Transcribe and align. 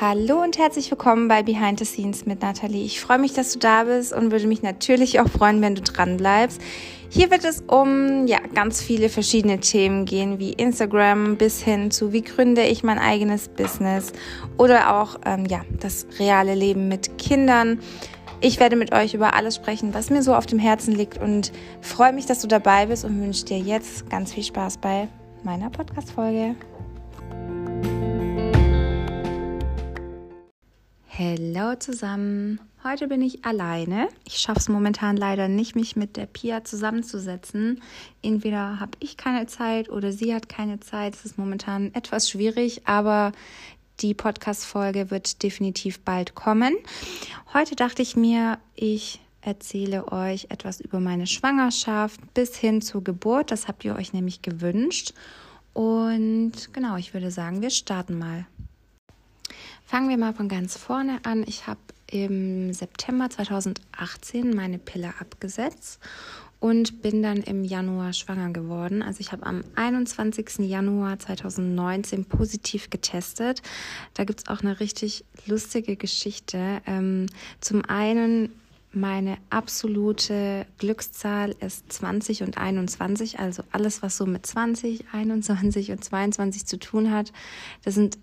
Hallo 0.00 0.42
und 0.42 0.58
herzlich 0.58 0.90
willkommen 0.90 1.28
bei 1.28 1.44
Behind 1.44 1.78
the 1.78 1.84
Scenes 1.84 2.26
mit 2.26 2.42
Nathalie. 2.42 2.84
Ich 2.84 3.00
freue 3.00 3.18
mich, 3.18 3.32
dass 3.32 3.52
du 3.52 3.60
da 3.60 3.84
bist 3.84 4.12
und 4.12 4.32
würde 4.32 4.48
mich 4.48 4.60
natürlich 4.60 5.20
auch 5.20 5.28
freuen, 5.28 5.62
wenn 5.62 5.76
du 5.76 5.82
dran 5.82 6.16
bleibst. 6.16 6.60
Hier 7.10 7.30
wird 7.30 7.44
es 7.44 7.62
um 7.68 8.26
ja, 8.26 8.40
ganz 8.54 8.82
viele 8.82 9.08
verschiedene 9.08 9.60
Themen 9.60 10.04
gehen, 10.04 10.40
wie 10.40 10.52
Instagram 10.52 11.36
bis 11.36 11.62
hin 11.62 11.92
zu 11.92 12.12
wie 12.12 12.22
gründe 12.22 12.64
ich 12.64 12.82
mein 12.82 12.98
eigenes 12.98 13.48
Business 13.48 14.12
oder 14.58 14.96
auch 14.96 15.20
ähm, 15.24 15.46
ja, 15.46 15.60
das 15.78 16.08
reale 16.18 16.56
Leben 16.56 16.88
mit 16.88 17.16
Kindern. 17.16 17.78
Ich 18.40 18.58
werde 18.58 18.74
mit 18.74 18.92
euch 18.92 19.14
über 19.14 19.34
alles 19.34 19.54
sprechen, 19.54 19.94
was 19.94 20.10
mir 20.10 20.24
so 20.24 20.34
auf 20.34 20.46
dem 20.46 20.58
Herzen 20.58 20.92
liegt 20.92 21.18
und 21.18 21.52
freue 21.80 22.12
mich, 22.12 22.26
dass 22.26 22.40
du 22.40 22.48
dabei 22.48 22.86
bist 22.86 23.04
und 23.04 23.22
wünsche 23.22 23.44
dir 23.44 23.58
jetzt 23.58 24.10
ganz 24.10 24.32
viel 24.32 24.42
Spaß 24.42 24.78
bei 24.78 25.06
meiner 25.44 25.70
Podcast-Folge. 25.70 26.56
Hallo 31.16 31.76
zusammen. 31.76 32.58
Heute 32.82 33.06
bin 33.06 33.22
ich 33.22 33.44
alleine. 33.44 34.08
Ich 34.26 34.38
schaffe 34.38 34.58
es 34.58 34.68
momentan 34.68 35.16
leider 35.16 35.46
nicht, 35.46 35.76
mich 35.76 35.94
mit 35.94 36.16
der 36.16 36.26
Pia 36.26 36.64
zusammenzusetzen. 36.64 37.80
Entweder 38.20 38.80
habe 38.80 38.98
ich 38.98 39.16
keine 39.16 39.46
Zeit 39.46 39.88
oder 39.88 40.10
sie 40.10 40.34
hat 40.34 40.48
keine 40.48 40.80
Zeit. 40.80 41.14
Es 41.14 41.24
ist 41.24 41.38
momentan 41.38 41.94
etwas 41.94 42.28
schwierig, 42.28 42.88
aber 42.88 43.30
die 44.00 44.12
Podcast-Folge 44.12 45.12
wird 45.12 45.44
definitiv 45.44 46.00
bald 46.00 46.34
kommen. 46.34 46.74
Heute 47.52 47.76
dachte 47.76 48.02
ich 48.02 48.16
mir, 48.16 48.58
ich 48.74 49.20
erzähle 49.40 50.10
euch 50.10 50.48
etwas 50.50 50.80
über 50.80 50.98
meine 50.98 51.28
Schwangerschaft 51.28 52.18
bis 52.34 52.56
hin 52.56 52.82
zur 52.82 53.04
Geburt. 53.04 53.52
Das 53.52 53.68
habt 53.68 53.84
ihr 53.84 53.94
euch 53.94 54.14
nämlich 54.14 54.42
gewünscht. 54.42 55.14
Und 55.74 56.72
genau, 56.72 56.96
ich 56.96 57.14
würde 57.14 57.30
sagen, 57.30 57.62
wir 57.62 57.70
starten 57.70 58.18
mal. 58.18 58.46
Fangen 59.86 60.08
wir 60.08 60.16
mal 60.16 60.32
von 60.32 60.48
ganz 60.48 60.76
vorne 60.78 61.20
an. 61.24 61.44
Ich 61.46 61.66
habe 61.66 61.80
im 62.10 62.72
September 62.72 63.28
2018 63.28 64.54
meine 64.54 64.78
Pille 64.78 65.12
abgesetzt 65.20 66.00
und 66.58 67.02
bin 67.02 67.22
dann 67.22 67.38
im 67.38 67.64
Januar 67.64 68.14
schwanger 68.14 68.50
geworden. 68.50 69.02
Also 69.02 69.20
ich 69.20 69.32
habe 69.32 69.44
am 69.44 69.62
21. 69.74 70.60
Januar 70.60 71.18
2019 71.18 72.24
positiv 72.24 72.88
getestet. 72.88 73.60
Da 74.14 74.24
gibt 74.24 74.40
es 74.40 74.48
auch 74.48 74.62
eine 74.62 74.80
richtig 74.80 75.26
lustige 75.44 75.96
Geschichte. 75.96 76.80
Ähm, 76.86 77.26
zum 77.60 77.84
einen 77.84 78.52
meine 78.90 79.36
absolute 79.50 80.66
Glückszahl 80.78 81.54
ist 81.60 81.92
20 81.92 82.44
und 82.44 82.56
21, 82.56 83.40
also 83.40 83.64
alles, 83.72 84.02
was 84.02 84.16
so 84.16 84.24
mit 84.24 84.46
20, 84.46 85.04
21 85.12 85.90
und 85.90 86.02
22 86.02 86.64
zu 86.64 86.78
tun 86.78 87.10
hat. 87.10 87.32
Das 87.82 87.94
sind 87.94 88.18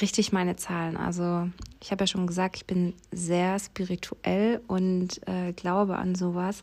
richtig 0.00 0.32
meine 0.32 0.56
Zahlen. 0.56 0.96
Also 0.96 1.48
ich 1.80 1.90
habe 1.90 2.02
ja 2.02 2.06
schon 2.06 2.26
gesagt, 2.26 2.56
ich 2.56 2.66
bin 2.66 2.94
sehr 3.12 3.58
spirituell 3.58 4.60
und 4.66 5.20
äh, 5.26 5.52
glaube 5.52 5.96
an 5.96 6.14
sowas. 6.14 6.62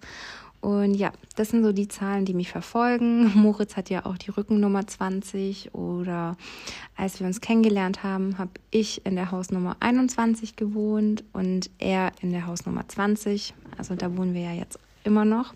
Und 0.62 0.94
ja, 0.94 1.12
das 1.36 1.50
sind 1.50 1.64
so 1.64 1.72
die 1.72 1.88
Zahlen, 1.88 2.24
die 2.24 2.36
mich 2.36 2.52
verfolgen. 2.52 3.32
Moritz 3.36 3.76
hat 3.76 3.90
ja 3.90 4.06
auch 4.06 4.18
die 4.18 4.30
Rückennummer 4.30 4.86
20 4.86 5.74
oder 5.74 6.38
als 6.96 7.20
wir 7.20 7.26
uns 7.26 7.42
kennengelernt 7.42 8.04
haben, 8.04 8.38
habe 8.38 8.52
ich 8.70 9.04
in 9.06 9.16
der 9.16 9.32
Hausnummer 9.32 9.76
21 9.80 10.56
gewohnt 10.56 11.24
und 11.34 11.72
er 11.80 12.12
in 12.22 12.32
der 12.32 12.46
Hausnummer 12.46 12.88
20. 12.88 13.56
Also 13.78 13.96
da 13.96 14.16
wohnen 14.16 14.36
wir 14.36 14.42
ja 14.42 14.54
jetzt 14.54 14.78
immer 15.04 15.26
noch. 15.26 15.56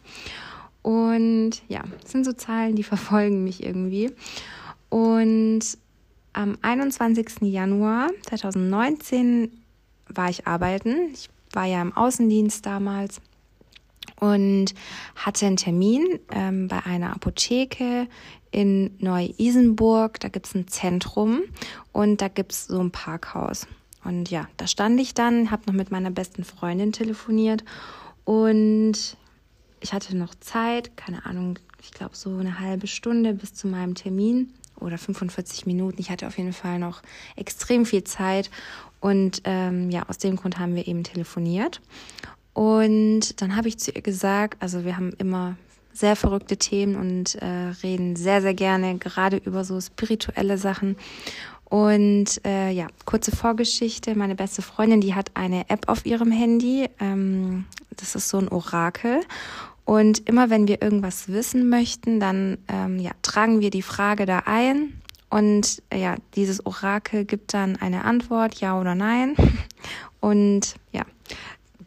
Und 0.81 1.61
ja, 1.67 1.83
das 2.01 2.11
sind 2.11 2.25
so 2.25 2.33
Zahlen, 2.33 2.75
die 2.75 2.83
verfolgen 2.95 3.43
mich 3.43 3.63
irgendwie. 3.63 4.11
Und 4.89 5.77
am 6.35 6.57
21. 6.61 7.41
Januar 7.41 8.09
2019 8.27 9.51
war 10.07 10.29
ich 10.29 10.45
arbeiten. 10.45 11.09
Ich 11.13 11.29
war 11.53 11.65
ja 11.65 11.81
im 11.81 11.95
Außendienst 11.95 12.65
damals 12.65 13.21
und 14.19 14.73
hatte 15.15 15.45
einen 15.45 15.57
Termin 15.57 16.19
ähm, 16.31 16.67
bei 16.67 16.85
einer 16.85 17.13
Apotheke 17.13 18.07
in 18.51 18.95
Neu-Isenburg. 18.99 20.19
Da 20.19 20.27
gibt 20.27 20.47
es 20.47 20.55
ein 20.55 20.67
Zentrum 20.67 21.41
und 21.93 22.21
da 22.21 22.27
gibt 22.27 22.51
es 22.51 22.67
so 22.67 22.79
ein 22.79 22.91
Parkhaus. 22.91 23.67
Und 24.03 24.29
ja, 24.29 24.47
da 24.57 24.67
stand 24.67 24.99
ich 24.99 25.13
dann, 25.13 25.51
habe 25.51 25.63
noch 25.67 25.73
mit 25.73 25.89
meiner 25.89 26.11
besten 26.11 26.43
Freundin 26.43 26.91
telefoniert 26.91 27.63
und 28.23 29.17
ich 29.79 29.93
hatte 29.93 30.15
noch 30.15 30.35
Zeit, 30.35 30.95
keine 30.97 31.25
Ahnung, 31.25 31.59
ich 31.81 31.91
glaube 31.91 32.15
so 32.15 32.35
eine 32.37 32.59
halbe 32.59 32.87
Stunde 32.87 33.33
bis 33.33 33.53
zu 33.53 33.67
meinem 33.67 33.95
Termin 33.95 34.53
oder 34.79 34.97
45 34.97 35.65
Minuten. 35.65 35.99
Ich 35.99 36.09
hatte 36.09 36.27
auf 36.27 36.37
jeden 36.37 36.53
Fall 36.53 36.79
noch 36.79 37.01
extrem 37.35 37.85
viel 37.85 38.03
Zeit 38.03 38.49
und 38.99 39.41
ähm, 39.43 39.89
ja, 39.91 40.03
aus 40.07 40.17
dem 40.17 40.35
Grund 40.35 40.57
haben 40.59 40.75
wir 40.75 40.87
eben 40.87 41.03
telefoniert. 41.03 41.81
Und 42.53 43.41
dann 43.41 43.55
habe 43.55 43.67
ich 43.67 43.77
zu 43.77 43.91
ihr 43.91 44.01
gesagt, 44.01 44.61
also 44.61 44.85
wir 44.85 44.95
haben 44.95 45.11
immer 45.17 45.57
sehr 45.91 46.15
verrückte 46.15 46.57
Themen 46.57 46.95
und 46.95 47.35
äh, 47.35 47.73
reden 47.83 48.15
sehr, 48.15 48.41
sehr 48.41 48.53
gerne 48.53 48.97
gerade 48.97 49.37
über 49.37 49.63
so 49.63 49.79
spirituelle 49.79 50.57
Sachen. 50.57 50.95
Und 51.65 52.45
äh, 52.45 52.71
ja, 52.71 52.87
kurze 53.05 53.35
Vorgeschichte. 53.35 54.15
Meine 54.15 54.35
beste 54.35 54.61
Freundin, 54.61 55.01
die 55.01 55.15
hat 55.15 55.31
eine 55.33 55.69
App 55.69 55.89
auf 55.89 56.05
ihrem 56.05 56.31
Handy. 56.31 56.89
Ähm, 56.99 57.65
das 57.97 58.15
ist 58.15 58.29
so 58.29 58.37
ein 58.37 58.49
Orakel. 58.49 59.21
Und 59.85 60.27
immer 60.27 60.49
wenn 60.49 60.67
wir 60.67 60.81
irgendwas 60.81 61.29
wissen 61.29 61.69
möchten, 61.69 62.19
dann 62.19 62.57
ähm, 62.67 62.99
ja, 62.99 63.11
tragen 63.21 63.61
wir 63.61 63.69
die 63.69 63.83
Frage 63.83 64.25
da 64.25 64.43
ein 64.45 64.99
und 65.29 65.81
äh, 65.89 66.01
ja, 66.01 66.15
dieses 66.35 66.65
Orakel 66.65 67.25
gibt 67.25 67.53
dann 67.53 67.75
eine 67.75 68.05
Antwort, 68.05 68.55
ja 68.55 68.79
oder 68.79 68.95
nein. 68.95 69.35
Und 70.21 70.75
ja, 70.91 71.03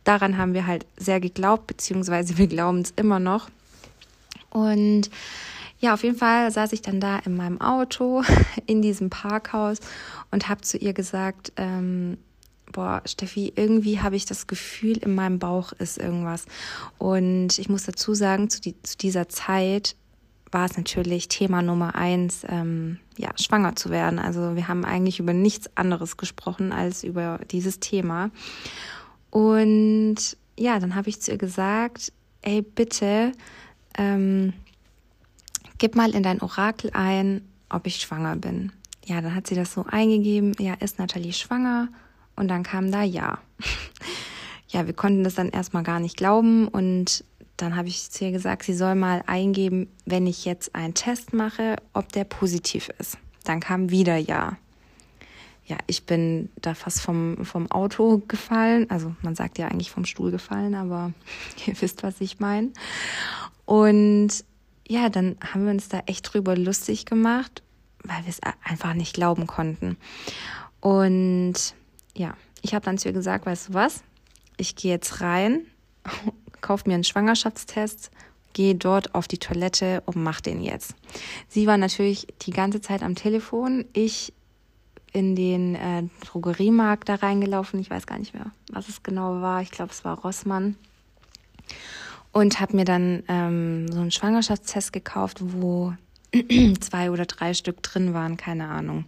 daran 0.04 0.38
haben 0.38 0.54
wir 0.54 0.66
halt 0.66 0.86
sehr 0.96 1.18
geglaubt, 1.18 1.66
beziehungsweise 1.66 2.38
wir 2.38 2.46
glauben 2.46 2.80
es 2.80 2.92
immer 2.94 3.18
noch. 3.18 3.48
Und 4.50 5.10
ja, 5.80 5.94
auf 5.94 6.02
jeden 6.02 6.16
Fall 6.16 6.50
saß 6.52 6.72
ich 6.72 6.82
dann 6.82 7.00
da 7.00 7.18
in 7.18 7.36
meinem 7.36 7.60
Auto 7.60 8.22
in 8.66 8.82
diesem 8.82 9.10
Parkhaus 9.10 9.78
und 10.30 10.48
habe 10.48 10.60
zu 10.60 10.76
ihr 10.76 10.92
gesagt, 10.92 11.52
ähm, 11.56 12.18
boah, 12.72 13.02
Steffi, 13.04 13.52
irgendwie 13.56 14.00
habe 14.00 14.16
ich 14.16 14.24
das 14.24 14.46
Gefühl, 14.46 14.98
in 14.98 15.14
meinem 15.14 15.38
Bauch 15.38 15.72
ist 15.72 15.98
irgendwas. 15.98 16.46
Und 16.98 17.58
ich 17.58 17.68
muss 17.68 17.84
dazu 17.84 18.14
sagen, 18.14 18.50
zu, 18.50 18.60
die, 18.60 18.80
zu 18.82 18.96
dieser 18.96 19.28
Zeit 19.28 19.96
war 20.50 20.64
es 20.64 20.76
natürlich 20.76 21.28
Thema 21.28 21.62
Nummer 21.62 21.94
eins, 21.94 22.44
ähm, 22.48 22.98
ja, 23.16 23.30
schwanger 23.36 23.76
zu 23.76 23.90
werden. 23.90 24.18
Also 24.18 24.56
wir 24.56 24.68
haben 24.68 24.84
eigentlich 24.84 25.20
über 25.20 25.32
nichts 25.32 25.76
anderes 25.76 26.16
gesprochen 26.16 26.72
als 26.72 27.04
über 27.04 27.40
dieses 27.50 27.80
Thema. 27.80 28.30
Und 29.30 30.16
ja, 30.56 30.78
dann 30.78 30.94
habe 30.94 31.08
ich 31.08 31.20
zu 31.20 31.32
ihr 31.32 31.38
gesagt, 31.38 32.12
ey, 32.42 32.62
bitte, 32.62 33.32
ähm, 33.96 34.52
gib 35.78 35.96
mal 35.96 36.14
in 36.14 36.22
dein 36.22 36.40
Orakel 36.40 36.90
ein, 36.94 37.42
ob 37.68 37.86
ich 37.86 37.96
schwanger 37.96 38.36
bin. 38.36 38.72
Ja, 39.04 39.20
dann 39.20 39.34
hat 39.34 39.46
sie 39.46 39.54
das 39.54 39.72
so 39.72 39.84
eingegeben, 39.86 40.54
ja, 40.58 40.74
ist 40.74 40.98
Nathalie 40.98 41.32
schwanger? 41.32 41.88
Und 42.38 42.48
dann 42.48 42.62
kam 42.62 42.92
da 42.92 43.02
ja. 43.02 43.38
ja, 44.68 44.86
wir 44.86 44.94
konnten 44.94 45.24
das 45.24 45.34
dann 45.34 45.48
erstmal 45.48 45.82
gar 45.82 45.98
nicht 45.98 46.16
glauben 46.16 46.68
und 46.68 47.24
dann 47.56 47.74
habe 47.74 47.88
ich 47.88 48.10
zu 48.10 48.24
ihr 48.24 48.30
gesagt, 48.30 48.62
sie 48.62 48.74
soll 48.74 48.94
mal 48.94 49.24
eingeben, 49.26 49.88
wenn 50.06 50.28
ich 50.28 50.44
jetzt 50.44 50.76
einen 50.76 50.94
Test 50.94 51.32
mache, 51.32 51.76
ob 51.92 52.12
der 52.12 52.22
positiv 52.22 52.88
ist. 52.98 53.18
Dann 53.42 53.58
kam 53.58 53.90
wieder 53.90 54.16
ja. 54.16 54.56
Ja, 55.64 55.76
ich 55.86 56.06
bin 56.06 56.50
da 56.62 56.74
fast 56.74 57.00
vom, 57.00 57.44
vom 57.44 57.70
Auto 57.70 58.22
gefallen. 58.28 58.88
Also 58.90 59.14
man 59.22 59.34
sagt 59.34 59.58
ja 59.58 59.66
eigentlich 59.66 59.90
vom 59.90 60.04
Stuhl 60.04 60.30
gefallen, 60.30 60.76
aber 60.76 61.12
ihr 61.66 61.78
wisst, 61.80 62.04
was 62.04 62.20
ich 62.20 62.38
meine. 62.38 62.70
Und 63.64 64.44
ja, 64.86 65.08
dann 65.08 65.36
haben 65.40 65.64
wir 65.64 65.72
uns 65.72 65.88
da 65.88 66.00
echt 66.06 66.32
drüber 66.32 66.56
lustig 66.56 67.04
gemacht, 67.04 67.62
weil 68.04 68.22
wir 68.22 68.30
es 68.30 68.40
einfach 68.62 68.94
nicht 68.94 69.14
glauben 69.14 69.48
konnten. 69.48 69.96
Und 70.80 71.74
ja, 72.18 72.34
ich 72.62 72.74
habe 72.74 72.84
dann 72.84 72.98
zu 72.98 73.08
ihr 73.08 73.14
gesagt, 73.14 73.46
weißt 73.46 73.68
du 73.68 73.74
was? 73.74 74.02
Ich 74.56 74.76
gehe 74.76 74.90
jetzt 74.90 75.20
rein, 75.20 75.66
kauf 76.60 76.84
mir 76.84 76.94
einen 76.94 77.04
Schwangerschaftstest, 77.04 78.10
gehe 78.52 78.74
dort 78.74 79.14
auf 79.14 79.28
die 79.28 79.38
Toilette 79.38 80.02
und 80.06 80.16
mach 80.16 80.40
den 80.40 80.60
jetzt. 80.60 80.94
Sie 81.48 81.66
war 81.66 81.78
natürlich 81.78 82.26
die 82.42 82.50
ganze 82.50 82.80
Zeit 82.80 83.02
am 83.02 83.14
Telefon. 83.14 83.84
Ich 83.92 84.32
in 85.12 85.34
den 85.34 85.74
äh, 85.74 86.02
Drogeriemarkt 86.26 87.08
da 87.08 87.16
reingelaufen. 87.16 87.80
Ich 87.80 87.90
weiß 87.90 88.06
gar 88.06 88.18
nicht 88.18 88.34
mehr, 88.34 88.50
was 88.70 88.88
es 88.88 89.02
genau 89.02 89.40
war. 89.40 89.62
Ich 89.62 89.70
glaube, 89.70 89.92
es 89.92 90.04
war 90.04 90.18
Rossmann. 90.18 90.76
Und 92.32 92.60
habe 92.60 92.76
mir 92.76 92.84
dann 92.84 93.22
ähm, 93.28 93.90
so 93.90 94.00
einen 94.00 94.10
Schwangerschaftstest 94.10 94.92
gekauft, 94.92 95.38
wo 95.40 95.94
zwei 96.80 97.10
oder 97.10 97.26
drei 97.26 97.54
Stück 97.54 97.82
drin 97.82 98.14
waren, 98.14 98.36
keine 98.36 98.68
Ahnung. 98.68 99.04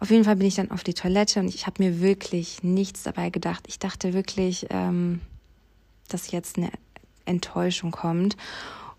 Auf 0.00 0.10
jeden 0.10 0.24
Fall 0.24 0.36
bin 0.36 0.46
ich 0.46 0.56
dann 0.56 0.70
auf 0.70 0.82
die 0.82 0.94
Toilette 0.94 1.40
und 1.40 1.48
ich 1.48 1.66
habe 1.66 1.82
mir 1.82 2.00
wirklich 2.00 2.62
nichts 2.62 3.02
dabei 3.02 3.30
gedacht. 3.30 3.64
Ich 3.68 3.78
dachte 3.78 4.12
wirklich, 4.12 4.66
ähm, 4.70 5.20
dass 6.08 6.30
jetzt 6.30 6.58
eine 6.58 6.70
Enttäuschung 7.24 7.92
kommt. 7.92 8.36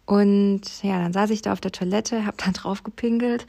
Und 0.05 0.61
ja, 0.81 0.99
dann 0.99 1.13
saß 1.13 1.29
ich 1.29 1.41
da 1.41 1.53
auf 1.53 1.61
der 1.61 1.71
Toilette, 1.71 2.25
habe 2.25 2.37
da 2.37 2.51
drauf 2.53 2.83
gepinkelt 2.83 3.45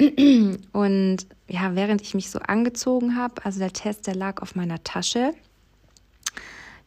Und 0.72 1.26
ja, 1.48 1.74
während 1.74 2.00
ich 2.00 2.14
mich 2.14 2.30
so 2.30 2.38
angezogen 2.38 3.16
habe, 3.16 3.44
also 3.44 3.58
der 3.58 3.72
Test, 3.72 4.06
der 4.06 4.14
lag 4.14 4.40
auf 4.40 4.54
meiner 4.54 4.82
Tasche. 4.82 5.34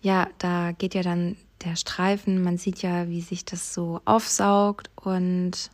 Ja, 0.01 0.27
da 0.39 0.71
geht 0.71 0.95
ja 0.95 1.03
dann 1.03 1.37
der 1.63 1.75
Streifen, 1.75 2.43
man 2.43 2.57
sieht 2.57 2.81
ja, 2.81 3.07
wie 3.07 3.21
sich 3.21 3.45
das 3.45 3.73
so 3.73 4.01
aufsaugt 4.05 4.89
und 4.95 5.69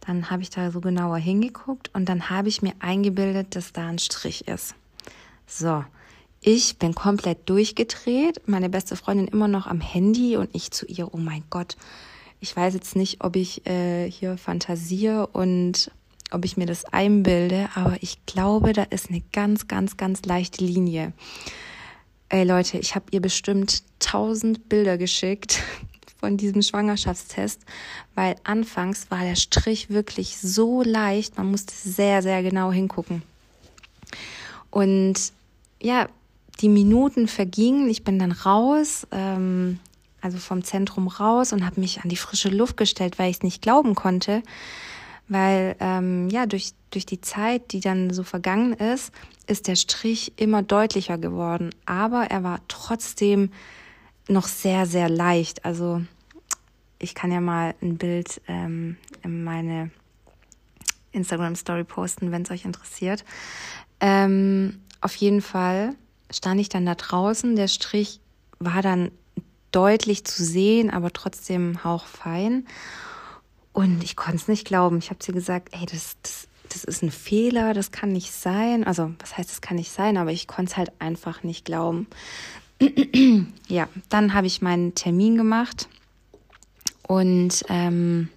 dann 0.00 0.30
habe 0.30 0.42
ich 0.42 0.50
da 0.50 0.70
so 0.70 0.80
genauer 0.80 1.18
hingeguckt 1.18 1.90
und 1.94 2.08
dann 2.08 2.30
habe 2.30 2.48
ich 2.48 2.62
mir 2.62 2.72
eingebildet, 2.80 3.54
dass 3.54 3.72
da 3.72 3.86
ein 3.86 3.98
Strich 3.98 4.48
ist. 4.48 4.74
So, 5.46 5.84
ich 6.40 6.78
bin 6.78 6.94
komplett 6.94 7.48
durchgedreht, 7.48 8.42
meine 8.46 8.70
beste 8.70 8.96
Freundin 8.96 9.28
immer 9.28 9.48
noch 9.48 9.66
am 9.66 9.80
Handy 9.80 10.36
und 10.36 10.48
ich 10.54 10.70
zu 10.70 10.86
ihr, 10.86 11.12
oh 11.12 11.18
mein 11.18 11.44
Gott, 11.50 11.76
ich 12.40 12.56
weiß 12.56 12.72
jetzt 12.74 12.96
nicht, 12.96 13.22
ob 13.22 13.36
ich 13.36 13.66
äh, 13.66 14.10
hier 14.10 14.38
fantasiere 14.38 15.26
und 15.26 15.90
ob 16.30 16.44
ich 16.44 16.56
mir 16.56 16.66
das 16.66 16.84
einbilde, 16.86 17.68
aber 17.74 17.96
ich 18.00 18.24
glaube, 18.24 18.72
da 18.72 18.84
ist 18.84 19.10
eine 19.10 19.22
ganz, 19.32 19.68
ganz, 19.68 19.96
ganz 19.96 20.24
leichte 20.24 20.64
Linie. 20.64 21.12
Ey 22.28 22.44
Leute, 22.44 22.78
ich 22.78 22.94
habe 22.94 23.06
ihr 23.10 23.20
bestimmt 23.20 23.82
tausend 23.98 24.68
Bilder 24.68 24.96
geschickt 24.96 25.62
von 26.20 26.36
diesem 26.36 26.62
Schwangerschaftstest, 26.62 27.62
weil 28.14 28.36
anfangs 28.44 29.10
war 29.10 29.20
der 29.20 29.36
Strich 29.36 29.90
wirklich 29.90 30.38
so 30.38 30.82
leicht, 30.82 31.38
man 31.38 31.50
musste 31.50 31.74
sehr, 31.74 32.22
sehr 32.22 32.42
genau 32.42 32.70
hingucken. 32.70 33.22
Und 34.70 35.32
ja, 35.80 36.08
die 36.60 36.68
Minuten 36.68 37.26
vergingen, 37.26 37.88
ich 37.88 38.04
bin 38.04 38.18
dann 38.18 38.32
raus, 38.32 39.06
ähm, 39.10 39.80
also 40.20 40.36
vom 40.38 40.62
Zentrum 40.62 41.08
raus 41.08 41.52
und 41.54 41.64
habe 41.64 41.80
mich 41.80 42.02
an 42.02 42.10
die 42.10 42.16
frische 42.16 42.50
Luft 42.50 42.76
gestellt, 42.76 43.18
weil 43.18 43.30
ich 43.30 43.38
es 43.38 43.42
nicht 43.42 43.62
glauben 43.62 43.94
konnte, 43.94 44.42
weil 45.28 45.74
ähm, 45.80 46.28
ja 46.28 46.44
durch 46.44 46.74
durch 46.90 47.06
die 47.06 47.20
Zeit, 47.20 47.72
die 47.72 47.80
dann 47.80 48.12
so 48.12 48.24
vergangen 48.24 48.72
ist, 48.72 49.12
ist 49.46 49.68
der 49.68 49.76
Strich 49.76 50.32
immer 50.36 50.62
deutlicher 50.62 51.18
geworden, 51.18 51.70
aber 51.86 52.24
er 52.24 52.42
war 52.42 52.60
trotzdem 52.68 53.50
noch 54.30 54.48
sehr 54.48 54.86
sehr 54.86 55.08
leicht. 55.08 55.64
Also 55.64 56.02
ich 56.98 57.14
kann 57.14 57.32
ja 57.32 57.40
mal 57.40 57.74
ein 57.82 57.96
Bild 57.96 58.40
ähm, 58.46 58.96
in 59.22 59.44
meine 59.44 59.90
Instagram 61.12 61.56
Story 61.56 61.84
posten, 61.84 62.30
wenn 62.30 62.42
es 62.42 62.50
euch 62.50 62.64
interessiert. 62.64 63.24
Ähm, 64.00 64.80
auf 65.00 65.14
jeden 65.16 65.42
Fall 65.42 65.94
stand 66.30 66.60
ich 66.60 66.68
dann 66.68 66.86
da 66.86 66.94
draußen. 66.94 67.56
Der 67.56 67.68
Strich 67.68 68.20
war 68.58 68.82
dann 68.82 69.10
deutlich 69.72 70.24
zu 70.24 70.44
sehen, 70.44 70.90
aber 70.90 71.12
trotzdem 71.12 71.84
hauchfein. 71.84 72.66
Und 73.72 74.02
ich 74.04 74.16
konnte 74.16 74.36
es 74.36 74.48
nicht 74.48 74.66
glauben. 74.66 74.98
Ich 74.98 75.10
habe 75.10 75.22
sie 75.22 75.32
gesagt, 75.32 75.68
ey, 75.72 75.86
das, 75.86 76.16
das, 76.22 76.48
das 76.68 76.84
ist 76.84 77.02
ein 77.02 77.10
Fehler, 77.10 77.72
das 77.72 77.92
kann 77.92 78.12
nicht 78.12 78.32
sein. 78.32 78.84
Also, 78.84 79.12
was 79.20 79.36
heißt, 79.36 79.50
das 79.50 79.60
kann 79.60 79.76
nicht 79.76 79.92
sein, 79.92 80.16
aber 80.16 80.32
ich 80.32 80.46
konnte 80.46 80.72
es 80.72 80.76
halt 80.76 80.92
einfach 80.98 81.42
nicht 81.42 81.64
glauben. 81.64 82.06
Ja, 83.68 83.88
dann 84.08 84.34
habe 84.34 84.46
ich 84.46 84.62
meinen 84.62 84.94
Termin 84.94 85.36
gemacht 85.36 85.88
und 87.06 87.64
ähm, 87.68 88.28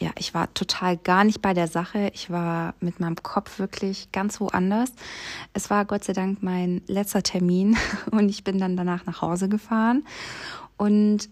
ja, 0.00 0.10
ich 0.18 0.32
war 0.32 0.52
total 0.54 0.96
gar 0.96 1.24
nicht 1.24 1.42
bei 1.42 1.52
der 1.52 1.68
Sache. 1.68 2.10
Ich 2.14 2.30
war 2.30 2.74
mit 2.80 3.00
meinem 3.00 3.16
Kopf 3.16 3.58
wirklich 3.58 4.10
ganz 4.12 4.40
woanders. 4.40 4.92
Es 5.52 5.68
war 5.68 5.84
Gott 5.84 6.04
sei 6.04 6.14
Dank 6.14 6.42
mein 6.42 6.80
letzter 6.86 7.22
Termin 7.22 7.76
und 8.10 8.28
ich 8.30 8.42
bin 8.42 8.58
dann 8.58 8.76
danach 8.76 9.04
nach 9.04 9.20
Hause 9.20 9.48
gefahren 9.48 10.04
und 10.78 11.28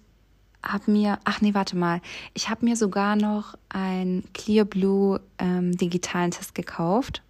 habe 0.63 0.91
mir, 0.91 1.19
ach 1.25 1.41
nee, 1.41 1.55
warte 1.55 1.77
mal, 1.77 2.01
ich 2.35 2.51
habe 2.51 2.65
mir 2.65 2.77
sogar 2.77 3.17
noch 3.17 3.57
ein 3.71 4.25
Clear 4.35 4.65
Blue 4.65 5.21
ähm, 5.39 5.77
digitalen 5.77 6.33
Test 6.33 6.55
gekauft, 6.55 7.23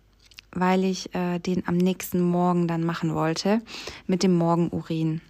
weil 0.59 0.85
ich 0.85 1.15
äh, 1.15 1.39
den 1.39 1.67
am 1.67 1.77
nächsten 1.77 2.21
Morgen 2.21 2.69
dann 2.69 2.85
machen 2.85 3.15
wollte 3.15 3.61
mit 4.07 4.23
dem 4.23 4.35
Morgenurin. 4.35 5.21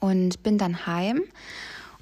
Und 0.00 0.42
bin 0.42 0.58
dann 0.58 0.86
heim 0.86 1.22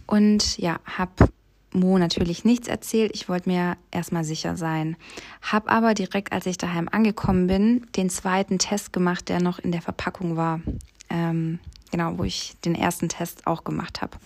und 0.07 0.59
ja, 0.59 0.81
habe 0.85 1.29
Mo 1.73 1.99
natürlich 1.99 2.45
nichts 2.45 2.69
erzählt. 2.69 3.13
Ich 3.15 3.29
wollte 3.29 3.49
mir 3.49 3.77
erstmal 3.91 4.25
sicher 4.25 4.57
sein. 4.57 4.97
Hab 5.41 5.71
aber 5.71 5.95
direkt, 5.95 6.33
als 6.33 6.47
ich 6.47 6.59
daheim 6.59 6.89
angekommen 6.91 7.47
bin, 7.47 7.87
den 7.97 8.11
zweiten 8.11 8.59
Test 8.59 8.93
gemacht, 8.93 9.29
der 9.29 9.41
noch 9.41 9.59
in 9.59 9.73
der 9.73 9.83
Verpackung 9.83 10.37
war. 10.37 10.61
Ähm, 11.09 11.61
genau, 11.91 12.19
wo 12.19 12.25
ich 12.25 12.55
den 12.65 12.75
ersten 12.75 13.09
Test 13.09 13.47
auch 13.47 13.65
gemacht 13.65 14.03
habe. 14.03 14.19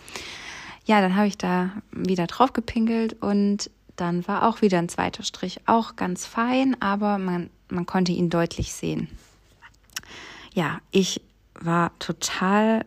Ja, 0.86 1.00
dann 1.00 1.16
habe 1.16 1.26
ich 1.26 1.38
da 1.38 1.70
wieder 1.92 2.26
drauf 2.26 2.52
gepinkelt 2.52 3.20
und 3.20 3.70
dann 3.96 4.26
war 4.28 4.46
auch 4.46 4.62
wieder 4.62 4.78
ein 4.78 4.88
zweiter 4.88 5.22
Strich. 5.22 5.60
Auch 5.66 5.96
ganz 5.96 6.26
fein, 6.26 6.80
aber 6.80 7.18
man, 7.18 7.50
man 7.68 7.86
konnte 7.86 8.12
ihn 8.12 8.30
deutlich 8.30 8.72
sehen. 8.72 9.08
Ja, 10.54 10.80
ich 10.90 11.20
war 11.54 11.98
total, 11.98 12.84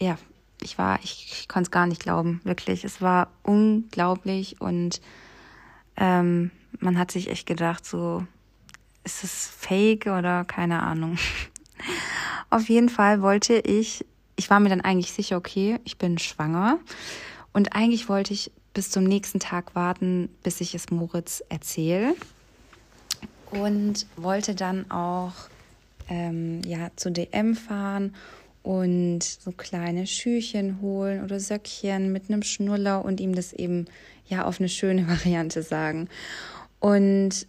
ja, 0.00 0.18
ich 0.60 0.78
war, 0.78 0.98
ich, 1.02 1.28
ich 1.32 1.48
konnte 1.48 1.68
es 1.68 1.70
gar 1.70 1.86
nicht 1.86 2.02
glauben, 2.02 2.40
wirklich. 2.44 2.84
Es 2.84 3.00
war 3.00 3.28
unglaublich 3.42 4.60
und 4.60 5.00
ähm, 5.96 6.50
man 6.78 6.98
hat 6.98 7.10
sich 7.10 7.28
echt 7.28 7.46
gedacht, 7.46 7.84
so, 7.86 8.24
ist 9.04 9.24
es 9.24 9.46
fake 9.46 10.06
oder 10.06 10.44
keine 10.44 10.82
Ahnung. 10.82 11.18
Auf 12.50 12.68
jeden 12.68 12.88
Fall 12.88 13.22
wollte 13.22 13.54
ich, 13.58 14.04
ich 14.36 14.50
war 14.50 14.60
mir 14.60 14.68
dann 14.68 14.80
eigentlich 14.80 15.12
sicher, 15.12 15.36
okay, 15.36 15.78
ich 15.84 15.98
bin 15.98 16.18
schwanger. 16.18 16.78
Und 17.52 17.74
eigentlich 17.74 18.08
wollte 18.08 18.32
ich 18.32 18.52
bis 18.74 18.90
zum 18.90 19.04
nächsten 19.04 19.40
Tag 19.40 19.74
warten, 19.74 20.28
bis 20.42 20.60
ich 20.60 20.74
es 20.74 20.90
Moritz 20.90 21.42
erzähle. 21.48 22.14
Und 23.50 24.06
wollte 24.16 24.54
dann 24.54 24.90
auch 24.90 25.32
ähm, 26.08 26.62
ja, 26.64 26.90
zu 26.96 27.10
DM 27.10 27.56
fahren 27.56 28.14
und 28.62 29.22
so 29.22 29.52
kleine 29.52 30.06
Schüchen 30.06 30.80
holen 30.80 31.24
oder 31.24 31.40
Söckchen 31.40 32.12
mit 32.12 32.28
einem 32.28 32.42
Schnuller 32.42 33.04
und 33.04 33.20
ihm 33.20 33.34
das 33.34 33.52
eben 33.52 33.86
ja 34.26 34.44
auf 34.44 34.60
eine 34.60 34.68
schöne 34.68 35.08
Variante 35.08 35.62
sagen. 35.62 36.08
Und 36.78 37.46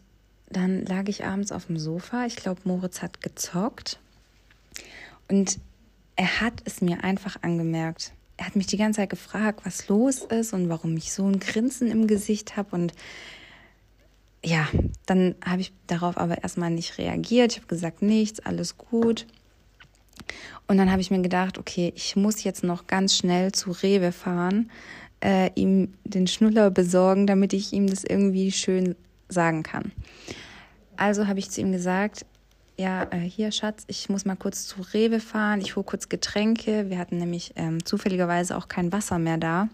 dann 0.49 0.85
lag 0.85 1.07
ich 1.07 1.23
abends 1.23 1.51
auf 1.51 1.67
dem 1.67 1.77
Sofa. 1.77 2.25
Ich 2.25 2.35
glaube, 2.35 2.61
Moritz 2.65 3.01
hat 3.01 3.21
gezockt. 3.21 3.99
Und 5.29 5.59
er 6.17 6.41
hat 6.41 6.61
es 6.65 6.81
mir 6.81 7.03
einfach 7.03 7.37
angemerkt. 7.41 8.11
Er 8.41 8.47
hat 8.47 8.55
mich 8.55 8.65
die 8.65 8.77
ganze 8.77 9.01
Zeit 9.01 9.11
gefragt, 9.11 9.61
was 9.65 9.87
los 9.87 10.23
ist 10.23 10.51
und 10.51 10.67
warum 10.67 10.97
ich 10.97 11.13
so 11.13 11.27
ein 11.27 11.39
Grinsen 11.39 11.91
im 11.91 12.07
Gesicht 12.07 12.57
habe. 12.57 12.75
Und 12.75 12.91
ja, 14.43 14.67
dann 15.05 15.35
habe 15.45 15.61
ich 15.61 15.71
darauf 15.85 16.17
aber 16.17 16.41
erstmal 16.41 16.71
nicht 16.71 16.97
reagiert. 16.97 17.51
Ich 17.51 17.57
habe 17.59 17.67
gesagt, 17.67 18.01
nichts, 18.01 18.39
alles 18.39 18.79
gut. 18.79 19.27
Und 20.67 20.79
dann 20.79 20.89
habe 20.89 21.01
ich 21.01 21.11
mir 21.11 21.21
gedacht, 21.21 21.59
okay, 21.59 21.93
ich 21.95 22.15
muss 22.15 22.43
jetzt 22.43 22.63
noch 22.63 22.87
ganz 22.87 23.15
schnell 23.15 23.51
zu 23.51 23.69
Rewe 23.69 24.11
fahren, 24.11 24.71
äh, 25.23 25.51
ihm 25.53 25.93
den 26.03 26.25
Schnuller 26.25 26.71
besorgen, 26.71 27.27
damit 27.27 27.53
ich 27.53 27.73
ihm 27.73 27.85
das 27.85 28.03
irgendwie 28.03 28.51
schön 28.51 28.95
sagen 29.29 29.61
kann. 29.61 29.91
Also 30.97 31.27
habe 31.27 31.37
ich 31.37 31.51
zu 31.51 31.61
ihm 31.61 31.71
gesagt, 31.71 32.25
ja, 32.81 33.03
äh, 33.11 33.19
hier 33.19 33.51
Schatz, 33.51 33.83
ich 33.87 34.09
muss 34.09 34.25
mal 34.25 34.35
kurz 34.35 34.65
zu 34.65 34.81
Rewe 34.81 35.19
fahren, 35.19 35.61
ich 35.61 35.75
hole 35.75 35.85
kurz 35.85 36.09
Getränke. 36.09 36.89
Wir 36.89 36.97
hatten 36.97 37.17
nämlich 37.17 37.53
ähm, 37.55 37.85
zufälligerweise 37.85 38.57
auch 38.57 38.67
kein 38.67 38.91
Wasser 38.91 39.19
mehr 39.19 39.37
da. 39.37 39.69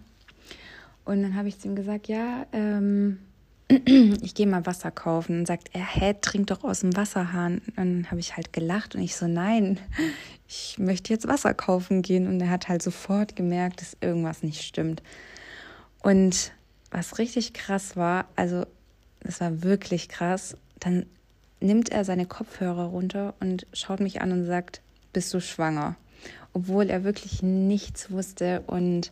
Und 1.06 1.24
dann 1.24 1.36
habe 1.36 1.48
ich 1.48 1.58
zu 1.58 1.70
ihm 1.70 1.76
gesagt, 1.76 2.10
ja, 2.10 2.46
ähm, 2.52 3.20
ich 3.70 4.36
gehe 4.36 4.46
mal 4.46 4.66
Wasser 4.66 4.92
kaufen. 4.92 5.40
Und 5.40 5.46
sagt 5.46 5.70
er, 5.72 5.86
hä, 5.86 6.16
trink 6.20 6.48
doch 6.48 6.66
aus 6.66 6.82
dem 6.82 6.98
Wasserhahn. 6.98 7.62
Und 7.66 7.78
dann 7.78 8.12
habe 8.12 8.20
ich 8.20 8.36
halt 8.36 8.52
gelacht 8.52 8.94
und 8.94 9.02
ich 9.02 9.16
so, 9.16 9.26
nein, 9.26 9.80
ich 10.50 10.78
möchte 10.78 11.14
jetzt 11.14 11.30
Wasser 11.30 11.54
kaufen 11.54 12.02
gehen. 12.02 12.28
Und 12.28 12.42
er 12.42 12.50
hat 12.50 12.68
halt 12.68 12.84
sofort 12.84 13.38
gemerkt, 13.38 13.80
dass 13.80 13.96
irgendwas 14.02 14.44
nicht 14.44 14.64
stimmt. 14.64 15.02
Und 16.04 16.52
was 16.92 17.20
richtig 17.20 17.54
krass 17.54 17.96
war, 17.96 18.26
also 18.36 18.66
das 19.22 19.40
war 19.40 19.64
wirklich 19.64 20.10
krass, 20.10 20.58
dann 20.80 21.06
nimmt 21.60 21.90
er 21.90 22.06
seine 22.06 22.26
Kopfhörer 22.26 22.86
runter 22.86 23.34
und 23.40 23.66
schaut 23.74 24.00
mich 24.00 24.22
an 24.22 24.32
und 24.32 24.46
sagt, 24.46 24.82
bist 25.14 25.34
du 25.34 25.40
schwanger? 25.40 25.96
Obwohl 26.54 26.90
er 26.90 27.04
wirklich 27.04 27.44
nichts 27.44 28.12
wusste 28.12 28.64
und 28.68 29.12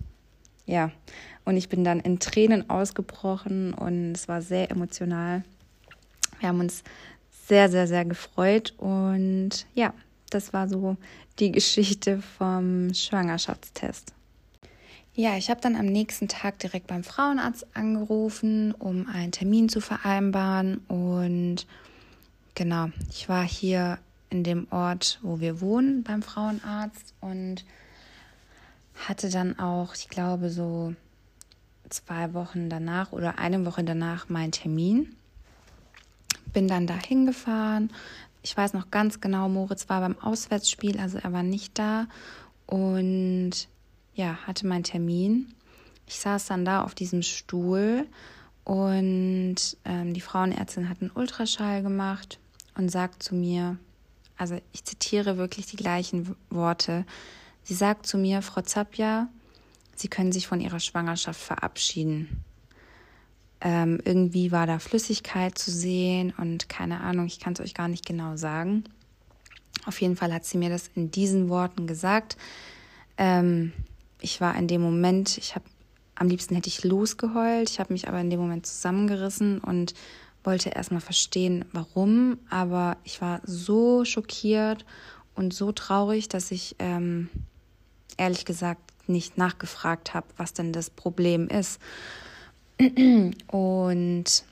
ja, 0.65 0.91
und 1.43 1.57
ich 1.57 1.69
bin 1.69 1.83
dann 1.83 1.99
in 1.99 2.19
Tränen 2.19 2.69
ausgebrochen 2.69 3.73
und 3.73 4.13
es 4.13 4.27
war 4.27 4.41
sehr 4.41 4.71
emotional. 4.71 5.43
Wir 6.39 6.49
haben 6.49 6.59
uns 6.59 6.83
sehr, 7.47 7.69
sehr, 7.69 7.87
sehr 7.87 8.03
gefreut 8.03 8.73
und 8.77 9.67
ja, 9.75 9.93
das 10.31 10.53
war 10.53 10.67
so 10.67 10.97
die 11.37 11.51
Geschichte 11.51 12.21
vom 12.37 12.93
Schwangerschaftstest. 12.93 14.15
Ja, 15.17 15.37
ich 15.37 15.49
habe 15.49 15.61
dann 15.61 15.77
am 15.77 15.85
nächsten 15.85 16.27
Tag 16.27 16.59
direkt 16.59 16.87
beim 16.87 17.03
Frauenarzt 17.03 17.65
angerufen, 17.73 18.73
um 18.73 19.07
einen 19.07 19.31
Termin 19.31 19.69
zu 19.69 19.79
vereinbaren. 19.79 20.79
Und 20.89 21.67
genau, 22.55 22.89
ich 23.09 23.29
war 23.29 23.43
hier 23.43 23.99
in 24.29 24.43
dem 24.43 24.67
Ort, 24.71 25.19
wo 25.21 25.39
wir 25.39 25.61
wohnen, 25.61 26.03
beim 26.03 26.21
Frauenarzt 26.21 27.13
und 27.21 27.63
hatte 29.07 29.29
dann 29.29 29.59
auch, 29.59 29.93
ich 29.95 30.09
glaube, 30.09 30.49
so 30.49 30.93
zwei 31.89 32.33
Wochen 32.33 32.69
danach 32.69 33.11
oder 33.11 33.37
eine 33.37 33.65
Woche 33.65 33.83
danach 33.83 34.29
meinen 34.29 34.51
Termin. 34.51 35.15
bin 36.53 36.67
dann 36.67 36.87
da 36.87 36.95
hingefahren. 36.95 37.91
Ich 38.41 38.55
weiß 38.55 38.73
noch 38.73 38.89
ganz 38.89 39.19
genau, 39.19 39.49
Moritz 39.49 39.89
war 39.89 39.99
beim 39.99 40.17
Auswärtsspiel, 40.19 40.99
also 40.99 41.17
er 41.17 41.33
war 41.33 41.43
nicht 41.43 41.77
da 41.77 42.07
und 42.65 43.67
ja, 44.13 44.37
hatte 44.47 44.65
meinen 44.65 44.83
Termin. 44.83 45.53
Ich 46.07 46.19
saß 46.19 46.45
dann 46.45 46.63
da 46.63 46.83
auf 46.83 46.95
diesem 46.95 47.23
Stuhl 47.23 48.07
und 48.63 49.55
ähm, 49.83 50.13
die 50.13 50.21
Frauenärztin 50.21 50.87
hat 50.87 51.01
einen 51.01 51.11
Ultraschall 51.11 51.83
gemacht 51.83 52.39
und 52.75 52.89
sagt 52.89 53.23
zu 53.23 53.35
mir, 53.35 53.77
also 54.37 54.59
ich 54.73 54.83
zitiere 54.83 55.37
wirklich 55.37 55.65
die 55.65 55.77
gleichen 55.77 56.35
Worte. 56.49 57.05
Sie 57.63 57.73
sagt 57.73 58.05
zu 58.05 58.17
mir, 58.17 58.41
Frau 58.41 58.61
Zapja, 58.61 59.29
Sie 59.95 60.09
können 60.09 60.33
sich 60.33 60.47
von 60.47 60.59
Ihrer 60.59 60.81
Schwangerschaft 60.81 61.39
verabschieden. 61.39 62.43
Ähm, 63.61 63.99
irgendwie 64.03 64.51
war 64.51 64.67
da 64.67 64.79
Flüssigkeit 64.79 65.57
zu 65.57 65.71
sehen 65.71 66.33
und 66.37 66.67
keine 66.67 66.99
Ahnung, 66.99 67.25
ich 67.25 67.39
kann 67.39 67.53
es 67.53 67.61
euch 67.61 67.73
gar 67.73 67.87
nicht 67.87 68.05
genau 68.05 68.35
sagen. 68.35 68.83
Auf 69.85 70.01
jeden 70.01 70.15
Fall 70.17 70.33
hat 70.33 70.45
sie 70.45 70.57
mir 70.57 70.69
das 70.69 70.89
in 70.95 71.11
diesen 71.11 71.47
Worten 71.47 71.87
gesagt. 71.87 72.37
Ähm, 73.17 73.71
ich 74.19 74.41
war 74.41 74.55
in 74.57 74.67
dem 74.67 74.81
Moment, 74.81 75.37
ich 75.37 75.55
habe 75.55 75.65
am 76.15 76.27
liebsten 76.27 76.55
hätte 76.55 76.69
ich 76.69 76.83
losgeheult, 76.83 77.69
ich 77.69 77.79
habe 77.79 77.93
mich 77.93 78.07
aber 78.07 78.19
in 78.19 78.29
dem 78.29 78.39
Moment 78.39 78.65
zusammengerissen 78.65 79.59
und 79.59 79.93
wollte 80.45 80.69
erstmal 80.69 81.01
verstehen, 81.01 81.65
warum. 81.71 82.39
Aber 82.49 82.97
ich 83.03 83.21
war 83.21 83.41
so 83.45 84.05
schockiert 84.05 84.85
und 85.35 85.53
so 85.53 85.71
traurig, 85.71 86.29
dass 86.29 86.51
ich 86.51 86.75
ähm, 86.79 87.29
ehrlich 88.17 88.45
gesagt 88.45 88.81
nicht 89.07 89.37
nachgefragt 89.37 90.13
habe, 90.13 90.27
was 90.37 90.53
denn 90.53 90.73
das 90.73 90.89
Problem 90.89 91.47
ist. 91.47 91.79
Und 93.47 94.43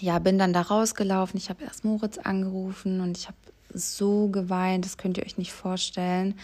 ja, 0.00 0.18
bin 0.18 0.38
dann 0.38 0.52
da 0.52 0.62
rausgelaufen. 0.62 1.38
Ich 1.38 1.48
habe 1.48 1.64
erst 1.64 1.84
Moritz 1.84 2.18
angerufen 2.18 3.00
und 3.00 3.16
ich 3.16 3.26
habe 3.26 3.36
so 3.72 4.28
geweint, 4.28 4.84
das 4.84 4.96
könnt 4.98 5.18
ihr 5.18 5.24
euch 5.24 5.38
nicht 5.38 5.52
vorstellen. 5.52 6.34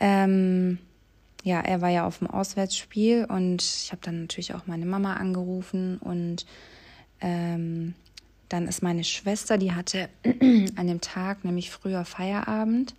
Ähm, 0.00 0.78
ja, 1.44 1.60
er 1.60 1.80
war 1.80 1.90
ja 1.90 2.06
auf 2.06 2.18
dem 2.18 2.28
Auswärtsspiel 2.28 3.24
und 3.24 3.62
ich 3.62 3.90
habe 3.92 4.02
dann 4.02 4.22
natürlich 4.22 4.54
auch 4.54 4.66
meine 4.66 4.86
Mama 4.86 5.14
angerufen 5.14 5.98
und 5.98 6.46
ähm, 7.22 7.94
dann 8.48 8.68
ist 8.68 8.82
meine 8.82 9.04
Schwester, 9.04 9.56
die 9.56 9.72
hatte 9.72 10.10
an 10.24 10.86
dem 10.86 11.00
Tag 11.00 11.44
nämlich 11.44 11.70
früher 11.70 12.04
Feierabend. 12.04 12.94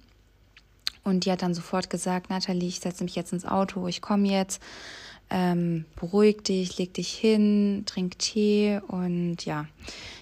Und 1.04 1.26
die 1.26 1.32
hat 1.32 1.42
dann 1.42 1.54
sofort 1.54 1.90
gesagt, 1.90 2.30
Nathalie, 2.30 2.70
ich 2.70 2.80
setze 2.80 3.04
mich 3.04 3.16
jetzt 3.16 3.34
ins 3.34 3.46
Auto, 3.46 3.88
ich 3.88 4.02
komme 4.02 4.30
jetzt, 4.30 4.62
ähm, 5.30 5.86
beruhig 5.96 6.44
dich, 6.44 6.78
leg 6.78 6.94
dich 6.94 7.14
hin, 7.14 7.84
trink 7.86 8.18
Tee. 8.20 8.80
Und 8.88 9.46
ja, 9.46 9.66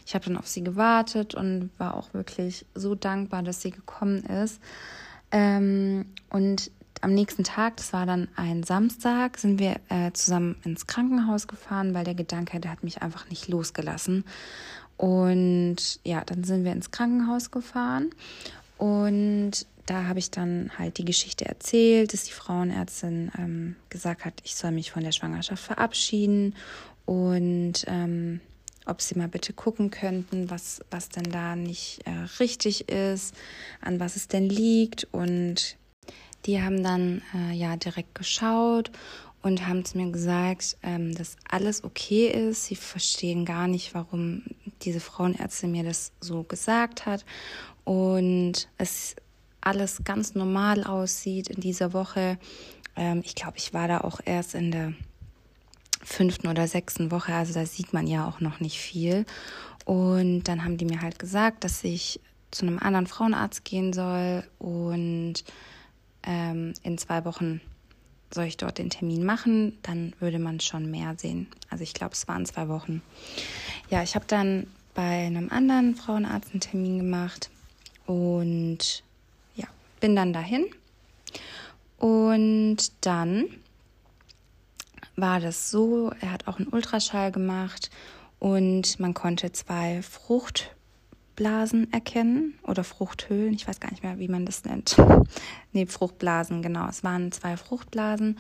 ich 0.06 0.16
habe 0.16 0.26
dann 0.26 0.38
auf 0.38 0.48
sie 0.48 0.64
gewartet 0.64 1.36
und 1.36 1.70
war 1.78 1.96
auch 1.96 2.14
wirklich 2.14 2.66
so 2.74 2.96
dankbar, 2.96 3.44
dass 3.44 3.62
sie 3.62 3.72
gekommen 3.72 4.24
ist. 4.24 4.60
Ähm, 5.32 6.08
und 6.30 6.72
am 7.02 7.14
nächsten 7.14 7.44
Tag, 7.44 7.78
das 7.78 7.94
war 7.94 8.06
dann 8.06 8.28
ein 8.36 8.64
Samstag, 8.64 9.38
sind 9.38 9.60
wir 9.60 9.80
äh, 9.90 10.12
zusammen 10.14 10.56
ins 10.64 10.88
Krankenhaus 10.88 11.48
gefahren, 11.48 11.94
weil 11.94 12.04
der 12.04 12.16
Gedanke, 12.16 12.60
der 12.60 12.72
hat 12.72 12.84
mich 12.84 13.02
einfach 13.02 13.30
nicht 13.30 13.48
losgelassen. 13.48 14.24
Und 14.98 16.00
ja, 16.04 16.24
dann 16.24 16.44
sind 16.44 16.64
wir 16.64 16.74
ins 16.74 16.92
Krankenhaus 16.92 17.50
gefahren 17.50 18.12
und 18.78 19.66
da 19.88 20.06
habe 20.06 20.20
ich 20.20 20.30
dann 20.32 20.72
halt 20.78 21.00
die 21.00 21.06
Geschichte 21.06 21.46
erzählt, 21.46 22.14
dass 22.14 22.24
die 22.24 22.32
Frauenärztin 22.32 23.32
ähm, 23.38 23.76
gesagt 23.90 24.26
hat, 24.26 24.36
ich 24.44 24.56
soll 24.56 24.72
mich 24.72 24.92
von 24.92 25.04
der 25.04 25.12
Schwangerschaft 25.12 25.64
verabschieden 25.64 26.56
und 27.06 27.84
ähm, 27.88 28.42
ob 28.86 29.02
sie 29.02 29.18
mal 29.18 29.28
bitte 29.28 29.54
gucken 29.54 29.92
könnten, 29.92 30.50
was, 30.50 30.82
was 30.90 31.10
denn 31.10 31.30
da 31.32 31.56
nicht 31.56 32.02
äh, 32.06 32.12
richtig 32.40 32.90
ist, 32.90 33.36
an 33.82 34.00
was 34.00 34.16
es 34.16 34.28
denn 34.28 34.50
liegt. 34.50 35.08
Und 35.12 35.78
die 36.46 36.62
haben 36.62 36.84
dann 36.84 37.22
äh, 37.36 37.54
ja 37.54 37.76
direkt 37.76 38.16
geschaut 38.16 38.92
und 39.42 39.68
haben 39.68 39.86
zu 39.86 39.98
mir 39.98 40.12
gesagt, 40.12 40.78
ähm, 40.84 41.16
dass 41.16 41.36
alles 41.50 41.84
okay 41.84 42.28
ist. 42.28 42.66
Sie 42.66 42.76
verstehen 42.76 43.46
gar 43.46 43.68
nicht, 43.68 43.94
warum 43.94 44.44
diese 44.84 45.00
Frauenärztin 45.00 45.72
mir 45.72 45.84
das 45.84 46.12
so 46.20 46.44
gesagt 46.44 47.06
hat. 47.06 47.26
Und 47.84 48.68
es 48.78 49.16
alles 49.62 50.04
ganz 50.04 50.36
normal 50.36 50.84
aussieht 50.84 51.48
in 51.48 51.62
dieser 51.62 51.94
Woche. 51.94 52.38
Ähm, 52.96 53.22
ich 53.24 53.36
glaube, 53.36 53.58
ich 53.58 53.74
war 53.74 53.88
da 53.88 54.02
auch 54.02 54.20
erst 54.24 54.56
in 54.56 54.72
der 54.72 54.94
fünften 56.04 56.48
oder 56.48 56.68
sechsten 56.68 57.12
Woche, 57.12 57.34
also 57.34 57.54
da 57.54 57.66
sieht 57.66 57.94
man 57.94 58.08
ja 58.08 58.28
auch 58.28 58.40
noch 58.40 58.60
nicht 58.60 58.80
viel. 58.80 59.26
Und 59.86 60.44
dann 60.44 60.64
haben 60.64 60.78
die 60.78 60.86
mir 60.86 61.02
halt 61.02 61.20
gesagt, 61.20 61.64
dass 61.64 61.84
ich 61.84 62.20
zu 62.52 62.66
einem 62.66 62.80
anderen 62.80 63.08
Frauenarzt 63.08 63.64
gehen 63.64 63.94
soll 63.94 64.44
und 64.60 65.44
ähm, 66.24 66.74
in 66.84 66.98
zwei 66.98 67.26
Wochen 67.26 67.62
soll 68.34 68.46
ich 68.46 68.58
dort 68.58 68.78
den 68.78 68.90
Termin 68.90 69.26
machen, 69.26 69.78
dann 69.84 70.14
würde 70.20 70.40
man 70.40 70.60
schon 70.60 70.90
mehr 70.90 71.16
sehen. 71.18 71.48
Also 71.70 71.84
ich 71.84 71.94
glaube, 71.94 72.14
es 72.14 72.28
waren 72.28 72.46
zwei 72.46 72.70
Wochen. 72.70 73.02
Ja, 73.90 74.04
ich 74.04 74.16
habe 74.16 74.26
dann 74.28 74.68
bei 74.94 75.26
einem 75.26 75.50
anderen 75.50 75.96
Frauenarzt 75.96 76.52
einen 76.52 76.62
Termin 76.62 76.98
gemacht 76.98 77.50
und 78.06 79.04
bin 80.02 80.16
dann 80.16 80.34
dahin 80.34 80.66
und 81.98 82.78
dann 83.02 83.46
war 85.16 85.40
das 85.40 85.70
so, 85.70 86.12
er 86.20 86.32
hat 86.32 86.48
auch 86.48 86.58
einen 86.58 86.68
Ultraschall 86.68 87.32
gemacht 87.32 87.92
und 88.40 89.00
man 89.00 89.14
konnte 89.14 89.52
zwei 89.52 90.02
Fruchtblasen 91.32 91.92
erkennen 91.94 92.56
oder 92.64 92.84
Fruchthöhlen, 92.84 93.54
ich 93.54 93.68
weiß 93.68 93.80
gar 93.80 93.90
nicht 93.92 94.04
mehr, 94.04 94.20
wie 94.20 94.28
man 94.28 94.46
das 94.46 94.66
nennt. 94.66 94.98
nee, 95.72 95.86
Fruchtblasen, 95.86 96.62
genau. 96.62 96.88
Es 96.90 97.04
waren 97.06 97.32
zwei 97.32 97.56
Fruchtblasen 97.56 98.38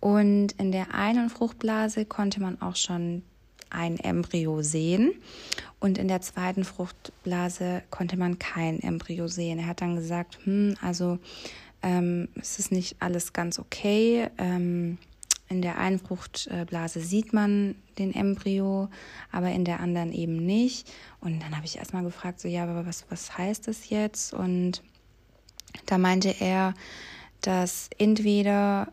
und 0.00 0.52
in 0.52 0.70
der 0.70 0.94
einen 0.94 1.30
Fruchtblase 1.30 2.04
konnte 2.04 2.40
man 2.40 2.60
auch 2.62 2.76
schon 2.76 3.22
ein 3.70 3.98
Embryo 3.98 4.62
sehen. 4.62 5.12
Und 5.80 5.98
in 5.98 6.06
der 6.06 6.20
zweiten 6.20 6.64
Fruchtblase 6.64 7.82
konnte 7.90 8.16
man 8.16 8.38
kein 8.38 8.80
Embryo 8.80 9.26
sehen. 9.26 9.58
Er 9.58 9.66
hat 9.66 9.80
dann 9.80 9.96
gesagt, 9.96 10.38
hm, 10.44 10.76
also 10.80 11.18
ähm, 11.82 12.28
es 12.36 12.60
ist 12.60 12.70
nicht 12.70 12.96
alles 13.00 13.32
ganz 13.32 13.58
okay. 13.58 14.28
Ähm, 14.38 14.98
in 15.48 15.62
der 15.62 15.78
einen 15.78 15.98
Fruchtblase 15.98 17.00
sieht 17.00 17.32
man 17.32 17.74
den 17.98 18.14
Embryo, 18.14 18.88
aber 19.32 19.50
in 19.50 19.64
der 19.64 19.80
anderen 19.80 20.12
eben 20.12 20.36
nicht. 20.36 20.90
Und 21.20 21.40
dann 21.42 21.56
habe 21.56 21.66
ich 21.66 21.78
erstmal 21.78 22.04
gefragt, 22.04 22.40
so 22.40 22.48
ja, 22.48 22.64
aber 22.64 22.86
was, 22.86 23.06
was 23.08 23.36
heißt 23.36 23.66
das 23.66 23.88
jetzt? 23.88 24.34
Und 24.34 24.82
da 25.86 25.98
meinte 25.98 26.34
er, 26.40 26.74
dass 27.40 27.88
entweder 27.98 28.92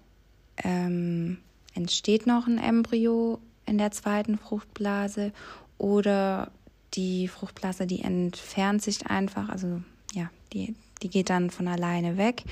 ähm, 0.63 1.38
entsteht 1.74 2.25
noch 2.25 2.47
ein 2.47 2.57
Embryo 2.57 3.39
in 3.65 3.77
der 3.77 3.91
zweiten 3.91 4.38
Fruchtblase 4.38 5.33
oder 5.77 6.51
die 6.93 7.27
Fruchtblase, 7.27 7.85
die 7.88 8.01
entfernt 8.01 8.81
sich 8.81 9.07
einfach, 9.07 9.50
also 9.50 9.81
ja, 10.13 10.29
die, 10.53 10.75
die 11.01 11.09
geht 11.09 11.29
dann 11.29 11.50
von 11.50 11.67
alleine 11.67 12.17
weg. 12.17 12.43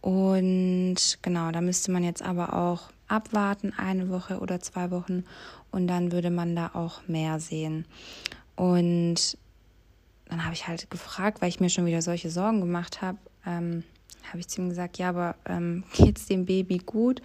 Und 0.00 1.18
genau, 1.22 1.50
da 1.50 1.60
müsste 1.60 1.90
man 1.90 2.04
jetzt 2.04 2.22
aber 2.22 2.54
auch 2.54 2.90
abwarten, 3.08 3.72
eine 3.76 4.08
Woche 4.10 4.38
oder 4.38 4.60
zwei 4.60 4.90
Wochen, 4.90 5.24
und 5.70 5.86
dann 5.88 6.12
würde 6.12 6.30
man 6.30 6.54
da 6.54 6.70
auch 6.74 7.06
mehr 7.08 7.40
sehen. 7.40 7.84
Und 8.56 9.36
dann 10.26 10.44
habe 10.44 10.54
ich 10.54 10.68
halt 10.68 10.90
gefragt, 10.90 11.42
weil 11.42 11.48
ich 11.48 11.60
mir 11.60 11.70
schon 11.70 11.86
wieder 11.86 12.02
solche 12.02 12.30
Sorgen 12.30 12.60
gemacht 12.60 13.02
habe, 13.02 13.18
ähm, 13.46 13.82
habe 14.28 14.38
ich 14.38 14.48
zu 14.48 14.60
ihm 14.60 14.68
gesagt, 14.68 14.98
ja, 14.98 15.10
aber 15.10 15.34
ähm, 15.46 15.84
es 15.98 16.26
dem 16.26 16.46
Baby 16.46 16.78
gut? 16.78 17.22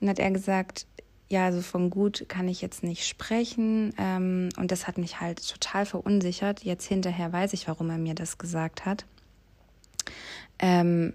Und 0.00 0.08
hat 0.08 0.18
er 0.18 0.30
gesagt, 0.30 0.86
ja, 1.28 1.44
also 1.44 1.60
von 1.60 1.90
gut 1.90 2.24
kann 2.28 2.48
ich 2.48 2.62
jetzt 2.62 2.82
nicht 2.82 3.06
sprechen. 3.06 3.92
Ähm, 3.98 4.48
und 4.56 4.70
das 4.70 4.86
hat 4.86 4.98
mich 4.98 5.20
halt 5.20 5.46
total 5.46 5.84
verunsichert. 5.84 6.64
Jetzt 6.64 6.86
hinterher 6.86 7.32
weiß 7.32 7.52
ich, 7.52 7.68
warum 7.68 7.90
er 7.90 7.98
mir 7.98 8.14
das 8.14 8.38
gesagt 8.38 8.86
hat. 8.86 9.04
Ähm, 10.58 11.12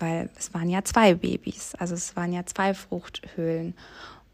weil 0.00 0.30
es 0.38 0.52
waren 0.54 0.68
ja 0.68 0.82
zwei 0.84 1.14
Babys, 1.14 1.74
also 1.76 1.94
es 1.94 2.16
waren 2.16 2.32
ja 2.32 2.44
zwei 2.46 2.74
Fruchthöhlen. 2.74 3.74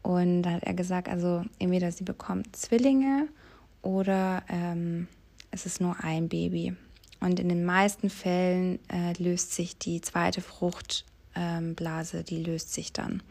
Und 0.01 0.43
da 0.43 0.51
hat 0.51 0.63
er 0.63 0.73
gesagt, 0.73 1.09
also 1.09 1.43
entweder 1.59 1.91
sie 1.91 2.03
bekommt 2.03 2.55
Zwillinge 2.55 3.27
oder 3.81 4.43
ähm, 4.47 5.07
es 5.51 5.65
ist 5.65 5.81
nur 5.81 5.97
ein 6.01 6.29
Baby. 6.29 6.75
Und 7.19 7.39
in 7.39 7.49
den 7.49 7.65
meisten 7.65 8.09
Fällen 8.09 8.79
äh, 8.89 9.13
löst 9.21 9.53
sich 9.53 9.77
die 9.77 10.01
zweite 10.01 10.41
Fruchtblase, 10.41 12.17
ähm, 12.17 12.25
die 12.25 12.43
löst 12.43 12.73
sich 12.73 12.93
dann. 12.93 13.23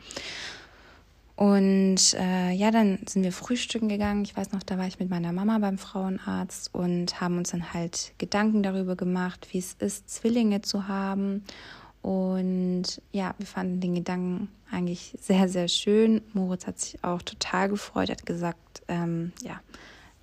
Und 1.36 2.14
äh, 2.14 2.52
ja, 2.52 2.70
dann 2.70 2.98
sind 3.06 3.22
wir 3.22 3.32
frühstücken 3.32 3.90
gegangen. 3.90 4.24
Ich 4.24 4.34
weiß 4.34 4.52
noch, 4.52 4.62
da 4.62 4.78
war 4.78 4.86
ich 4.86 4.98
mit 4.98 5.10
meiner 5.10 5.32
Mama 5.32 5.58
beim 5.58 5.76
Frauenarzt 5.76 6.74
und 6.74 7.20
haben 7.20 7.36
uns 7.36 7.50
dann 7.50 7.74
halt 7.74 8.14
Gedanken 8.16 8.62
darüber 8.62 8.96
gemacht, 8.96 9.48
wie 9.52 9.58
es 9.58 9.74
ist, 9.74 10.08
Zwillinge 10.08 10.62
zu 10.62 10.88
haben. 10.88 11.44
Und 12.06 13.02
ja, 13.10 13.34
wir 13.36 13.48
fanden 13.48 13.80
den 13.80 13.96
Gedanken 13.96 14.46
eigentlich 14.70 15.16
sehr, 15.20 15.48
sehr 15.48 15.66
schön. 15.66 16.22
Moritz 16.34 16.68
hat 16.68 16.78
sich 16.78 17.02
auch 17.02 17.20
total 17.20 17.68
gefreut, 17.68 18.10
hat 18.10 18.24
gesagt, 18.24 18.82
ähm, 18.86 19.32
ja, 19.42 19.58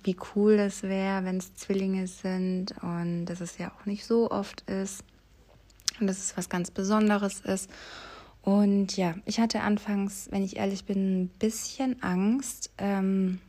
wie 0.02 0.16
cool 0.34 0.56
das 0.56 0.82
wäre, 0.82 1.26
wenn 1.26 1.36
es 1.36 1.54
Zwillinge 1.56 2.06
sind 2.06 2.74
und 2.80 3.26
dass 3.26 3.42
es 3.42 3.58
ja 3.58 3.70
auch 3.70 3.84
nicht 3.84 4.06
so 4.06 4.30
oft 4.30 4.62
ist 4.62 5.04
und 6.00 6.06
dass 6.06 6.16
es 6.16 6.38
was 6.38 6.48
ganz 6.48 6.70
Besonderes 6.70 7.40
ist. 7.40 7.68
Und 8.40 8.96
ja, 8.96 9.16
ich 9.26 9.38
hatte 9.38 9.60
anfangs, 9.60 10.28
wenn 10.30 10.42
ich 10.42 10.56
ehrlich 10.56 10.86
bin, 10.86 11.24
ein 11.24 11.28
bisschen 11.38 12.02
Angst, 12.02 12.70
ähm, 12.78 13.40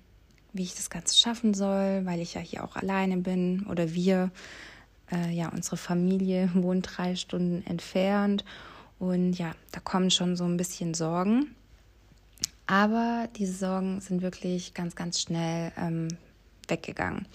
wie 0.51 0.63
ich 0.63 0.75
das 0.75 0.89
Ganze 0.89 1.17
schaffen 1.17 1.53
soll, 1.53 2.05
weil 2.05 2.19
ich 2.19 2.33
ja 2.33 2.41
hier 2.41 2.65
auch 2.65 2.75
alleine 2.75 3.15
bin 3.15 3.65
oder 3.69 3.93
wir. 3.93 4.29
Äh, 5.11 5.31
ja, 5.31 5.49
unsere 5.49 5.77
Familie 5.77 6.49
wohnt 6.55 6.87
drei 6.97 7.15
Stunden 7.15 7.65
entfernt 7.65 8.43
und 8.99 9.33
ja, 9.33 9.51
da 9.71 9.79
kommen 9.79 10.09
schon 10.11 10.35
so 10.35 10.45
ein 10.45 10.57
bisschen 10.57 10.93
Sorgen. 10.93 11.55
Aber 12.67 13.27
diese 13.35 13.53
Sorgen 13.53 14.01
sind 14.01 14.21
wirklich 14.21 14.73
ganz, 14.73 14.95
ganz 14.95 15.21
schnell 15.21 15.71
ähm, 15.77 16.07
weggegangen. 16.67 17.27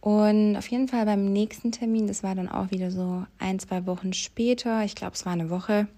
Und 0.00 0.56
auf 0.56 0.68
jeden 0.68 0.86
Fall 0.86 1.04
beim 1.04 1.32
nächsten 1.32 1.72
Termin, 1.72 2.06
das 2.06 2.22
war 2.22 2.36
dann 2.36 2.48
auch 2.48 2.70
wieder 2.70 2.92
so 2.92 3.26
ein, 3.40 3.58
zwei 3.58 3.86
Wochen 3.86 4.12
später, 4.12 4.84
ich 4.84 4.94
glaube, 4.94 5.14
es 5.14 5.26
war 5.26 5.32
eine 5.32 5.50
Woche. 5.50 5.88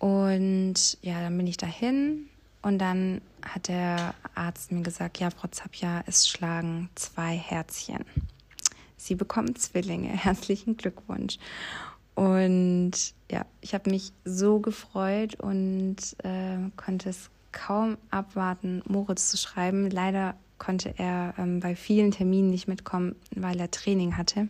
Und 0.00 0.98
ja, 1.02 1.20
dann 1.20 1.36
bin 1.36 1.46
ich 1.46 1.56
dahin 1.56 2.26
und 2.62 2.78
dann 2.78 3.20
hat 3.42 3.68
der 3.68 4.14
Arzt 4.34 4.72
mir 4.72 4.82
gesagt, 4.82 5.20
ja, 5.20 5.30
Frau 5.30 5.46
Zapja, 5.48 6.02
es 6.06 6.28
schlagen 6.28 6.90
zwei 6.96 7.36
Herzchen. 7.36 8.04
Sie 9.04 9.14
bekommen 9.14 9.56
Zwillinge. 9.56 10.08
Herzlichen 10.08 10.76
Glückwunsch. 10.76 11.38
Und 12.14 12.92
ja, 13.30 13.46
ich 13.60 13.74
habe 13.74 13.90
mich 13.90 14.12
so 14.24 14.60
gefreut 14.60 15.34
und 15.40 15.96
äh, 16.22 16.58
konnte 16.76 17.08
es 17.08 17.30
kaum 17.52 17.96
abwarten, 18.10 18.82
Moritz 18.86 19.30
zu 19.30 19.36
schreiben. 19.36 19.90
Leider 19.90 20.34
konnte 20.58 20.94
er 20.98 21.34
ähm, 21.38 21.60
bei 21.60 21.74
vielen 21.74 22.10
Terminen 22.10 22.50
nicht 22.50 22.68
mitkommen, 22.68 23.16
weil 23.34 23.58
er 23.58 23.70
Training 23.70 24.16
hatte. 24.16 24.48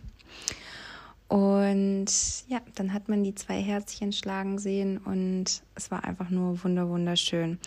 Und 1.29 2.05
ja, 2.47 2.61
dann 2.75 2.93
hat 2.93 3.09
man 3.09 3.23
die 3.23 3.33
zwei 3.33 3.59
Herzchen 3.59 4.11
schlagen 4.11 4.59
sehen 4.59 4.99
und 4.99 5.63
es 5.73 5.89
war 5.89 6.03
einfach 6.03 6.29
nur 6.29 6.63
wunder 6.63 6.89
wunderschön. 6.89 7.59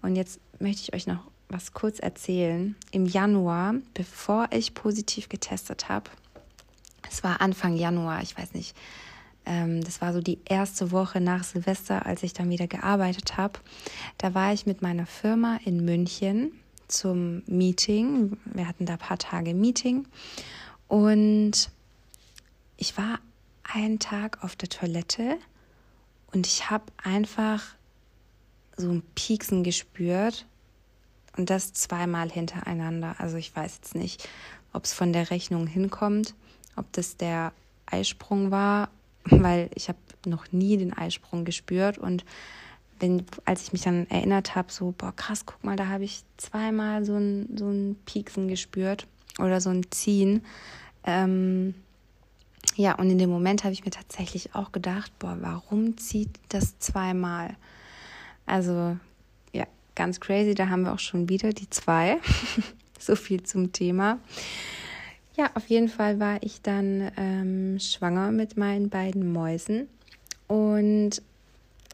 Und 0.00 0.16
jetzt 0.16 0.40
möchte 0.58 0.82
ich 0.82 0.94
euch 0.94 1.06
noch 1.06 1.30
was 1.48 1.72
kurz 1.72 2.00
erzählen. 2.00 2.74
Im 2.90 3.06
Januar, 3.06 3.74
bevor 3.94 4.48
ich 4.50 4.74
positiv 4.74 5.28
getestet 5.28 5.88
habe, 5.88 6.10
es 7.12 7.22
war 7.22 7.40
Anfang 7.40 7.76
Januar, 7.76 8.22
ich 8.22 8.36
weiß 8.36 8.54
nicht, 8.54 8.74
ähm, 9.44 9.82
das 9.84 10.00
war 10.00 10.12
so 10.12 10.20
die 10.20 10.38
erste 10.44 10.92
Woche 10.92 11.20
nach 11.20 11.44
Silvester, 11.44 12.06
als 12.06 12.22
ich 12.22 12.32
dann 12.32 12.48
wieder 12.48 12.66
gearbeitet 12.66 13.36
habe. 13.36 13.58
Da 14.18 14.34
war 14.34 14.52
ich 14.52 14.66
mit 14.66 14.82
meiner 14.82 15.06
Firma 15.06 15.58
in 15.64 15.84
München 15.84 16.52
zum 16.88 17.42
Meeting. 17.46 18.38
Wir 18.44 18.66
hatten 18.66 18.86
da 18.86 18.94
ein 18.94 18.98
paar 18.98 19.18
Tage 19.18 19.54
Meeting 19.54 20.06
und 20.88 21.70
ich 22.76 22.96
war 22.96 23.18
einen 23.62 23.98
Tag 23.98 24.42
auf 24.42 24.56
der 24.56 24.68
Toilette 24.68 25.36
und 26.32 26.46
ich 26.46 26.70
habe 26.70 26.84
einfach 27.02 27.62
so 28.76 28.90
ein 28.90 29.02
Pieksen 29.14 29.64
gespürt 29.64 30.46
und 31.36 31.50
das 31.50 31.72
zweimal 31.72 32.30
hintereinander. 32.30 33.16
Also 33.18 33.36
ich 33.36 33.54
weiß 33.54 33.80
jetzt 33.82 33.94
nicht, 33.94 34.28
ob 34.72 34.84
es 34.84 34.94
von 34.94 35.12
der 35.12 35.30
Rechnung 35.30 35.66
hinkommt, 35.66 36.34
ob 36.76 36.90
das 36.92 37.16
der 37.16 37.52
Eisprung 37.86 38.50
war 38.50 38.88
weil 39.24 39.70
ich 39.74 39.88
habe 39.88 39.98
noch 40.26 40.50
nie 40.52 40.76
den 40.76 40.92
Eisprung 40.92 41.44
gespürt 41.44 41.98
und 41.98 42.24
wenn, 42.98 43.24
als 43.44 43.62
ich 43.62 43.72
mich 43.72 43.82
dann 43.82 44.06
erinnert 44.10 44.54
habe, 44.54 44.70
so, 44.70 44.94
boah, 44.96 45.12
krass, 45.14 45.44
guck 45.44 45.64
mal, 45.64 45.76
da 45.76 45.88
habe 45.88 46.04
ich 46.04 46.22
zweimal 46.36 47.04
so 47.04 47.16
ein, 47.16 47.48
so 47.56 47.68
ein 47.68 47.96
Pieksen 48.06 48.46
gespürt 48.46 49.08
oder 49.40 49.60
so 49.60 49.70
ein 49.70 49.90
Ziehen. 49.90 50.44
Ähm, 51.04 51.74
ja, 52.76 52.94
und 52.94 53.10
in 53.10 53.18
dem 53.18 53.28
Moment 53.28 53.64
habe 53.64 53.72
ich 53.72 53.84
mir 53.84 53.90
tatsächlich 53.90 54.54
auch 54.54 54.70
gedacht, 54.70 55.10
boah, 55.18 55.36
warum 55.40 55.96
zieht 55.98 56.30
das 56.50 56.78
zweimal? 56.78 57.56
Also, 58.46 58.96
ja, 59.52 59.66
ganz 59.96 60.20
crazy, 60.20 60.54
da 60.54 60.68
haben 60.68 60.84
wir 60.84 60.92
auch 60.92 61.00
schon 61.00 61.28
wieder 61.28 61.52
die 61.52 61.68
zwei. 61.70 62.18
so 63.00 63.16
viel 63.16 63.42
zum 63.42 63.72
Thema. 63.72 64.18
Ja, 65.36 65.50
auf 65.54 65.68
jeden 65.68 65.88
Fall 65.88 66.20
war 66.20 66.42
ich 66.42 66.60
dann 66.60 67.10
ähm, 67.16 67.78
schwanger 67.78 68.30
mit 68.32 68.58
meinen 68.58 68.90
beiden 68.90 69.32
Mäusen. 69.32 69.88
Und 70.46 71.22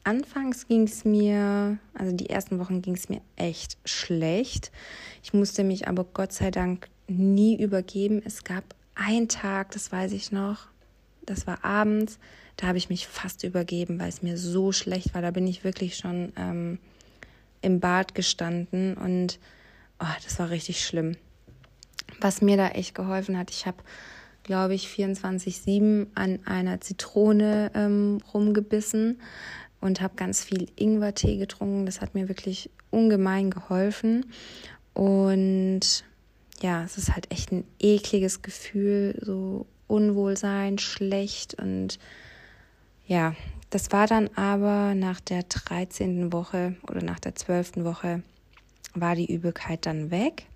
anfangs 0.03 0.66
ging 0.66 0.83
es 0.83 1.05
mir, 1.05 1.79
also 1.94 2.12
die 2.12 2.31
ersten 2.31 2.59
Wochen 2.59 2.83
ging 2.83 2.94
es 2.94 3.09
mir 3.09 3.20
echt 3.37 3.79
schlecht. 3.85 4.72
Ich 5.22 5.33
musste 5.35 5.62
mich 5.62 5.87
aber 5.87 6.03
Gott 6.03 6.33
sei 6.33 6.51
Dank 6.51 6.88
nie 7.07 7.57
übergeben. 7.57 8.20
Es 8.24 8.42
gab 8.42 8.64
einen 8.96 9.29
Tag, 9.29 9.70
das 9.70 9.92
weiß 9.92 10.12
ich 10.12 10.33
noch, 10.33 10.66
das 11.24 11.46
war 11.46 11.64
abends, 11.64 12.18
da 12.57 12.66
habe 12.66 12.79
ich 12.79 12.90
mich 12.90 13.07
fast 13.07 13.44
übergeben, 13.44 14.01
weil 14.01 14.09
es 14.09 14.22
mir 14.22 14.37
so 14.37 14.72
schlecht 14.72 15.14
war. 15.14 15.22
Da 15.22 15.31
bin 15.31 15.46
ich 15.46 15.62
wirklich 15.62 15.96
schon 15.96 16.33
ähm, 16.37 16.81
im 17.62 17.79
Bad 17.79 18.16
gestanden 18.16 18.96
und 18.96 19.38
oh, 20.01 20.07
das 20.24 20.40
war 20.40 20.51
richtig 20.51 20.85
schlimm 20.85 21.16
was 22.20 22.42
mir 22.42 22.57
da 22.57 22.68
echt 22.68 22.94
geholfen 22.94 23.38
hat. 23.38 23.50
Ich 23.50 23.66
habe, 23.66 23.78
glaube 24.42 24.74
ich, 24.74 24.88
24-7 24.88 26.09
an 26.14 26.40
einer 26.44 26.81
Zitrone 26.81 27.70
ähm, 27.74 28.18
rumgebissen 28.33 29.20
und 29.81 30.00
habe 30.00 30.14
ganz 30.16 30.44
viel 30.44 30.68
Ingwertee 30.76 31.37
getrunken. 31.37 31.87
Das 31.87 32.00
hat 32.00 32.14
mir 32.14 32.28
wirklich 32.28 32.70
ungemein 32.90 33.50
geholfen. 33.50 34.26
Und 34.94 36.04
ja, 36.61 36.83
es 36.85 36.98
ist 36.98 37.14
halt 37.14 37.31
echt 37.31 37.52
ein 37.52 37.64
ekliges 37.78 38.42
Gefühl, 38.42 39.18
so 39.22 39.66
Unwohlsein, 39.87 40.78
schlecht 40.78 41.54
und 41.54 41.98
ja, 43.07 43.35
das 43.70 43.90
war 43.90 44.07
dann 44.07 44.28
aber 44.35 44.94
nach 44.94 45.20
der 45.20 45.42
13. 45.42 46.33
Woche 46.33 46.76
oder 46.83 47.02
nach 47.02 47.18
der 47.18 47.35
12. 47.35 47.76
Woche 47.78 48.22
war 48.94 49.14
die 49.14 49.33
Übelkeit 49.33 49.87
dann 49.87 50.11
weg. 50.11 50.46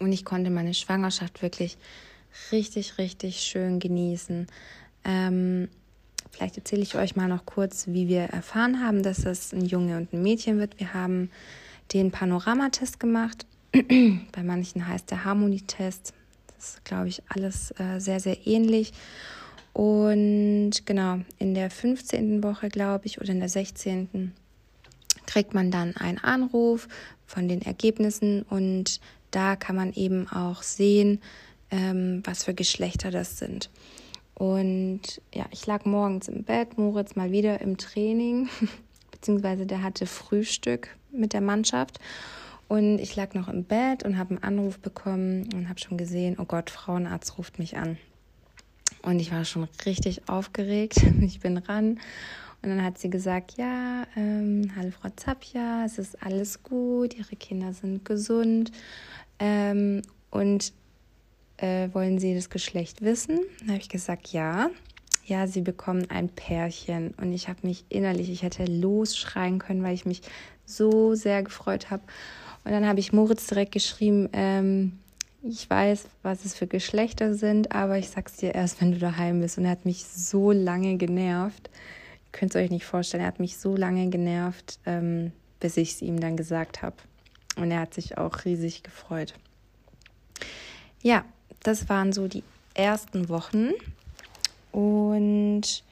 Und 0.00 0.12
ich 0.12 0.24
konnte 0.24 0.50
meine 0.50 0.72
Schwangerschaft 0.72 1.42
wirklich 1.42 1.76
richtig, 2.52 2.96
richtig 2.96 3.40
schön 3.40 3.78
genießen. 3.78 4.46
Ähm, 5.04 5.68
vielleicht 6.30 6.56
erzähle 6.56 6.82
ich 6.82 6.94
euch 6.96 7.16
mal 7.16 7.28
noch 7.28 7.44
kurz, 7.44 7.86
wie 7.86 8.08
wir 8.08 8.22
erfahren 8.22 8.82
haben, 8.82 9.02
dass 9.02 9.26
es 9.26 9.52
ein 9.52 9.66
Junge 9.66 9.98
und 9.98 10.12
ein 10.12 10.22
Mädchen 10.22 10.58
wird. 10.58 10.80
Wir 10.80 10.94
haben 10.94 11.30
den 11.92 12.10
Panoramatest 12.10 12.98
gemacht. 12.98 13.46
Bei 13.72 14.42
manchen 14.42 14.88
heißt 14.88 15.10
der 15.10 15.24
Harmonietest. 15.24 16.14
Das 16.56 16.74
ist, 16.74 16.84
glaube 16.84 17.08
ich, 17.08 17.22
alles 17.28 17.72
äh, 17.78 17.98
sehr, 17.98 18.20
sehr 18.20 18.46
ähnlich. 18.46 18.92
Und 19.74 20.86
genau, 20.86 21.18
in 21.38 21.54
der 21.54 21.70
15. 21.70 22.42
Woche, 22.42 22.70
glaube 22.70 23.06
ich, 23.06 23.20
oder 23.20 23.30
in 23.30 23.40
der 23.40 23.50
16. 23.50 24.32
kriegt 25.26 25.52
man 25.52 25.70
dann 25.70 25.94
einen 25.96 26.18
Anruf 26.18 26.88
von 27.26 27.48
den 27.48 27.62
Ergebnissen 27.62 28.42
und 28.42 29.00
da 29.30 29.56
kann 29.56 29.76
man 29.76 29.92
eben 29.92 30.28
auch 30.28 30.62
sehen, 30.62 31.20
ähm, 31.70 32.22
was 32.24 32.44
für 32.44 32.54
Geschlechter 32.54 33.10
das 33.10 33.38
sind. 33.38 33.70
Und 34.34 35.20
ja, 35.34 35.44
ich 35.50 35.66
lag 35.66 35.84
morgens 35.84 36.28
im 36.28 36.44
Bett, 36.44 36.78
Moritz 36.78 37.14
mal 37.14 37.30
wieder 37.30 37.60
im 37.60 37.76
Training, 37.76 38.48
beziehungsweise 39.10 39.66
der 39.66 39.82
hatte 39.82 40.06
Frühstück 40.06 40.96
mit 41.12 41.32
der 41.32 41.42
Mannschaft. 41.42 41.98
Und 42.68 42.98
ich 42.98 43.16
lag 43.16 43.34
noch 43.34 43.48
im 43.48 43.64
Bett 43.64 44.04
und 44.04 44.16
habe 44.16 44.30
einen 44.30 44.44
Anruf 44.44 44.78
bekommen 44.78 45.48
und 45.54 45.68
habe 45.68 45.80
schon 45.80 45.98
gesehen, 45.98 46.36
oh 46.38 46.44
Gott, 46.44 46.70
Frauenarzt 46.70 47.36
ruft 47.36 47.58
mich 47.58 47.76
an. 47.76 47.98
Und 49.02 49.18
ich 49.18 49.32
war 49.32 49.44
schon 49.44 49.68
richtig 49.84 50.28
aufgeregt. 50.28 51.02
Ich 51.20 51.40
bin 51.40 51.58
ran 51.58 51.98
und 52.62 52.68
dann 52.68 52.82
hat 52.82 52.98
sie 52.98 53.08
gesagt, 53.08 53.56
ja, 53.56 54.06
ähm, 54.16 54.70
hallo 54.76 54.90
Frau 54.90 55.08
Zapja, 55.16 55.84
es 55.86 55.98
ist 55.98 56.22
alles 56.22 56.62
gut, 56.62 57.16
Ihre 57.16 57.36
Kinder 57.36 57.72
sind 57.72 58.04
gesund. 58.04 58.70
Ähm, 59.40 60.02
und 60.30 60.72
äh, 61.56 61.88
wollen 61.92 62.18
Sie 62.18 62.34
das 62.34 62.50
Geschlecht 62.50 63.02
wissen? 63.02 63.40
Dann 63.60 63.70
habe 63.70 63.80
ich 63.80 63.88
gesagt, 63.88 64.32
ja. 64.32 64.70
Ja, 65.26 65.46
Sie 65.46 65.60
bekommen 65.60 66.08
ein 66.10 66.28
Pärchen. 66.28 67.14
Und 67.16 67.32
ich 67.32 67.48
habe 67.48 67.66
mich 67.66 67.84
innerlich, 67.88 68.30
ich 68.30 68.42
hätte 68.42 68.64
losschreien 68.64 69.58
können, 69.58 69.82
weil 69.82 69.94
ich 69.94 70.06
mich 70.06 70.22
so 70.66 71.14
sehr 71.14 71.42
gefreut 71.42 71.90
habe. 71.90 72.02
Und 72.64 72.72
dann 72.72 72.86
habe 72.86 73.00
ich 73.00 73.12
Moritz 73.12 73.46
direkt 73.46 73.72
geschrieben, 73.72 74.28
ähm, 74.32 74.98
ich 75.42 75.68
weiß, 75.68 76.04
was 76.22 76.44
es 76.44 76.54
für 76.54 76.66
Geschlechter 76.66 77.34
sind, 77.34 77.72
aber 77.72 77.96
ich 77.96 78.10
sag's 78.10 78.36
dir 78.36 78.54
erst, 78.54 78.80
wenn 78.80 78.92
du 78.92 78.98
daheim 78.98 79.40
bist. 79.40 79.56
Und 79.56 79.64
er 79.64 79.70
hat 79.70 79.86
mich 79.86 80.04
so 80.04 80.52
lange 80.52 80.96
genervt 80.96 81.70
könnt 82.32 82.54
es 82.54 82.60
euch 82.60 82.70
nicht 82.70 82.84
vorstellen. 82.84 83.22
Er 83.22 83.28
hat 83.28 83.40
mich 83.40 83.58
so 83.58 83.76
lange 83.76 84.08
genervt, 84.08 84.78
ähm, 84.86 85.32
bis 85.58 85.76
ich 85.76 85.92
es 85.92 86.02
ihm 86.02 86.20
dann 86.20 86.36
gesagt 86.36 86.82
habe. 86.82 86.96
Und 87.56 87.70
er 87.70 87.80
hat 87.80 87.94
sich 87.94 88.18
auch 88.18 88.44
riesig 88.44 88.82
gefreut. 88.82 89.34
Ja, 91.02 91.24
das 91.62 91.88
waren 91.88 92.12
so 92.12 92.28
die 92.28 92.44
ersten 92.74 93.28
Wochen. 93.28 93.70
Und 94.72 95.82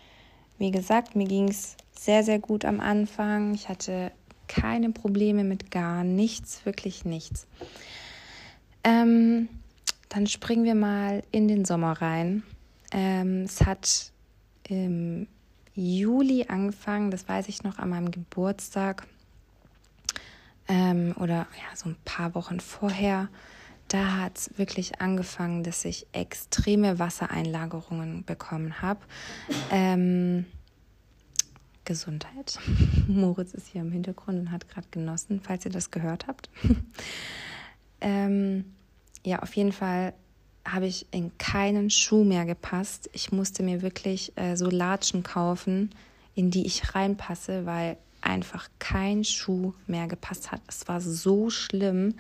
wie 0.59 0.71
gesagt, 0.71 1.17
mir 1.17 1.27
ging 1.27 1.49
es 1.49 1.77
sehr, 1.93 2.23
sehr 2.23 2.39
gut 2.39 2.65
am 2.65 2.81
Anfang. 2.81 3.55
Ich 3.55 3.69
hatte 3.69 4.13
keine 4.47 4.91
Probleme 4.91 5.45
mit 5.45 5.71
gar 5.71 6.05
nichts, 6.05 6.65
wirklich 6.65 7.05
nichts. 7.05 7.47
Ähm, 8.85 9.49
dann 10.09 10.27
springen 10.27 10.65
wir 10.65 10.75
mal 10.75 11.23
in 11.31 11.49
den 11.49 11.65
Sommer 11.65 12.01
rein. 12.01 12.43
Ähm, 12.93 13.43
es 13.43 13.65
hat 13.67 14.13
im 14.69 15.27
Juli 15.75 16.47
angefangen, 16.49 17.11
das 17.11 17.29
weiß 17.29 17.49
ich 17.49 17.63
noch, 17.63 17.79
an 17.79 17.91
meinem 17.91 18.11
Geburtstag 18.11 19.07
ähm, 20.69 21.15
oder 21.19 21.47
ja, 21.57 21.77
so 21.77 21.89
ein 21.89 21.97
paar 22.05 22.35
Wochen 22.35 22.61
vorher. 22.61 23.29
Da 23.89 24.19
hat 24.19 24.37
es 24.37 24.59
wirklich 24.59 25.01
angefangen, 25.01 25.63
dass 25.63 25.85
ich 25.87 26.07
extreme 26.13 26.99
Wassereinlagerungen 26.99 28.25
bekommen 28.25 28.83
habe. 28.83 29.01
Ähm, 29.71 30.45
Gesundheit. 31.87 32.59
Moritz 33.09 33.55
ist 33.55 33.69
hier 33.69 33.81
im 33.81 33.91
Hintergrund 33.91 34.39
und 34.39 34.53
hat 34.53 34.69
gerade 34.69 34.87
genossen, 34.91 35.41
falls 35.43 35.65
ihr 35.65 35.71
das 35.71 35.91
gehört 35.91 36.27
habt. 36.27 36.51
ähm, 38.03 38.67
ja, 39.25 39.39
auf 39.41 39.55
jeden 39.57 39.73
Fall 39.73 40.13
habe 40.67 40.87
ich 40.87 41.07
in 41.11 41.37
keinen 41.39 41.89
Schuh 41.89 42.25
mehr 42.25 42.45
gepasst. 42.45 43.09
Ich 43.15 43.33
musste 43.33 43.63
mir 43.63 43.81
wirklich 43.81 44.37
äh, 44.37 44.55
so 44.55 44.69
Latschen 44.69 45.23
kaufen, 45.23 45.95
in 46.35 46.51
die 46.51 46.67
ich 46.67 46.95
reinpasse, 46.95 47.65
weil 47.65 47.97
einfach 48.21 48.69
kein 48.79 49.25
Schuh 49.25 49.75
mehr 49.87 50.07
gepasst 50.07 50.53
hat. 50.53 50.61
Es 50.67 50.89
war 50.89 51.01
so 51.01 51.51
schlimm. 51.51 52.15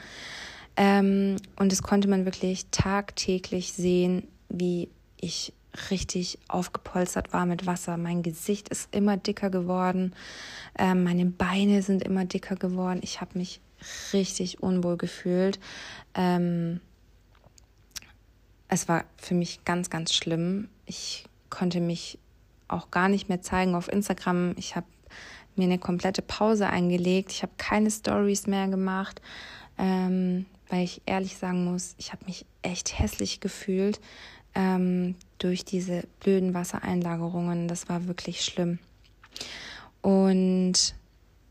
Ähm, 0.76 1.37
und 1.56 1.72
das 1.72 1.82
konnte 1.82 2.08
man 2.08 2.24
wirklich 2.24 2.66
tagtäglich 2.70 3.72
sehen, 3.72 4.28
wie 4.48 4.88
ich 5.20 5.52
richtig 5.90 6.38
aufgepolstert 6.48 7.32
war 7.32 7.46
mit 7.46 7.66
Wasser. 7.66 7.96
Mein 7.96 8.22
Gesicht 8.22 8.68
ist 8.68 8.94
immer 8.94 9.16
dicker 9.16 9.50
geworden. 9.50 10.14
Ähm, 10.78 11.04
meine 11.04 11.26
Beine 11.26 11.82
sind 11.82 12.02
immer 12.02 12.24
dicker 12.24 12.56
geworden. 12.56 13.00
Ich 13.02 13.20
habe 13.20 13.38
mich 13.38 13.61
richtig 14.12 14.62
unwohl 14.62 14.96
gefühlt. 14.96 15.58
Ähm, 16.14 16.80
es 18.68 18.88
war 18.88 19.04
für 19.16 19.34
mich 19.34 19.64
ganz, 19.64 19.90
ganz 19.90 20.12
schlimm. 20.14 20.68
Ich 20.87 21.24
konnte 21.50 21.80
mich 21.80 22.18
auch 22.68 22.90
gar 22.90 23.08
nicht 23.08 23.28
mehr 23.28 23.40
zeigen 23.40 23.74
auf 23.74 23.90
Instagram. 23.90 24.54
Ich 24.56 24.76
habe 24.76 24.87
mir 25.58 25.64
eine 25.64 25.78
komplette 25.78 26.22
Pause 26.22 26.68
eingelegt. 26.68 27.32
Ich 27.32 27.42
habe 27.42 27.52
keine 27.58 27.90
Stories 27.90 28.46
mehr 28.46 28.68
gemacht, 28.68 29.20
ähm, 29.78 30.46
weil 30.68 30.84
ich 30.84 31.02
ehrlich 31.06 31.36
sagen 31.36 31.64
muss, 31.64 31.94
ich 31.98 32.12
habe 32.12 32.24
mich 32.26 32.46
echt 32.62 32.98
hässlich 32.98 33.40
gefühlt 33.40 34.00
ähm, 34.54 35.14
durch 35.38 35.64
diese 35.64 36.04
blöden 36.20 36.54
Wassereinlagerungen. 36.54 37.68
Das 37.68 37.88
war 37.88 38.06
wirklich 38.06 38.44
schlimm. 38.44 38.78
Und 40.00 40.94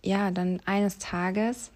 ja, 0.04 0.32
dann 0.32 0.62
eines 0.66 0.98
Tages 0.98 1.72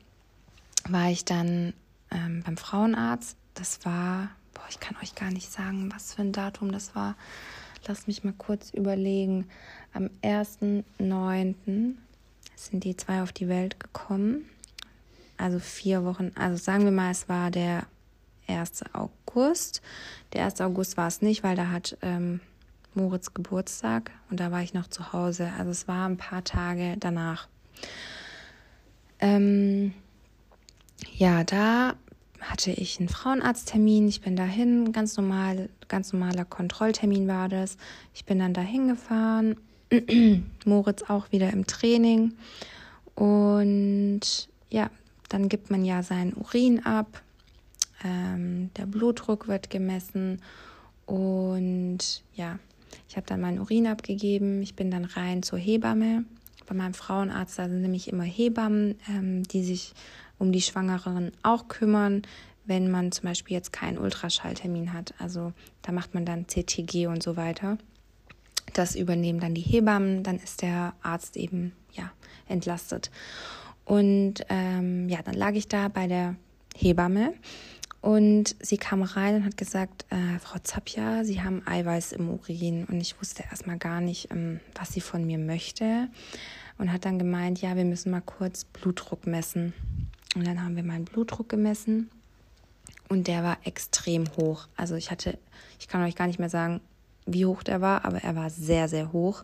war 0.90 1.10
ich 1.10 1.26
dann 1.26 1.74
ähm, 2.12 2.44
beim 2.46 2.58
Frauenarzt. 2.58 3.38
Das 3.54 3.86
war 3.86 4.30
boah, 4.62 4.68
ich 4.70 4.80
kann 4.80 4.96
euch 5.02 5.16
gar 5.16 5.32
nicht 5.32 5.52
sagen, 5.52 5.92
was 5.94 6.14
für 6.14 6.22
ein 6.22 6.32
Datum 6.32 6.72
das 6.72 6.96
war. 6.96 7.16
Lasst 7.88 8.08
mich 8.08 8.24
mal 8.24 8.34
kurz 8.38 8.72
überlegen. 8.72 9.48
Am 9.94 10.10
1.9. 10.24 11.96
sind 12.66 12.84
die 12.84 12.96
zwei 12.96 13.24
auf 13.24 13.32
die 13.32 13.48
Welt 13.48 13.80
gekommen. 13.80 14.46
Also 15.38 15.60
vier 15.60 16.06
Wochen, 16.06 16.32
also 16.36 16.58
sagen 16.58 16.84
wir 16.84 16.92
mal, 16.92 17.12
es 17.12 17.28
war 17.28 17.50
der 17.50 17.88
1. 18.48 18.84
August. 18.94 19.82
Der 20.34 20.46
1. 20.46 20.62
August 20.62 20.98
war 20.98 21.08
es 21.08 21.22
nicht, 21.22 21.44
weil 21.44 21.56
da 21.56 21.70
hat 21.70 21.98
ähm, 22.02 22.42
Moritz 22.94 23.34
Geburtstag 23.34 24.12
und 24.30 24.40
da 24.40 24.52
war 24.52 24.62
ich 24.62 24.74
noch 24.74 24.88
zu 24.88 25.14
Hause. 25.14 25.52
Also 25.58 25.72
es 25.72 25.88
war 25.88 26.08
ein 26.08 26.18
paar 26.18 26.44
Tage 26.44 26.96
danach. 27.00 27.48
Ähm, 29.20 29.94
ja, 31.16 31.44
da 31.44 31.96
hatte 32.42 32.72
ich 32.72 33.00
einen 33.00 33.10
Frauenarzttermin. 33.10 34.08
Ich 34.08 34.22
bin 34.22 34.36
dahin, 34.36 34.92
ganz 34.92 35.16
normal, 35.16 35.70
ganz 35.88 36.12
normaler 36.12 36.46
Kontrolltermin 36.46 37.28
war 37.28 37.50
das. 37.50 37.78
Ich 38.14 38.26
bin 38.26 38.40
dann 38.40 38.54
dahin 38.54 38.88
gefahren. 38.88 39.58
Moritz 40.66 41.04
auch 41.04 41.32
wieder 41.32 41.52
im 41.52 41.68
Training. 41.68 42.34
Und 43.16 44.22
ja, 44.70 44.90
dann 45.30 45.50
gibt 45.50 45.70
man 45.70 45.86
ja 45.86 46.04
seinen 46.04 46.34
Urin 46.34 46.86
ab. 46.86 47.22
Ähm, 48.04 48.72
der 48.78 48.86
Blutdruck 48.86 49.48
wird 49.48 49.70
gemessen. 49.70 50.42
Und 51.06 52.24
ja, 52.34 52.58
ich 53.10 53.18
habe 53.18 53.28
dann 53.28 53.42
meinen 53.42 53.60
Urin 53.60 53.88
abgegeben. 53.88 54.62
Ich 54.62 54.76
bin 54.76 54.92
dann 54.92 55.06
rein 55.06 55.44
zur 55.44 55.60
Hebamme. 55.60 56.24
Bei 56.68 56.76
meinem 56.76 56.94
Frauenarzt, 56.94 57.60
da 57.60 57.68
sind 57.68 57.82
nämlich 57.82 58.08
immer 58.08 58.24
Hebammen, 58.24 58.96
ähm, 59.10 59.44
die 59.44 59.64
sich 59.64 59.94
um 60.40 60.52
die 60.52 60.62
Schwangeren 60.62 61.32
auch 61.44 61.68
kümmern, 61.68 62.22
wenn 62.66 62.90
man 62.90 63.12
zum 63.12 63.26
Beispiel 63.26 63.56
jetzt 63.56 63.74
keinen 63.74 63.98
Ultraschalltermin 63.98 64.94
hat. 64.94 65.14
Also 65.20 65.52
da 65.82 65.92
macht 65.92 66.14
man 66.14 66.26
dann 66.26 66.48
CTG 66.48 67.08
und 67.08 67.22
so 67.22 67.36
weiter. 67.36 67.78
Das 68.74 68.96
übernehmen 68.96 69.40
dann 69.40 69.54
die 69.54 69.62
Hebammen, 69.62 70.24
dann 70.24 70.38
ist 70.38 70.62
der 70.62 70.94
Arzt 71.02 71.38
eben 71.38 71.74
ja 71.92 72.12
entlastet. 72.48 73.12
Und 73.86 74.46
ähm, 74.50 75.10
ja, 75.10 75.22
dann 75.22 75.34
lag 75.34 75.54
ich 75.54 75.68
da 75.68 75.88
bei 75.88 76.08
der 76.08 76.36
Hebamme 76.76 77.34
und 78.02 78.56
sie 78.60 78.78
kam 78.78 79.04
rein 79.04 79.36
und 79.36 79.46
hat 79.46 79.58
gesagt, 79.58 80.06
äh, 80.10 80.40
Frau 80.40 80.58
Zapja, 80.64 81.24
Sie 81.24 81.42
haben 81.42 81.62
Eiweiß 81.68 82.14
im 82.14 82.30
Urin. 82.30 82.86
Und 82.86 83.00
ich 83.00 83.20
wusste 83.20 83.44
erstmal 83.44 83.78
gar 83.78 84.02
nicht, 84.02 84.32
ähm, 84.32 84.60
was 84.76 84.94
sie 84.94 85.02
von 85.02 85.26
mir 85.26 85.38
möchte. 85.38 86.08
Und 86.78 86.92
hat 86.92 87.06
dann 87.06 87.20
gemeint, 87.20 87.62
ja, 87.62 87.76
wir 87.76 87.86
müssen 87.86 88.12
mal 88.12 88.22
kurz 88.22 88.64
Blutdruck 88.66 89.28
messen. 89.28 89.74
Und 90.36 90.48
dann 90.48 90.64
haben 90.64 90.76
wir 90.76 90.84
meinen 90.84 91.06
Blutdruck 91.06 91.50
gemessen 91.50 92.10
und 93.12 93.28
der 93.28 93.44
war 93.44 93.58
extrem 93.66 94.26
hoch. 94.38 94.68
Also 94.78 94.96
ich 94.96 95.12
hatte, 95.12 95.38
ich 95.80 95.90
kann 95.90 96.02
euch 96.04 96.16
gar 96.16 96.28
nicht 96.28 96.40
mehr 96.40 96.50
sagen, 96.50 96.80
wie 97.26 97.46
hoch 97.46 97.64
der 97.64 97.82
war, 97.82 98.06
aber 98.06 98.20
er 98.20 98.36
war 98.36 98.50
sehr, 98.50 98.88
sehr 98.88 99.12
hoch. 99.14 99.44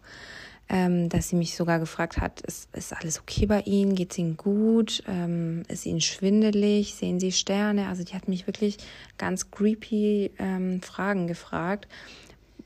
Ähm, 0.69 1.07
dass 1.07 1.29
sie 1.29 1.37
mich 1.37 1.55
sogar 1.55 1.79
gefragt 1.79 2.17
hat, 2.17 2.41
ist, 2.41 2.67
ist 2.75 2.91
alles 2.91 3.21
okay 3.21 3.45
bei 3.45 3.61
Ihnen? 3.61 3.95
Geht 3.95 4.11
es 4.11 4.17
Ihnen 4.17 4.35
gut? 4.35 5.01
Ähm, 5.07 5.63
ist 5.69 5.85
Ihnen 5.85 6.01
schwindelig? 6.01 6.93
Sehen 6.93 7.21
Sie 7.21 7.31
Sterne? 7.31 7.87
Also 7.87 8.03
die 8.03 8.13
hat 8.13 8.27
mich 8.27 8.47
wirklich 8.47 8.77
ganz 9.17 9.49
creepy 9.49 10.31
ähm, 10.39 10.81
Fragen 10.81 11.27
gefragt. 11.27 11.87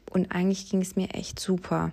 Und 0.10 0.32
eigentlich 0.32 0.68
ging 0.70 0.82
es 0.82 0.96
mir 0.96 1.14
echt 1.14 1.40
super. 1.40 1.92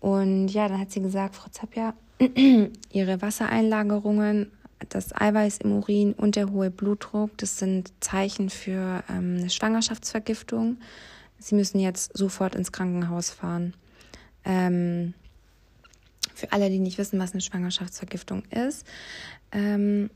Und 0.00 0.48
ja, 0.48 0.68
dann 0.68 0.80
hat 0.80 0.90
sie 0.90 1.00
gesagt, 1.00 1.36
Frau 1.36 1.50
Zapja, 1.50 1.94
Ihre 2.92 3.22
Wassereinlagerungen 3.22 4.50
das 4.88 5.14
Eiweiß 5.14 5.58
im 5.58 5.72
Urin 5.72 6.12
und 6.12 6.36
der 6.36 6.50
hohe 6.50 6.70
Blutdruck, 6.70 7.36
das 7.38 7.58
sind 7.58 7.92
Zeichen 8.00 8.50
für 8.50 9.02
ähm, 9.08 9.36
eine 9.38 9.50
Schwangerschaftsvergiftung. 9.50 10.78
Sie 11.38 11.54
müssen 11.54 11.78
jetzt 11.78 12.16
sofort 12.16 12.54
ins 12.54 12.72
Krankenhaus 12.72 13.30
fahren. 13.30 13.74
Ähm, 14.44 15.14
für 16.34 16.52
alle, 16.52 16.70
die 16.70 16.78
nicht 16.78 16.98
wissen, 16.98 17.18
was 17.18 17.32
eine 17.32 17.40
Schwangerschaftsvergiftung 17.40 18.44
ist, 18.50 18.86
ähm, 19.52 20.10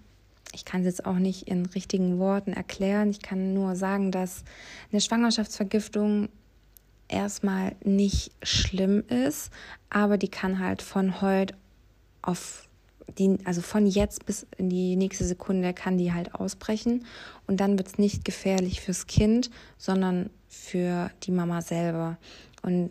ich 0.52 0.64
kann 0.64 0.80
es 0.80 0.87
jetzt 0.87 1.06
auch 1.06 1.16
nicht 1.16 1.46
in 1.48 1.66
richtigen 1.66 2.18
Worten 2.18 2.52
erklären. 2.52 3.11
Ich 3.11 3.22
kann 3.22 3.54
nur 3.54 3.76
sagen, 3.76 4.11
dass 4.11 4.44
eine 4.90 5.00
Schwangerschaftsvergiftung 5.00 6.28
erstmal 7.09 7.76
nicht 7.85 8.33
schlimm 8.42 9.04
ist, 9.09 9.50
aber 9.90 10.18
die 10.18 10.28
kann 10.28 10.59
halt 10.59 10.83
von 10.83 11.20
heute 11.20 11.54
auf 12.22 12.68
die, 13.18 13.38
also 13.44 13.60
von 13.60 13.86
jetzt 13.86 14.26
bis 14.26 14.46
in 14.56 14.68
die 14.68 14.96
nächste 14.96 15.24
Sekunde 15.24 15.74
kann 15.74 15.98
die 15.98 16.12
halt 16.12 16.34
ausbrechen 16.34 17.06
und 17.46 17.60
dann 17.60 17.78
wird 17.78 17.88
es 17.88 17.98
nicht 17.98 18.24
gefährlich 18.24 18.80
fürs 18.80 19.06
Kind, 19.06 19.50
sondern 19.78 20.30
für 20.48 21.10
die 21.22 21.30
Mama 21.30 21.62
selber. 21.62 22.18
Und 22.62 22.90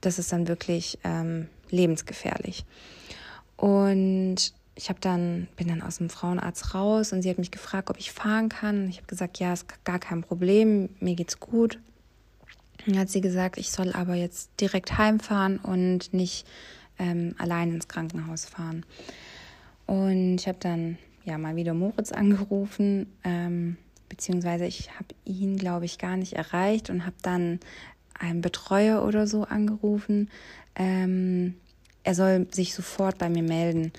das 0.00 0.18
ist 0.18 0.32
dann 0.32 0.48
wirklich 0.48 0.98
ähm, 1.04 1.48
lebensgefährlich. 1.70 2.64
Und 3.56 4.52
ich 4.74 4.90
habe 4.90 5.00
dann 5.00 5.48
bin 5.56 5.68
dann 5.68 5.82
aus 5.82 5.98
dem 5.98 6.10
Frauenarzt 6.10 6.74
raus 6.74 7.12
und 7.12 7.22
sie 7.22 7.30
hat 7.30 7.38
mich 7.38 7.50
gefragt, 7.50 7.88
ob 7.90 7.98
ich 7.98 8.12
fahren 8.12 8.48
kann. 8.48 8.88
Ich 8.88 8.98
habe 8.98 9.06
gesagt, 9.06 9.38
ja, 9.38 9.52
ist 9.52 9.66
gar 9.84 9.98
kein 9.98 10.22
Problem, 10.22 10.90
mir 11.00 11.14
geht's 11.14 11.40
gut. 11.40 11.78
Dann 12.84 12.98
hat 12.98 13.08
sie 13.08 13.20
gesagt, 13.22 13.58
ich 13.58 13.70
soll 13.70 13.92
aber 13.92 14.14
jetzt 14.14 14.50
direkt 14.60 14.98
heimfahren 14.98 15.58
und 15.58 16.12
nicht 16.12 16.46
ähm, 16.98 17.34
allein 17.38 17.72
ins 17.72 17.88
Krankenhaus 17.88 18.44
fahren. 18.44 18.84
Und 19.86 20.36
ich 20.36 20.48
habe 20.48 20.58
dann 20.60 20.98
ja 21.24 21.38
mal 21.38 21.56
wieder 21.56 21.74
Moritz 21.74 22.12
angerufen, 22.12 23.12
ähm, 23.24 23.76
beziehungsweise 24.08 24.66
ich 24.66 24.90
habe 24.94 25.08
ihn, 25.24 25.56
glaube 25.56 25.84
ich, 25.84 25.98
gar 25.98 26.16
nicht 26.16 26.34
erreicht 26.34 26.90
und 26.90 27.04
habe 27.04 27.16
dann 27.22 27.60
einen 28.18 28.40
Betreuer 28.40 29.04
oder 29.04 29.26
so 29.26 29.44
angerufen. 29.44 30.30
Ähm, 30.74 31.54
er 32.04 32.14
soll 32.14 32.46
sich 32.50 32.74
sofort 32.74 33.18
bei 33.18 33.28
mir 33.28 33.42
melden. 33.42 33.92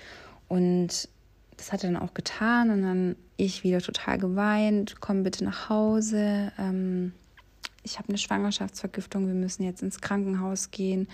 Und 0.47 1.10
das 1.58 1.71
hat 1.71 1.84
er 1.84 1.91
dann 1.91 2.02
auch 2.02 2.13
getan 2.13 2.69
und 2.69 2.82
dann 2.84 3.15
ich 3.36 3.63
wieder 3.63 3.82
total 3.82 4.17
geweint, 4.17 4.95
komm 5.00 5.23
bitte 5.23 5.43
nach 5.43 5.69
Hause. 5.69 6.52
Ähm, 6.58 7.13
ich 7.84 7.97
habe 7.97 8.10
eine 8.10 8.17
Schwangerschaftsvergiftung, 8.17 9.28
wir 9.28 9.34
müssen 9.34 9.63
jetzt 9.63 9.82
ins 9.82 10.02
Krankenhaus 10.02 10.71
gehen. 10.71 11.08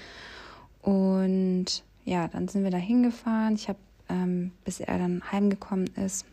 Und 0.81 1.83
ja, 2.05 2.27
dann 2.27 2.47
sind 2.47 2.63
wir 2.63 2.71
da 2.71 2.77
hingefahren. 2.77 3.55
Ich 3.55 3.69
habe 3.69 3.79
ähm, 4.09 4.51
bis 4.65 4.79
er 4.79 4.97
dann 4.97 5.23
heimgekommen 5.31 5.87
ist, 5.95 6.25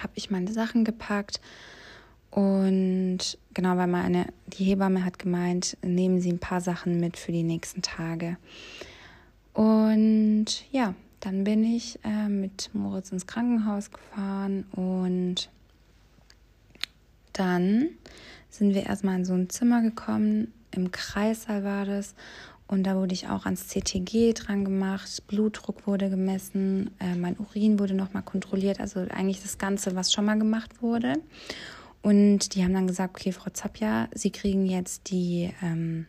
habe 0.00 0.12
ich 0.14 0.30
meine 0.30 0.52
Sachen 0.52 0.84
gepackt 0.84 1.40
Und 2.32 3.18
genau, 3.52 3.76
weil 3.76 3.88
meine, 3.88 4.26
die 4.46 4.64
Hebamme 4.64 5.04
hat 5.04 5.18
gemeint, 5.18 5.76
nehmen 5.82 6.18
Sie 6.20 6.32
ein 6.32 6.38
paar 6.38 6.62
Sachen 6.62 6.98
mit 6.98 7.18
für 7.18 7.30
die 7.30 7.42
nächsten 7.42 7.82
Tage. 7.82 8.38
Und 9.52 10.46
ja, 10.70 10.94
dann 11.20 11.44
bin 11.44 11.62
ich 11.62 11.98
äh, 12.04 12.28
mit 12.30 12.70
Moritz 12.72 13.12
ins 13.12 13.26
Krankenhaus 13.26 13.90
gefahren 13.90 14.64
und 14.72 15.50
dann 17.34 17.90
sind 18.48 18.74
wir 18.74 18.86
erstmal 18.86 19.16
in 19.16 19.24
so 19.26 19.34
ein 19.34 19.50
Zimmer 19.50 19.82
gekommen. 19.82 20.52
Im 20.70 20.90
Kreissaal 20.90 21.64
war 21.64 21.84
das. 21.84 22.14
Und 22.72 22.84
da 22.84 22.96
wurde 22.96 23.12
ich 23.12 23.28
auch 23.28 23.44
ans 23.44 23.68
CTG 23.68 24.32
dran 24.32 24.64
gemacht, 24.64 25.24
Blutdruck 25.26 25.86
wurde 25.86 26.08
gemessen, 26.08 26.90
äh, 27.00 27.14
mein 27.14 27.36
Urin 27.36 27.78
wurde 27.78 27.92
nochmal 27.92 28.22
kontrolliert, 28.22 28.80
also 28.80 29.00
eigentlich 29.00 29.42
das 29.42 29.58
Ganze, 29.58 29.94
was 29.94 30.10
schon 30.10 30.24
mal 30.24 30.38
gemacht 30.38 30.80
wurde. 30.80 31.16
Und 32.00 32.54
die 32.54 32.64
haben 32.64 32.72
dann 32.72 32.86
gesagt, 32.86 33.14
okay, 33.14 33.30
Frau 33.30 33.50
Zapja, 33.50 34.08
Sie 34.14 34.30
kriegen 34.30 34.64
jetzt 34.64 35.10
die, 35.10 35.52
ähm, 35.62 36.06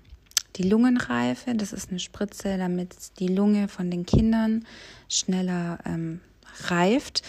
die 0.56 0.63
Lungenreife. 0.63 1.54
Das 1.54 1.73
ist 1.73 1.89
eine 1.89 1.99
Spritze, 1.99 2.58
damit 2.58 2.95
die 3.19 3.28
Lunge 3.28 3.67
von 3.67 3.91
den 3.91 4.06
Kindern 4.06 4.63
schneller 5.10 5.80
ähm, 5.86 6.21
reift. 6.69 7.23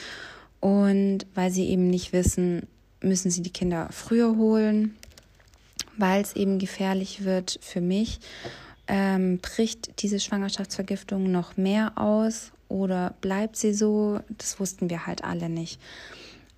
Und 0.60 1.26
weil 1.34 1.50
sie 1.50 1.70
eben 1.70 1.90
nicht 1.90 2.12
wissen, 2.12 2.68
müssen 3.00 3.32
sie 3.32 3.42
die 3.42 3.52
Kinder 3.52 3.88
früher 3.90 4.36
holen, 4.36 4.94
weil 5.98 6.22
es 6.22 6.36
eben 6.36 6.60
gefährlich 6.60 7.24
wird 7.24 7.58
für 7.60 7.80
mich 7.80 8.20
ähm, 8.86 9.38
bricht 9.38 10.02
diese 10.02 10.20
Schwangerschaftsvergiftung 10.20 11.30
noch 11.30 11.56
mehr 11.56 11.96
aus 11.96 12.52
oder 12.68 13.14
bleibt 13.20 13.56
sie 13.56 13.74
so? 13.74 14.20
Das 14.38 14.60
wussten 14.60 14.90
wir 14.90 15.06
halt 15.06 15.24
alle 15.24 15.48
nicht. 15.48 15.80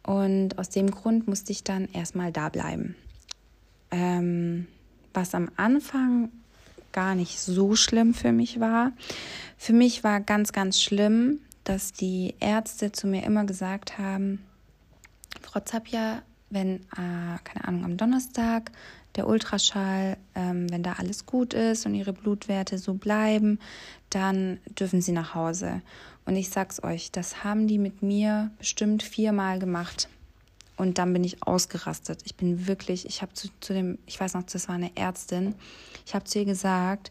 Und 0.03 0.59
aus 0.59 0.69
dem 0.71 0.91
Grund 0.91 1.27
musste 1.27 1.53
ich 1.53 1.65
dann 1.65 1.89
erstmal 1.93 2.33
da 2.33 2.49
bleiben. 2.49 2.95
Ähm, 3.91 4.67
was 5.13 5.35
am 5.35 5.51
Anfang 5.57 6.31
gar 6.93 7.15
nicht 7.15 7.39
so 7.39 7.77
schlimm 7.77 8.15
für 8.15 8.33
mich 8.33 8.59
war. 8.59 8.93
Für 9.59 9.73
mich 9.73 10.03
war 10.03 10.21
ganz, 10.21 10.53
ganz 10.53 10.81
schlimm, 10.81 11.41
dass 11.65 11.93
die 11.93 12.35
Ärzte 12.41 12.93
zu 12.93 13.07
mir 13.07 13.25
immer 13.25 13.45
gesagt 13.45 13.99
haben, 13.99 14.43
Frau 15.43 15.61
Zapja, 15.61 16.23
wenn, 16.49 16.77
äh, 16.77 17.39
keine 17.45 17.69
Ahnung, 17.69 17.85
am 17.85 17.97
Donnerstag 17.97 18.71
der 19.17 19.27
Ultraschall, 19.27 20.17
ähm, 20.35 20.71
wenn 20.71 20.83
da 20.83 20.95
alles 20.95 21.27
gut 21.27 21.55
ist 21.55 21.87
und 21.87 21.95
ihre 21.95 22.13
Blutwerte 22.13 22.79
so 22.79 22.95
bleiben, 22.95 23.59
dann 24.11 24.59
dürfen 24.79 25.01
sie 25.01 25.13
nach 25.13 25.35
Hause. 25.35 25.83
Und 26.25 26.37
ich 26.37 26.51
sag's 26.51 26.83
euch, 26.83 27.11
das 27.13 27.45
haben 27.45 27.67
die 27.67 27.79
mit 27.79 28.03
mir 28.03 28.51
bestimmt 28.59 29.03
viermal 29.03 29.59
gemacht. 29.59 30.09
Und 30.77 30.99
dann 30.99 31.13
bin 31.13 31.25
ich 31.25 31.43
ausgerastet. 31.43 32.21
Ich 32.25 32.35
bin 32.35 32.67
wirklich, 32.67 33.07
ich 33.07 33.23
habe 33.23 33.33
zu, 33.33 33.49
zu 33.61 33.73
dem, 33.73 33.99
ich 34.07 34.21
weiß 34.21 34.35
noch, 34.35 34.43
das 34.43 34.69
war 34.69 34.75
eine 34.75 34.95
Ärztin, 34.97 35.55
ich 36.05 36.15
habe 36.15 36.25
zu 36.25 36.39
ihr 36.41 36.45
gesagt, 36.45 37.11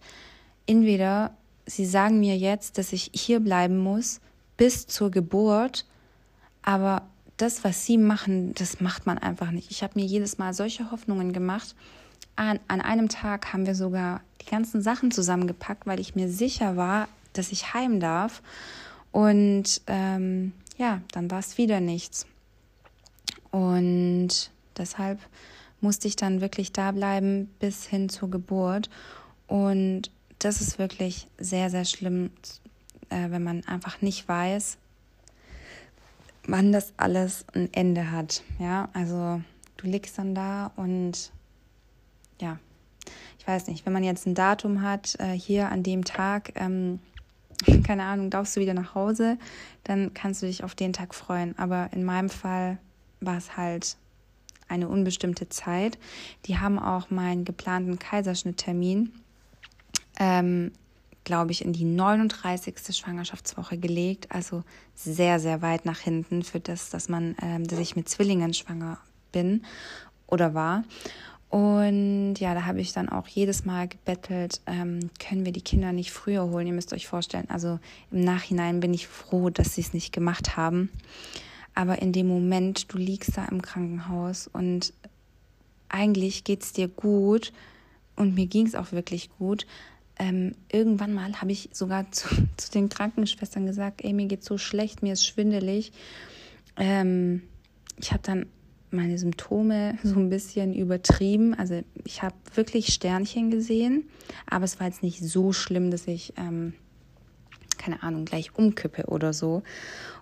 entweder 0.67 1.35
sie 1.65 1.85
sagen 1.85 2.19
mir 2.19 2.37
jetzt, 2.37 2.77
dass 2.77 2.93
ich 2.93 3.09
hier 3.13 3.39
bleiben 3.39 3.77
muss 3.77 4.21
bis 4.57 4.85
zur 4.87 5.11
Geburt, 5.11 5.85
aber 6.61 7.07
das, 7.38 7.63
was 7.63 7.86
sie 7.86 7.98
machen, 7.98 8.54
das 8.56 8.80
macht 8.80 9.06
man 9.06 9.17
einfach 9.17 9.52
nicht. 9.52 9.71
Ich 9.71 9.84
habe 9.84 10.00
mir 10.00 10.06
jedes 10.06 10.38
Mal 10.38 10.54
solche 10.54 10.91
Hoffnungen 10.91 11.34
gemacht. 11.34 11.76
An, 12.36 12.60
an 12.67 12.82
einem 12.82 13.10
Tag 13.10 13.54
haben 13.54 13.65
wir 13.65 13.76
sogar 13.76 14.21
die 14.41 14.50
ganzen 14.50 14.82
Sachen 14.82 15.12
zusammengepackt, 15.12 15.86
weil 15.86 16.00
ich 16.00 16.15
mir 16.15 16.30
sicher 16.30 16.78
war, 16.78 17.08
dass 17.34 17.52
ich 17.52 17.74
heim 17.74 18.00
darf. 18.00 18.41
Und 19.12 19.82
ähm, 19.88 20.54
ja, 20.78 21.02
dann 21.12 21.30
war 21.32 21.39
es 21.39 21.58
wieder 21.58 21.80
nichts. 21.80 22.26
Und 23.52 24.52
deshalb 24.78 25.19
musste 25.82 26.08
ich 26.08 26.15
dann 26.15 26.41
wirklich 26.41 26.71
da 26.71 26.91
bleiben 26.91 27.50
bis 27.60 27.86
hin 27.86 28.10
zur 28.10 28.30
Geburt. 28.30 28.89
Und 29.48 30.12
das 30.39 30.62
ist 30.62 30.80
wirklich 30.80 31.28
sehr, 31.38 31.69
sehr 31.69 31.86
schlimm, 31.86 32.32
äh, 33.10 33.30
wenn 33.30 33.43
man 33.43 33.63
einfach 33.65 34.02
nicht 34.02 34.28
weiß, 34.28 34.78
wann 36.47 36.71
das 36.71 36.93
alles 36.97 37.45
ein 37.53 37.69
Ende 37.73 38.12
hat. 38.12 38.43
Ja, 38.60 38.89
also 38.93 39.41
du 39.77 39.88
liegst 39.88 40.17
dann 40.17 40.36
da 40.36 40.71
und 40.75 41.31
ja, 42.39 42.60
ich 43.39 43.47
weiß 43.47 43.67
nicht, 43.67 43.86
wenn 43.86 43.93
man 43.93 44.03
jetzt 44.03 44.25
ein 44.25 44.36
Datum 44.36 44.81
hat, 44.81 45.15
äh, 45.19 45.34
hier 45.34 45.69
an 45.69 45.84
dem 45.84 46.03
Tag, 46.03 46.53
ähm, 46.55 46.99
keine 47.86 48.03
Ahnung, 48.03 48.29
darfst 48.29 48.55
du 48.55 48.62
wieder 48.62 48.73
nach 48.73 48.95
Hause, 48.95 49.38
dann 49.84 50.13
kannst 50.13 50.41
du 50.41 50.47
dich 50.47 50.63
auf 50.63 50.75
den 50.75 50.93
Tag 50.93 51.13
freuen. 51.13 51.58
Aber 51.58 51.89
in 51.93 52.03
meinem 52.03 52.29
Fall 52.29 52.79
war 53.21 53.38
es 53.38 53.55
halt 53.55 53.97
eine 54.67 54.88
unbestimmte 54.88 55.47
Zeit. 55.49 55.97
Die 56.45 56.58
haben 56.58 56.79
auch 56.79 57.12
meinen 57.12 57.45
geplanten 57.45 57.99
Kaiserschnitttermin 57.99 59.13
ähm, 60.19 60.71
glaube 61.25 61.51
ich, 61.51 61.65
in 61.65 61.73
die 61.73 61.83
39. 61.83 62.95
Schwangerschaftswoche 62.95 63.77
gelegt, 63.77 64.31
also 64.31 64.63
sehr, 64.93 65.39
sehr 65.41 65.61
weit 65.61 65.85
nach 65.85 65.99
hinten 65.99 66.43
für 66.43 66.61
das, 66.61 66.89
dass 66.89 67.09
man, 67.09 67.35
ähm, 67.41 67.67
dass 67.67 67.79
ich 67.79 67.97
mit 67.97 68.07
Zwillingen 68.07 68.53
schwanger 68.53 68.99
bin 69.33 69.63
oder 70.27 70.53
war. 70.53 70.85
Und 71.49 72.35
ja, 72.35 72.53
da 72.53 72.65
habe 72.65 72.81
ich 72.81 72.93
dann 72.93 73.09
auch 73.09 73.27
jedes 73.27 73.65
Mal 73.65 73.88
gebettelt, 73.88 74.61
ähm, 74.65 75.09
können 75.19 75.45
wir 75.45 75.51
die 75.51 75.61
Kinder 75.61 75.93
nicht 75.93 76.11
früher 76.11 76.49
holen? 76.49 76.67
Ihr 76.67 76.73
müsst 76.73 76.93
euch 76.93 77.07
vorstellen, 77.07 77.49
also 77.49 77.79
im 78.11 78.21
Nachhinein 78.21 78.79
bin 78.79 78.93
ich 78.93 79.07
froh, 79.07 79.49
dass 79.49 79.75
sie 79.75 79.81
es 79.81 79.93
nicht 79.93 80.11
gemacht 80.11 80.57
haben. 80.57 80.89
Aber 81.73 82.01
in 82.01 82.13
dem 82.13 82.27
Moment, 82.27 82.93
du 82.93 82.97
liegst 82.97 83.38
da 83.38 83.45
im 83.45 83.61
Krankenhaus 83.61 84.47
und 84.47 84.93
eigentlich 85.89 86.43
geht 86.43 86.63
es 86.63 86.73
dir 86.73 86.88
gut 86.88 87.53
und 88.15 88.35
mir 88.35 88.47
ging 88.47 88.65
es 88.65 88.75
auch 88.75 88.91
wirklich 88.91 89.29
gut, 89.38 89.65
ähm, 90.17 90.56
irgendwann 90.71 91.13
mal 91.13 91.41
habe 91.41 91.51
ich 91.51 91.69
sogar 91.73 92.12
zu, 92.12 92.28
zu, 92.58 92.71
den 92.71 92.89
Krankenschwestern 92.89 93.65
gesagt, 93.65 94.04
ey, 94.04 94.13
mir 94.13 94.28
geht 94.28 94.43
so 94.43 94.58
schlecht, 94.58 95.04
mir 95.04 95.13
ist 95.13 95.25
schwindelig. 95.25 95.91
Ähm, 96.78 97.43
ich 97.97 98.12
habe 98.12 98.23
dann 98.23 98.45
meine 98.91 99.17
Symptome 99.17 99.97
so 100.04 100.15
ein 100.15 100.30
bisschen 100.30 100.73
übertrieben. 100.73 101.54
Also 101.54 101.82
ich 102.04 102.21
habe 102.21 102.36
wirklich 102.54 102.93
Sternchen 102.93 103.51
gesehen, 103.51 104.10
aber 104.47 104.65
es 104.65 104.80
war 104.80 104.88
jetzt 104.88 105.04
nicht 105.04 105.23
so 105.23 105.54
schlimm, 105.54 105.91
dass 105.91 106.08
ich, 106.08 106.34
ähm, 106.38 106.73
keine 107.78 108.04
Ahnung, 108.04 108.25
gleich 108.25 108.56
umkippe 108.56 109.06
oder 109.08 109.34
so. 109.34 109.63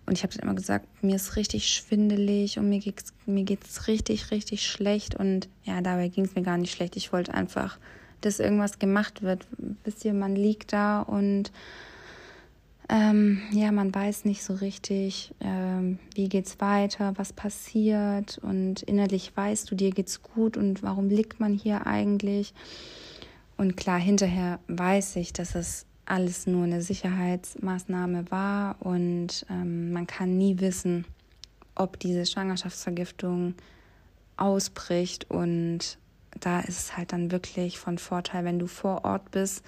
Und 0.05 0.17
ich 0.17 0.23
habe 0.23 0.33
dann 0.33 0.43
immer 0.43 0.55
gesagt, 0.55 0.85
mir 1.01 1.15
ist 1.15 1.37
richtig 1.37 1.69
schwindelig 1.69 2.57
und 2.57 2.67
mir 2.67 2.79
geht's, 2.79 3.13
mir 3.25 3.43
geht's 3.43 3.87
richtig, 3.87 4.31
richtig 4.31 4.67
schlecht. 4.67 5.15
Und 5.15 5.47
ja, 5.63 5.81
dabei 5.81 6.09
ging 6.09 6.25
es 6.25 6.35
mir 6.35 6.41
gar 6.41 6.57
nicht 6.57 6.73
schlecht. 6.73 6.97
Ich 6.97 7.13
wollte 7.13 7.33
einfach 7.33 7.77
dass 8.25 8.39
irgendwas 8.39 8.79
gemacht 8.79 9.21
wird. 9.21 9.47
Wisst 9.83 10.05
ihr, 10.05 10.13
man 10.13 10.35
liegt 10.35 10.73
da 10.73 11.01
und 11.01 11.51
ähm, 12.89 13.41
ja, 13.51 13.71
man 13.71 13.93
weiß 13.93 14.25
nicht 14.25 14.43
so 14.43 14.53
richtig, 14.55 15.33
ähm, 15.39 15.99
wie 16.15 16.27
geht's 16.27 16.59
weiter, 16.59 17.13
was 17.15 17.31
passiert 17.31 18.37
und 18.39 18.83
innerlich 18.83 19.35
weißt 19.35 19.71
du, 19.71 19.75
dir 19.75 19.91
geht's 19.91 20.21
gut 20.21 20.57
und 20.57 20.83
warum 20.83 21.09
liegt 21.09 21.39
man 21.39 21.53
hier 21.53 21.87
eigentlich? 21.87 22.53
Und 23.57 23.77
klar, 23.77 23.99
hinterher 23.99 24.59
weiß 24.67 25.15
ich, 25.15 25.31
dass 25.31 25.55
es 25.55 25.85
alles 26.05 26.45
nur 26.45 26.65
eine 26.65 26.81
Sicherheitsmaßnahme 26.81 28.29
war 28.29 28.75
und 28.79 29.45
ähm, 29.49 29.93
man 29.93 30.05
kann 30.05 30.37
nie 30.37 30.59
wissen, 30.59 31.05
ob 31.75 31.99
diese 31.99 32.25
Schwangerschaftsvergiftung 32.25 33.55
ausbricht 34.35 35.29
und 35.29 35.97
da 36.39 36.59
ist 36.61 36.79
es 36.79 36.97
halt 36.97 37.13
dann 37.13 37.31
wirklich 37.31 37.79
von 37.79 37.97
Vorteil, 37.97 38.45
wenn 38.45 38.59
du 38.59 38.67
vor 38.67 39.05
Ort 39.05 39.31
bist, 39.31 39.63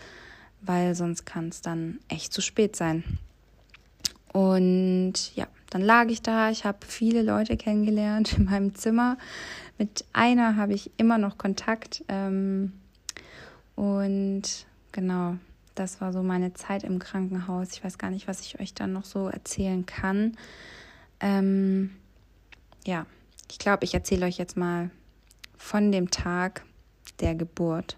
weil 0.62 0.96
sonst 0.96 1.26
kann 1.26 1.50
es 1.50 1.62
dann 1.62 2.00
echt 2.08 2.34
zu 2.34 2.42
spät 2.42 2.76
sein. 2.76 3.04
Und 4.32 5.36
ja, 5.36 5.48
dann 5.70 5.82
lag 5.82 6.08
ich 6.08 6.22
da. 6.22 6.50
Ich 6.50 6.66
habe 6.66 6.80
viele 6.86 7.22
Leute 7.22 7.58
kennengelernt 7.58 8.38
in 8.38 8.46
meinem 8.46 8.76
Zimmer. 8.76 9.18
Mit 9.78 10.06
einer 10.14 10.56
habe 10.56 10.74
ich 10.74 10.92
immer 10.98 11.18
noch 11.18 11.38
Kontakt. 11.38 12.04
Ähm, 12.08 12.74
und 13.76 14.44
genau, 14.92 15.36
das 15.76 16.02
war 16.02 16.14
so 16.14 16.24
meine 16.24 16.54
Zeit 16.54 16.84
im 16.84 17.00
Krankenhaus. 17.00 17.74
Ich 17.74 17.84
weiß 17.84 17.98
gar 17.98 18.10
nicht, 18.10 18.28
was 18.28 18.42
ich 18.42 18.60
euch 18.60 18.74
dann 18.74 18.94
noch 18.94 19.06
so 19.06 19.28
erzählen 19.28 19.86
kann. 19.86 20.38
Ähm, 21.20 21.92
ja, 22.86 23.06
ich 23.50 23.60
glaube, 23.60 23.84
ich 23.84 23.94
erzähle 23.94 24.26
euch 24.26 24.38
jetzt 24.38 24.58
mal 24.58 24.90
von 25.66 25.92
dem 25.92 26.12
Tag 26.12 26.64
der 27.22 27.34
Geburt. 27.34 27.98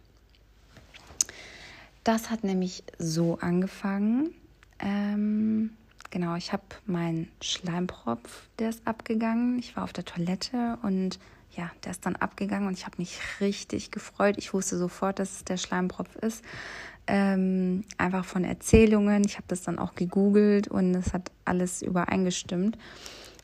Das 2.05 2.29
hat 2.29 2.45
nämlich 2.45 2.81
so 2.97 3.39
angefangen. 3.41 4.33
Ähm, 4.79 5.71
genau, 6.09 6.35
ich 6.35 6.53
habe 6.53 6.63
meinen 6.85 7.29
Schleimpropf, 7.41 8.47
der 8.57 8.69
ist 8.69 8.87
abgegangen. 8.87 9.59
Ich 9.59 9.75
war 9.75 9.83
auf 9.83 9.91
der 9.91 10.05
Toilette 10.05 10.77
und 10.81 11.19
ja, 11.57 11.69
der 11.83 11.91
ist 11.91 12.05
dann 12.05 12.15
abgegangen 12.15 12.69
und 12.69 12.77
ich 12.77 12.85
habe 12.85 12.95
mich 12.99 13.19
richtig 13.41 13.91
gefreut. 13.91 14.35
Ich 14.37 14.53
wusste 14.53 14.77
sofort, 14.77 15.19
dass 15.19 15.33
es 15.33 15.43
der 15.43 15.57
Schleimpropf 15.57 16.15
ist. 16.15 16.45
Ähm, 17.05 17.83
einfach 17.97 18.23
von 18.23 18.45
Erzählungen. 18.45 19.25
Ich 19.25 19.35
habe 19.35 19.47
das 19.49 19.63
dann 19.63 19.77
auch 19.77 19.93
gegoogelt 19.95 20.69
und 20.69 20.95
es 20.95 21.11
hat 21.11 21.31
alles 21.43 21.81
übereingestimmt. 21.81 22.77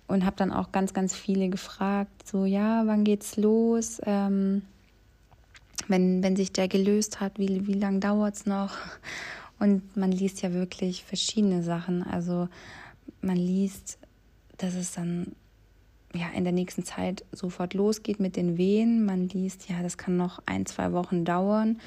Und 0.07 0.25
habe 0.25 0.35
dann 0.35 0.51
auch 0.51 0.71
ganz, 0.71 0.93
ganz 0.93 1.15
viele 1.15 1.49
gefragt, 1.49 2.27
so 2.27 2.45
ja, 2.45 2.83
wann 2.85 3.03
geht's 3.03 3.37
los? 3.37 4.01
Ähm, 4.05 4.63
wenn, 5.87 6.23
wenn 6.23 6.35
sich 6.35 6.51
der 6.51 6.67
gelöst 6.67 7.19
hat, 7.19 7.39
wie, 7.39 7.67
wie 7.67 7.73
lange 7.73 7.99
dauert 7.99 8.35
es 8.35 8.45
noch? 8.45 8.77
Und 9.59 9.95
man 9.95 10.11
liest 10.11 10.41
ja 10.41 10.53
wirklich 10.53 11.03
verschiedene 11.03 11.63
Sachen. 11.63 12.03
Also 12.03 12.49
man 13.21 13.37
liest, 13.37 13.97
dass 14.57 14.73
es 14.75 14.93
dann 14.93 15.33
ja 16.13 16.27
in 16.35 16.43
der 16.43 16.53
nächsten 16.53 16.83
Zeit 16.83 17.23
sofort 17.31 17.73
losgeht 17.73 18.19
mit 18.19 18.35
den 18.35 18.57
Wehen. 18.57 19.05
Man 19.05 19.29
liest, 19.29 19.69
ja, 19.69 19.81
das 19.81 19.97
kann 19.97 20.17
noch 20.17 20.41
ein, 20.45 20.65
zwei 20.65 20.91
Wochen 20.91 21.25
dauern. 21.25 21.79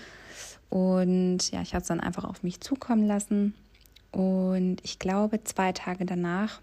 Und 0.69 1.51
ja, 1.51 1.63
ich 1.63 1.75
habe 1.75 1.83
es 1.83 1.89
dann 1.89 2.01
einfach 2.01 2.25
auf 2.25 2.43
mich 2.43 2.61
zukommen 2.61 3.07
lassen. 3.07 3.55
Und 4.11 4.79
ich 4.83 4.99
glaube, 4.99 5.45
zwei 5.45 5.73
Tage 5.73 6.07
danach, 6.07 6.61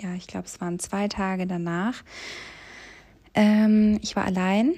ja, 0.00 0.14
ich 0.14 0.26
glaube, 0.26 0.46
es 0.46 0.60
waren 0.60 0.78
zwei 0.78 1.08
Tage 1.08 1.46
danach, 1.46 2.02
ähm, 3.34 3.98
ich 4.02 4.16
war 4.16 4.24
allein. 4.24 4.74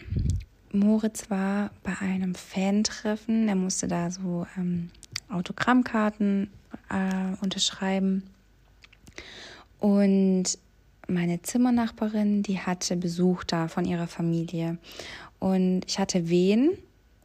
Moritz 0.72 1.30
war 1.30 1.70
bei 1.82 1.96
einem 2.00 2.34
Fan-Treffen. 2.34 3.48
Er 3.48 3.56
musste 3.56 3.88
da 3.88 4.10
so 4.10 4.46
ähm, 4.56 4.90
Autogrammkarten 5.30 6.50
äh, 6.90 7.42
unterschreiben. 7.42 8.22
Und 9.78 10.58
meine 11.08 11.42
Zimmernachbarin, 11.42 12.42
die 12.42 12.60
hatte 12.60 12.96
Besuch 12.96 13.44
da 13.44 13.68
von 13.68 13.84
ihrer 13.84 14.06
Familie. 14.06 14.78
Und 15.38 15.82
ich 15.86 15.98
hatte 15.98 16.28
Wehen 16.28 16.72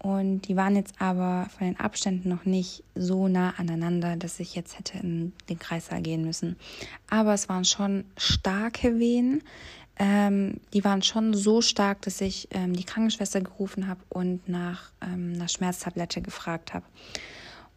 und 0.05 0.41
die 0.41 0.55
waren 0.55 0.75
jetzt 0.75 1.01
aber 1.01 1.47
von 1.57 1.65
den 1.65 1.79
Abständen 1.79 2.29
noch 2.29 2.45
nicht 2.45 2.83
so 2.93 3.27
nah 3.27 3.55
aneinander, 3.57 4.15
dass 4.17 4.39
ich 4.39 4.53
jetzt 4.53 4.77
hätte 4.77 4.99
in 4.99 5.33
den 5.49 5.57
Kreissaal 5.57 6.03
gehen 6.03 6.23
müssen. 6.23 6.57
Aber 7.09 7.33
es 7.33 7.49
waren 7.49 7.65
schon 7.65 8.03
starke 8.15 8.99
Wehen. 8.99 9.41
Ähm, 9.97 10.59
die 10.75 10.83
waren 10.83 11.01
schon 11.01 11.33
so 11.33 11.59
stark, 11.63 12.03
dass 12.03 12.21
ich 12.21 12.49
ähm, 12.51 12.73
die 12.73 12.83
Krankenschwester 12.83 13.41
gerufen 13.41 13.87
habe 13.87 14.01
und 14.09 14.47
nach 14.47 14.91
ähm, 15.01 15.33
einer 15.33 15.47
Schmerztablette 15.47 16.21
gefragt 16.21 16.75
habe. 16.75 16.85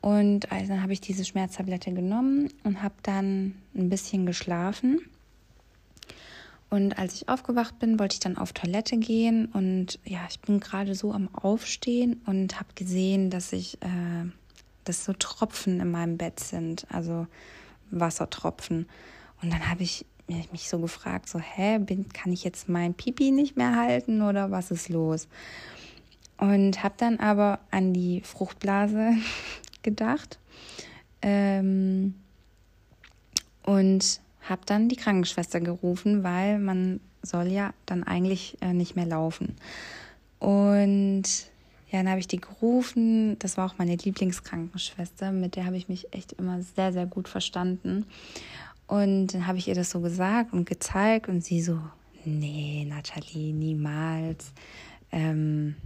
Und 0.02 0.52
also 0.52 0.68
dann 0.68 0.82
habe 0.82 0.92
ich 0.92 1.00
diese 1.00 1.24
Schmerztablette 1.24 1.94
genommen 1.94 2.52
und 2.62 2.82
habe 2.82 2.96
dann 3.04 3.54
ein 3.74 3.88
bisschen 3.88 4.26
geschlafen. 4.26 5.00
Und 6.70 6.98
als 6.98 7.14
ich 7.14 7.28
aufgewacht 7.28 7.78
bin, 7.78 7.98
wollte 7.98 8.14
ich 8.14 8.20
dann 8.20 8.36
auf 8.36 8.52
Toilette 8.52 8.98
gehen 8.98 9.46
und 9.46 9.98
ja, 10.04 10.20
ich 10.28 10.38
bin 10.40 10.60
gerade 10.60 10.94
so 10.94 11.12
am 11.12 11.34
Aufstehen 11.34 12.20
und 12.26 12.60
habe 12.60 12.68
gesehen, 12.74 13.30
dass 13.30 13.52
ich, 13.52 13.80
äh, 13.82 14.30
dass 14.84 15.04
so 15.06 15.14
Tropfen 15.14 15.80
in 15.80 15.90
meinem 15.90 16.18
Bett 16.18 16.40
sind, 16.40 16.86
also 16.90 17.26
Wassertropfen. 17.90 18.86
Und 19.40 19.52
dann 19.52 19.70
habe 19.70 19.82
ich 19.82 20.04
mich 20.26 20.68
so 20.68 20.78
gefragt, 20.78 21.28
so, 21.28 21.38
hä, 21.38 21.78
bin, 21.78 22.08
kann 22.10 22.32
ich 22.32 22.44
jetzt 22.44 22.68
mein 22.68 22.92
Pipi 22.92 23.30
nicht 23.30 23.56
mehr 23.56 23.76
halten 23.76 24.20
oder 24.20 24.50
was 24.50 24.70
ist 24.70 24.90
los? 24.90 25.26
Und 26.36 26.82
habe 26.82 26.94
dann 26.98 27.18
aber 27.18 27.60
an 27.70 27.94
die 27.94 28.20
Fruchtblase 28.20 29.14
gedacht 29.82 30.38
ähm, 31.22 32.14
und 33.64 34.20
habe 34.48 34.62
dann 34.66 34.88
die 34.88 34.96
Krankenschwester 34.96 35.60
gerufen, 35.60 36.22
weil 36.22 36.58
man 36.58 37.00
soll 37.22 37.48
ja 37.48 37.72
dann 37.86 38.04
eigentlich 38.04 38.56
äh, 38.60 38.72
nicht 38.72 38.96
mehr 38.96 39.06
laufen. 39.06 39.56
Und 40.38 41.24
ja, 41.90 41.98
dann 41.98 42.10
habe 42.10 42.20
ich 42.20 42.28
die 42.28 42.40
gerufen. 42.40 43.38
Das 43.38 43.56
war 43.56 43.66
auch 43.66 43.78
meine 43.78 43.96
Lieblingskrankenschwester, 43.96 45.32
mit 45.32 45.56
der 45.56 45.64
habe 45.64 45.76
ich 45.76 45.88
mich 45.88 46.12
echt 46.12 46.32
immer 46.32 46.62
sehr, 46.62 46.92
sehr 46.92 47.06
gut 47.06 47.28
verstanden. 47.28 48.06
Und 48.86 49.34
dann 49.34 49.46
habe 49.46 49.58
ich 49.58 49.68
ihr 49.68 49.74
das 49.74 49.90
so 49.90 50.00
gesagt 50.00 50.52
und 50.52 50.68
gezeigt 50.68 51.28
und 51.28 51.44
sie 51.44 51.60
so, 51.60 51.78
nee, 52.24 52.86
Nathalie, 52.88 53.52
niemals. 53.52 54.52
Ähm, 55.12 55.76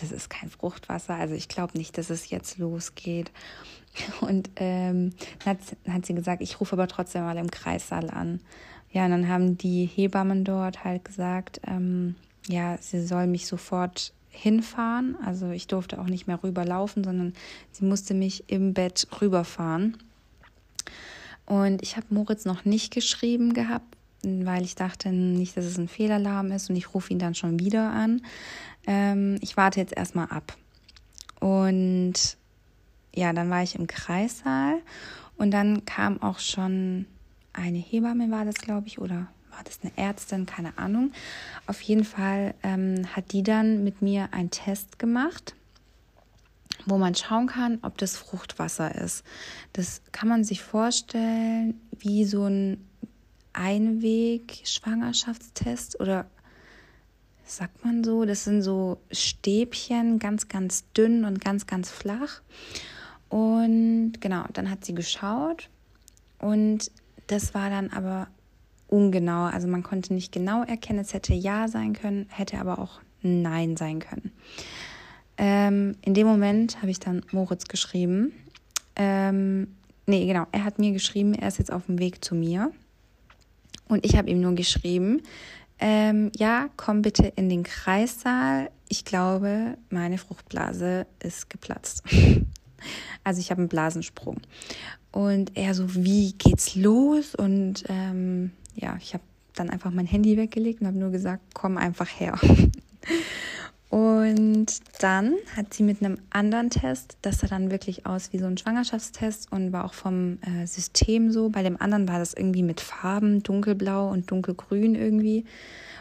das 0.00 0.12
ist 0.12 0.30
kein 0.30 0.50
Fruchtwasser. 0.50 1.14
Also 1.14 1.34
ich 1.34 1.48
glaube 1.48 1.76
nicht, 1.78 1.96
dass 1.98 2.10
es 2.10 2.30
jetzt 2.30 2.58
losgeht. 2.58 3.30
Und 4.20 4.50
ähm, 4.56 5.12
dann, 5.44 5.54
hat, 5.54 5.58
dann 5.84 5.94
hat 5.94 6.06
sie 6.06 6.14
gesagt, 6.14 6.42
ich 6.42 6.60
rufe 6.60 6.74
aber 6.74 6.88
trotzdem 6.88 7.22
mal 7.22 7.36
im 7.36 7.50
Kreissaal 7.50 8.10
an. 8.10 8.40
Ja, 8.90 9.04
und 9.04 9.10
dann 9.10 9.28
haben 9.28 9.58
die 9.58 9.86
Hebammen 9.86 10.44
dort 10.44 10.84
halt 10.84 11.04
gesagt, 11.04 11.60
ähm, 11.66 12.14
ja, 12.48 12.76
sie 12.80 13.04
soll 13.04 13.26
mich 13.26 13.46
sofort 13.46 14.12
hinfahren. 14.30 15.16
Also 15.24 15.50
ich 15.50 15.66
durfte 15.66 16.00
auch 16.00 16.06
nicht 16.06 16.26
mehr 16.26 16.42
rüberlaufen, 16.42 17.04
sondern 17.04 17.34
sie 17.72 17.84
musste 17.84 18.14
mich 18.14 18.44
im 18.48 18.74
Bett 18.74 19.06
rüberfahren. 19.20 19.96
Und 21.46 21.82
ich 21.82 21.96
habe 21.96 22.06
Moritz 22.10 22.44
noch 22.44 22.64
nicht 22.64 22.92
geschrieben 22.92 23.54
gehabt, 23.54 23.96
weil 24.22 24.64
ich 24.64 24.74
dachte 24.74 25.10
nicht, 25.10 25.56
dass 25.56 25.64
es 25.64 25.78
ein 25.78 25.88
Fehlalarm 25.88 26.50
ist 26.52 26.70
und 26.70 26.76
ich 26.76 26.94
rufe 26.94 27.12
ihn 27.12 27.18
dann 27.18 27.34
schon 27.34 27.60
wieder 27.60 27.90
an. 27.90 28.22
Ähm, 28.86 29.38
ich 29.40 29.56
warte 29.56 29.80
jetzt 29.80 29.96
erstmal 29.96 30.28
ab. 30.28 30.56
Und 31.40 32.36
ja, 33.14 33.32
dann 33.32 33.48
war 33.50 33.62
ich 33.62 33.76
im 33.76 33.86
Kreissaal 33.86 34.82
und 35.36 35.50
dann 35.50 35.84
kam 35.84 36.22
auch 36.22 36.38
schon 36.38 37.04
eine 37.52 37.78
Hebamme, 37.78 38.30
war 38.30 38.44
das, 38.44 38.54
glaube 38.56 38.86
ich, 38.88 38.98
oder 38.98 39.28
war 39.50 39.62
das 39.64 39.80
eine 39.82 39.92
Ärztin, 39.96 40.46
keine 40.46 40.78
Ahnung. 40.78 41.12
Auf 41.66 41.80
jeden 41.80 42.04
Fall 42.04 42.54
ähm, 42.62 43.06
hat 43.14 43.32
die 43.32 43.42
dann 43.42 43.82
mit 43.84 44.00
mir 44.02 44.28
einen 44.32 44.50
Test 44.50 44.98
gemacht, 44.98 45.54
wo 46.86 46.98
man 46.98 47.14
schauen 47.14 47.46
kann, 47.46 47.78
ob 47.82 47.96
das 47.98 48.16
Fruchtwasser 48.16 48.94
ist. 48.94 49.24
Das 49.72 50.02
kann 50.12 50.28
man 50.28 50.44
sich 50.44 50.62
vorstellen 50.62 51.80
wie 51.98 52.24
so 52.24 52.46
ein 52.46 52.86
Einweg-Schwangerschaftstest 53.52 56.00
oder 56.00 56.26
sagt 57.44 57.84
man 57.84 58.04
so, 58.04 58.24
das 58.24 58.44
sind 58.44 58.62
so 58.62 58.98
Stäbchen, 59.10 60.18
ganz, 60.18 60.48
ganz 60.48 60.84
dünn 60.92 61.24
und 61.24 61.44
ganz, 61.44 61.66
ganz 61.66 61.90
flach. 61.90 62.40
Und 63.28 64.14
genau, 64.20 64.44
dann 64.52 64.70
hat 64.70 64.84
sie 64.84 64.94
geschaut 64.94 65.68
und 66.38 66.90
das 67.26 67.54
war 67.54 67.70
dann 67.70 67.90
aber 67.90 68.28
ungenau. 68.88 69.44
Also 69.44 69.66
man 69.66 69.82
konnte 69.82 70.14
nicht 70.14 70.32
genau 70.32 70.62
erkennen, 70.62 71.00
es 71.00 71.14
hätte 71.14 71.34
Ja 71.34 71.68
sein 71.68 71.92
können, 71.94 72.26
hätte 72.30 72.58
aber 72.58 72.78
auch 72.78 73.00
Nein 73.22 73.76
sein 73.76 73.98
können. 73.98 74.32
Ähm, 75.36 75.96
in 76.02 76.14
dem 76.14 76.26
Moment 76.26 76.80
habe 76.80 76.90
ich 76.90 77.00
dann 77.00 77.24
Moritz 77.32 77.64
geschrieben. 77.64 78.32
Ähm, 78.94 79.74
nee, 80.06 80.26
genau, 80.26 80.46
er 80.52 80.64
hat 80.64 80.78
mir 80.78 80.92
geschrieben, 80.92 81.34
er 81.34 81.48
ist 81.48 81.58
jetzt 81.58 81.72
auf 81.72 81.86
dem 81.86 81.98
Weg 81.98 82.24
zu 82.24 82.34
mir. 82.34 82.70
Und 83.88 84.04
ich 84.04 84.16
habe 84.16 84.30
ihm 84.30 84.40
nur 84.40 84.54
geschrieben, 84.54 85.22
ähm, 85.78 86.30
ja, 86.36 86.68
komm 86.76 87.02
bitte 87.02 87.26
in 87.36 87.48
den 87.48 87.62
Kreissaal. 87.62 88.70
Ich 88.88 89.04
glaube, 89.04 89.76
meine 89.90 90.18
Fruchtblase 90.18 91.06
ist 91.20 91.50
geplatzt. 91.50 92.02
also 93.24 93.40
ich 93.40 93.50
habe 93.50 93.60
einen 93.60 93.68
Blasensprung. 93.68 94.40
Und 95.10 95.56
er 95.56 95.74
so, 95.74 95.94
wie 95.94 96.32
geht's 96.32 96.74
los? 96.74 97.34
Und 97.34 97.84
ähm, 97.88 98.50
ja, 98.74 98.96
ich 99.00 99.14
habe 99.14 99.24
dann 99.54 99.70
einfach 99.70 99.90
mein 99.90 100.06
Handy 100.06 100.36
weggelegt 100.36 100.80
und 100.80 100.88
habe 100.88 100.98
nur 100.98 101.10
gesagt, 101.10 101.42
komm 101.54 101.78
einfach 101.78 102.08
her. 102.08 102.38
Und 103.90 104.66
dann 105.00 105.36
hat 105.56 105.72
sie 105.72 105.82
mit 105.82 106.02
einem 106.02 106.18
anderen 106.30 106.70
Test, 106.70 107.16
das 107.22 107.38
sah 107.38 107.46
dann 107.46 107.70
wirklich 107.70 108.06
aus 108.06 108.32
wie 108.32 108.38
so 108.38 108.46
ein 108.46 108.58
Schwangerschaftstest 108.58 109.52
und 109.52 109.72
war 109.72 109.84
auch 109.84 109.94
vom 109.94 110.38
äh, 110.42 110.66
System 110.66 111.30
so. 111.30 111.50
Bei 111.50 111.62
dem 111.62 111.80
anderen 111.80 112.08
war 112.08 112.18
das 112.18 112.34
irgendwie 112.34 112.62
mit 112.62 112.80
Farben, 112.80 113.42
dunkelblau 113.42 114.10
und 114.10 114.30
dunkelgrün 114.30 114.94
irgendwie. 114.94 115.44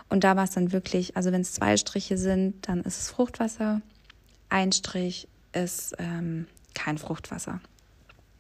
Und 0.10 0.24
da 0.24 0.36
war 0.36 0.46
es 0.46 0.52
dann 0.52 0.72
wirklich, 0.72 1.16
also 1.18 1.32
wenn 1.32 1.42
es 1.42 1.54
zwei 1.54 1.78
Striche 1.78 2.18
sind, 2.18 2.68
dann 2.68 2.82
ist 2.82 3.00
es 3.00 3.10
Fruchtwasser. 3.10 3.82
Ein 4.50 4.72
Strich 4.72 5.28
ist 5.52 5.96
ähm, 6.00 6.48
kein 6.74 6.98
Fruchtwasser. 6.98 7.60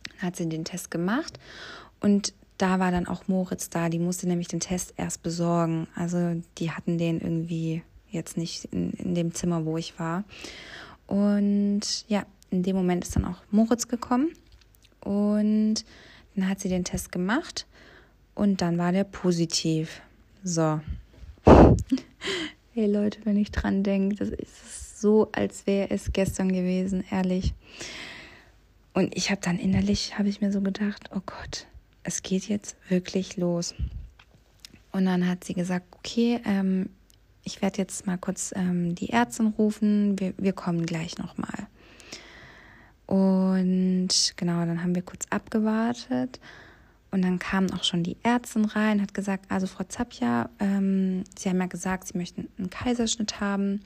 Dann 0.10 0.21
hat 0.21 0.36
sie 0.36 0.49
den 0.49 0.65
Test 0.65 0.89
gemacht 0.89 1.39
und 1.99 2.34
da 2.58 2.79
war 2.79 2.91
dann 2.91 3.08
auch 3.08 3.27
Moritz 3.27 3.69
da. 3.69 3.89
Die 3.89 4.00
musste 4.00 4.27
nämlich 4.27 4.48
den 4.48 4.60
Test 4.60 4.94
erst 4.98 5.23
besorgen. 5.23 5.87
Also 5.96 6.41
die 6.58 6.71
hatten 6.71 6.98
den 6.98 7.19
irgendwie 7.19 7.83
jetzt 8.13 8.37
nicht 8.37 8.65
in, 8.65 8.91
in 8.91 9.15
dem 9.15 9.33
Zimmer, 9.33 9.65
wo 9.65 9.77
ich 9.77 9.99
war. 9.99 10.23
Und 11.07 12.05
ja, 12.07 12.25
in 12.49 12.63
dem 12.63 12.75
Moment 12.75 13.03
ist 13.03 13.15
dann 13.15 13.25
auch 13.25 13.41
Moritz 13.51 13.87
gekommen 13.87 14.31
und 15.01 15.83
dann 16.35 16.49
hat 16.49 16.59
sie 16.59 16.69
den 16.69 16.83
Test 16.83 17.11
gemacht 17.11 17.65
und 18.35 18.61
dann 18.61 18.77
war 18.77 18.91
der 18.91 19.03
positiv. 19.03 20.01
So. 20.43 20.79
hey 22.73 22.85
Leute, 22.85 23.19
wenn 23.23 23.37
ich 23.37 23.51
dran 23.51 23.83
denke, 23.83 24.15
das 24.15 24.29
ist 24.29 25.01
so, 25.01 25.29
als 25.31 25.67
wäre 25.67 25.89
es 25.91 26.13
gestern 26.13 26.49
gewesen, 26.49 27.03
ehrlich. 27.11 27.53
Und 28.93 29.15
ich 29.17 29.31
habe 29.31 29.41
dann 29.41 29.59
innerlich, 29.59 30.17
habe 30.17 30.29
ich 30.29 30.39
mir 30.39 30.51
so 30.51 30.61
gedacht, 30.61 31.09
oh 31.13 31.21
Gott, 31.25 31.67
es 32.03 32.21
geht 32.21 32.47
jetzt 32.47 32.75
wirklich 32.89 33.37
los. 33.37 33.73
Und 34.91 35.05
dann 35.05 35.27
hat 35.27 35.43
sie 35.43 35.55
gesagt, 35.55 35.87
okay, 35.97 36.39
ähm, 36.45 36.89
ich 37.44 37.62
werde 37.62 37.77
jetzt 37.77 38.08
mal 38.08 38.17
kurz 38.17 38.54
ähm, 38.56 38.96
die 38.96 39.10
Ärztin 39.10 39.48
rufen, 39.48 40.19
wir, 40.19 40.33
wir 40.37 40.54
kommen 40.54 40.85
gleich 40.85 41.17
nochmal. 41.17 41.67
Und 43.06 44.33
genau, 44.37 44.65
dann 44.65 44.81
haben 44.81 44.96
wir 44.96 45.02
kurz 45.02 45.25
abgewartet. 45.29 46.39
Und 47.12 47.21
dann 47.21 47.37
kamen 47.37 47.71
auch 47.73 47.83
schon 47.83 48.02
die 48.02 48.17
Ärztin 48.23 48.65
rein, 48.65 49.00
hat 49.02 49.13
gesagt, 49.13 49.46
also 49.52 49.67
Frau 49.67 49.83
Zapja, 49.83 50.50
ähm, 50.60 51.23
Sie 51.37 51.48
haben 51.48 51.60
ja 51.60 51.67
gesagt, 51.67 52.08
Sie 52.08 52.17
möchten 52.17 52.48
einen 52.58 52.71
Kaiserschnitt 52.71 53.39
haben. 53.39 53.81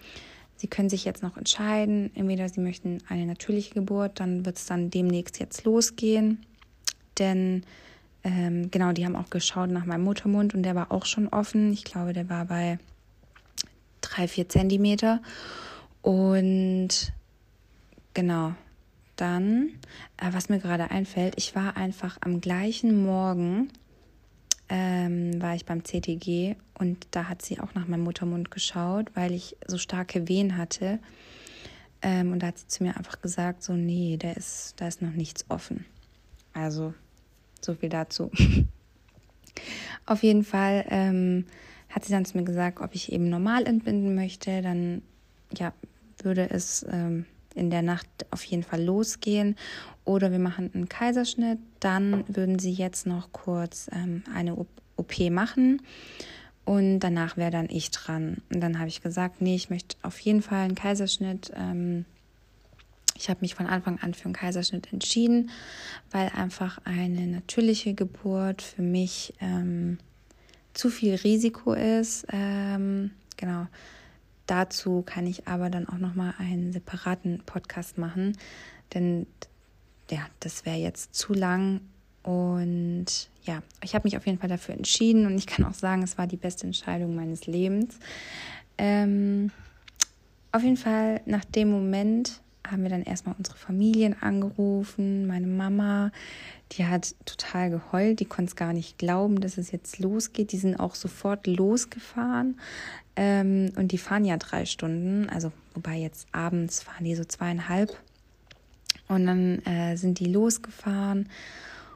Sie 0.55 0.67
können 0.67 0.89
sich 0.89 1.03
jetzt 1.03 1.23
noch 1.23 1.35
entscheiden, 1.35 2.09
entweder 2.15 2.47
Sie 2.47 2.61
möchten 2.61 2.99
eine 3.09 3.25
natürliche 3.25 3.73
Geburt, 3.73 4.19
dann 4.21 4.45
wird 4.45 4.57
es 4.57 4.65
dann 4.65 4.89
demnächst 4.89 5.39
jetzt 5.39 5.65
losgehen. 5.65 6.45
Denn 7.19 7.63
ähm, 8.23 8.71
genau, 8.71 8.93
die 8.93 9.05
haben 9.05 9.15
auch 9.15 9.29
geschaut 9.29 9.69
nach 9.71 9.85
meinem 9.85 10.03
Muttermund 10.03 10.55
und 10.55 10.63
der 10.63 10.75
war 10.75 10.91
auch 10.91 11.05
schon 11.05 11.27
offen. 11.27 11.73
Ich 11.73 11.83
glaube, 11.83 12.13
der 12.13 12.29
war 12.29 12.45
bei 12.45 12.79
drei, 14.17 14.27
vier 14.27 14.49
Zentimeter. 14.49 15.21
Und 16.01 17.13
genau, 18.13 18.53
dann, 19.15 19.71
äh, 20.17 20.31
was 20.31 20.49
mir 20.49 20.59
gerade 20.59 20.91
einfällt, 20.91 21.35
ich 21.37 21.55
war 21.55 21.77
einfach 21.77 22.17
am 22.21 22.41
gleichen 22.41 23.03
Morgen, 23.03 23.69
ähm, 24.69 25.41
war 25.41 25.55
ich 25.55 25.65
beim 25.65 25.83
CTG 25.83 26.55
und 26.77 27.07
da 27.11 27.29
hat 27.29 27.41
sie 27.41 27.59
auch 27.59 27.73
nach 27.73 27.87
meinem 27.87 28.03
Muttermund 28.03 28.51
geschaut, 28.51 29.09
weil 29.13 29.33
ich 29.33 29.55
so 29.65 29.77
starke 29.77 30.27
Wehen 30.27 30.57
hatte. 30.57 30.99
Ähm, 32.01 32.31
und 32.31 32.39
da 32.39 32.47
hat 32.47 32.59
sie 32.59 32.67
zu 32.67 32.83
mir 32.83 32.95
einfach 32.97 33.21
gesagt, 33.21 33.63
so, 33.63 33.73
nee, 33.73 34.17
der 34.17 34.37
ist, 34.37 34.75
da 34.77 34.87
ist 34.87 35.01
noch 35.01 35.13
nichts 35.13 35.45
offen. 35.49 35.85
Also, 36.53 36.93
so 37.61 37.73
viel 37.73 37.89
dazu. 37.89 38.29
Auf 40.05 40.21
jeden 40.21 40.43
Fall 40.43 40.85
ähm, 40.89 41.45
hat 41.97 42.05
sie 42.05 42.11
dann 42.11 42.25
zu 42.25 42.37
mir 42.37 42.43
gesagt, 42.43 42.79
ob 42.79 42.93
ich 42.93 43.11
eben 43.11 43.27
normal 43.27 43.65
entbinden 43.65 44.13
möchte. 44.13 44.61
Dann, 44.61 45.01
ja, 45.57 45.73
würde 46.21 46.47
es 46.47 46.85
ähm, 46.91 47.25
in 47.55 47.71
der 47.71 47.81
Nacht 47.81 48.07
auf 48.29 48.43
jeden 48.43 48.61
Fall 48.61 48.83
losgehen. 48.83 49.55
Oder 50.05 50.31
wir 50.31 50.37
machen 50.37 50.69
einen 50.75 50.89
Kaiserschnitt. 50.89 51.57
Dann 51.79 52.23
würden 52.27 52.59
sie 52.59 52.71
jetzt 52.71 53.07
noch 53.07 53.31
kurz 53.31 53.89
ähm, 53.91 54.23
eine 54.31 54.55
OP 54.95 55.19
machen. 55.31 55.81
Und 56.65 56.99
danach 56.99 57.35
wäre 57.35 57.49
dann 57.49 57.67
ich 57.67 57.89
dran. 57.89 58.43
Und 58.53 58.61
dann 58.61 58.77
habe 58.77 58.89
ich 58.89 59.01
gesagt, 59.01 59.41
nee, 59.41 59.55
ich 59.55 59.71
möchte 59.71 59.97
auf 60.03 60.19
jeden 60.19 60.43
Fall 60.43 60.65
einen 60.65 60.75
Kaiserschnitt. 60.75 61.51
Ähm, 61.55 62.05
ich 63.15 63.27
habe 63.27 63.39
mich 63.41 63.55
von 63.55 63.65
Anfang 63.65 63.97
an 64.01 64.13
für 64.13 64.25
einen 64.25 64.35
Kaiserschnitt 64.35 64.93
entschieden, 64.93 65.49
weil 66.11 66.29
einfach 66.29 66.77
eine 66.83 67.25
natürliche 67.25 67.95
Geburt 67.95 68.61
für 68.61 68.83
mich 68.83 69.33
ähm, 69.41 69.97
zu 70.77 70.89
viel 70.89 71.15
Risiko 71.15 71.73
ist. 71.73 72.25
Ähm, 72.31 73.11
genau. 73.35 73.67
Dazu 74.45 75.01
kann 75.01 75.27
ich 75.27 75.47
aber 75.47 75.69
dann 75.69 75.89
auch 75.89 75.97
noch 75.97 76.15
mal 76.15 76.33
einen 76.37 76.71
separaten 76.71 77.41
Podcast 77.45 77.97
machen, 77.97 78.37
denn 78.93 79.27
ja, 80.09 80.25
das 80.39 80.65
wäre 80.65 80.77
jetzt 80.77 81.15
zu 81.15 81.33
lang 81.33 81.81
und 82.23 83.05
ja, 83.43 83.61
ich 83.83 83.93
habe 83.93 84.05
mich 84.05 84.15
auf 84.15 84.25
jeden 84.25 84.39
Fall 84.39 84.47
dafür 84.47 84.75
entschieden 84.75 85.25
und 85.25 85.37
ich 85.37 85.47
kann 85.47 85.65
auch 85.65 85.73
sagen, 85.73 86.01
es 86.01 86.17
war 86.17 86.27
die 86.27 86.37
beste 86.37 86.65
Entscheidung 86.65 87.13
meines 87.13 87.45
Lebens. 87.45 87.99
Ähm, 88.77 89.51
auf 90.53 90.63
jeden 90.63 90.77
Fall 90.77 91.21
nach 91.25 91.43
dem 91.43 91.69
Moment 91.69 92.41
haben 92.71 92.83
wir 92.83 92.89
dann 92.89 93.03
erstmal 93.03 93.35
unsere 93.37 93.57
Familien 93.57 94.15
angerufen, 94.21 95.27
meine 95.27 95.47
Mama, 95.47 96.11
die 96.73 96.85
hat 96.85 97.15
total 97.25 97.69
geheult, 97.69 98.19
die 98.19 98.25
konnte 98.25 98.49
es 98.49 98.55
gar 98.55 98.73
nicht 98.73 98.97
glauben, 98.97 99.39
dass 99.39 99.57
es 99.57 99.71
jetzt 99.71 99.99
losgeht. 99.99 100.51
Die 100.51 100.57
sind 100.57 100.79
auch 100.79 100.95
sofort 100.95 101.47
losgefahren. 101.47 102.59
Ähm, 103.15 103.71
und 103.77 103.91
die 103.91 103.97
fahren 103.97 104.25
ja 104.25 104.37
drei 104.37 104.65
Stunden, 104.65 105.29
also 105.29 105.51
wobei 105.73 105.97
jetzt 105.97 106.27
abends 106.33 106.83
fahren 106.83 107.05
die 107.05 107.15
so 107.15 107.23
zweieinhalb. 107.23 107.97
Und 109.07 109.25
dann 109.25 109.59
äh, 109.65 109.95
sind 109.95 110.19
die 110.19 110.31
losgefahren. 110.31 111.29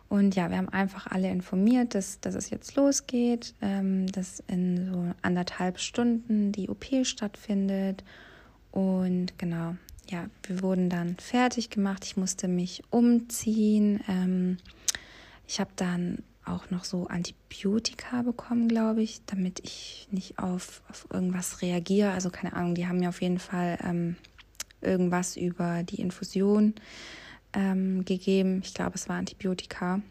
Und 0.07 0.35
ja, 0.35 0.49
wir 0.49 0.57
haben 0.57 0.69
einfach 0.69 1.07
alle 1.07 1.29
informiert, 1.29 1.95
dass, 1.95 2.19
dass 2.19 2.35
es 2.35 2.49
jetzt 2.49 2.75
losgeht, 2.75 3.53
ähm, 3.61 4.07
dass 4.07 4.43
in 4.47 4.91
so 4.91 5.13
anderthalb 5.21 5.79
Stunden 5.79 6.51
die 6.51 6.69
OP 6.69 6.85
stattfindet. 7.03 8.03
Und 8.71 9.37
genau, 9.37 9.75
ja, 10.11 10.25
wir 10.43 10.61
wurden 10.61 10.89
dann 10.89 11.15
fertig 11.17 11.69
gemacht. 11.69 12.03
Ich 12.05 12.17
musste 12.17 12.47
mich 12.47 12.83
umziehen. 12.89 14.01
Ähm, 14.07 14.57
ich 15.47 15.59
habe 15.59 15.71
dann 15.75 16.19
auch 16.45 16.69
noch 16.69 16.83
so 16.83 17.07
Antibiotika 17.07 18.23
bekommen, 18.23 18.67
glaube 18.67 19.01
ich, 19.01 19.21
damit 19.25 19.61
ich 19.63 20.07
nicht 20.11 20.37
auf, 20.37 20.81
auf 20.89 21.07
irgendwas 21.11 21.61
reagiere. 21.61 22.11
Also 22.11 22.29
keine 22.29 22.53
Ahnung, 22.53 22.75
die 22.75 22.87
haben 22.87 22.99
mir 22.99 23.09
auf 23.09 23.21
jeden 23.21 23.39
Fall 23.39 23.77
ähm, 23.83 24.17
irgendwas 24.81 25.37
über 25.37 25.83
die 25.83 26.01
Infusion 26.01 26.75
ähm, 27.53 28.03
gegeben. 28.03 28.61
Ich 28.63 28.73
glaube, 28.73 28.95
es 28.95 29.07
war 29.07 29.17
Antibiotika. 29.17 30.01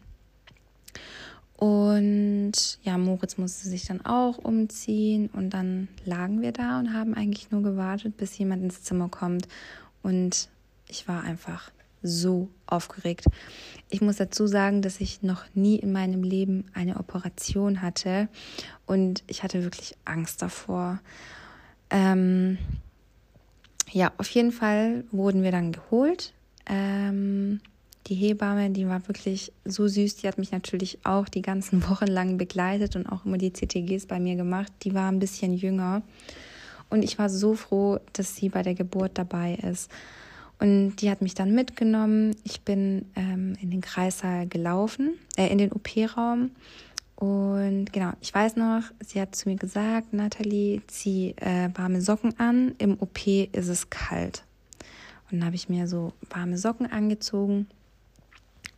Und 1.57 2.79
ja, 2.81 2.97
Moritz 2.97 3.37
musste 3.37 3.69
sich 3.69 3.85
dann 3.85 4.03
auch 4.03 4.39
umziehen 4.39 5.29
und 5.31 5.51
dann 5.51 5.89
lagen 6.05 6.41
wir 6.41 6.53
da 6.53 6.79
und 6.79 6.91
haben 6.91 7.13
eigentlich 7.13 7.51
nur 7.51 7.61
gewartet, 7.61 8.17
bis 8.17 8.35
jemand 8.39 8.63
ins 8.63 8.81
Zimmer 8.81 9.09
kommt 9.09 9.47
und 10.03 10.49
ich 10.87 11.07
war 11.07 11.23
einfach 11.23 11.71
so 12.03 12.49
aufgeregt. 12.65 13.25
Ich 13.89 14.01
muss 14.01 14.17
dazu 14.17 14.47
sagen, 14.47 14.81
dass 14.81 15.01
ich 15.01 15.21
noch 15.21 15.43
nie 15.53 15.75
in 15.77 15.91
meinem 15.91 16.23
Leben 16.23 16.65
eine 16.73 16.97
Operation 16.97 17.81
hatte 17.81 18.27
und 18.85 19.23
ich 19.27 19.43
hatte 19.43 19.63
wirklich 19.63 19.95
Angst 20.05 20.41
davor. 20.41 20.99
Ähm, 21.89 22.57
ja, 23.91 24.11
auf 24.17 24.29
jeden 24.29 24.51
Fall 24.51 25.03
wurden 25.11 25.43
wir 25.43 25.51
dann 25.51 25.73
geholt. 25.73 26.33
Ähm, 26.65 27.59
die 28.07 28.15
Hebamme, 28.15 28.71
die 28.71 28.87
war 28.87 29.07
wirklich 29.07 29.51
so 29.65 29.87
süß, 29.87 30.17
die 30.17 30.27
hat 30.27 30.37
mich 30.37 30.51
natürlich 30.51 30.99
auch 31.03 31.29
die 31.29 31.41
ganzen 31.41 31.87
Wochen 31.89 32.07
lang 32.07 32.37
begleitet 32.37 32.95
und 32.95 33.05
auch 33.05 33.25
immer 33.25 33.37
die 33.37 33.53
CTGs 33.53 34.07
bei 34.07 34.19
mir 34.19 34.35
gemacht. 34.35 34.71
Die 34.83 34.93
war 34.93 35.11
ein 35.11 35.19
bisschen 35.19 35.53
jünger 35.53 36.01
und 36.91 37.03
ich 37.03 37.17
war 37.17 37.29
so 37.29 37.55
froh, 37.55 37.99
dass 38.13 38.35
sie 38.35 38.49
bei 38.49 38.61
der 38.61 38.75
Geburt 38.75 39.11
dabei 39.15 39.55
ist. 39.55 39.89
Und 40.59 40.97
die 40.97 41.09
hat 41.09 41.23
mich 41.23 41.33
dann 41.33 41.55
mitgenommen. 41.55 42.35
Ich 42.43 42.61
bin 42.61 43.05
ähm, 43.15 43.55
in 43.61 43.71
den 43.71 43.81
Kreissaal 43.81 44.45
gelaufen, 44.47 45.15
äh, 45.35 45.47
in 45.47 45.57
den 45.57 45.71
OP-Raum. 45.71 46.51
Und 47.15 47.93
genau, 47.93 48.11
ich 48.21 48.33
weiß 48.33 48.57
noch, 48.57 48.83
sie 48.99 49.19
hat 49.19 49.35
zu 49.35 49.49
mir 49.49 49.55
gesagt, 49.55 50.13
Nathalie, 50.13 50.81
zieh 50.87 51.33
äh, 51.37 51.69
warme 51.73 52.01
Socken 52.01 52.39
an. 52.39 52.75
Im 52.77 52.99
OP 52.99 53.25
ist 53.25 53.69
es 53.69 53.89
kalt. 53.89 54.43
Und 55.31 55.39
dann 55.39 55.45
habe 55.45 55.55
ich 55.55 55.69
mir 55.69 55.87
so 55.87 56.13
warme 56.29 56.57
Socken 56.57 56.91
angezogen. 56.91 57.67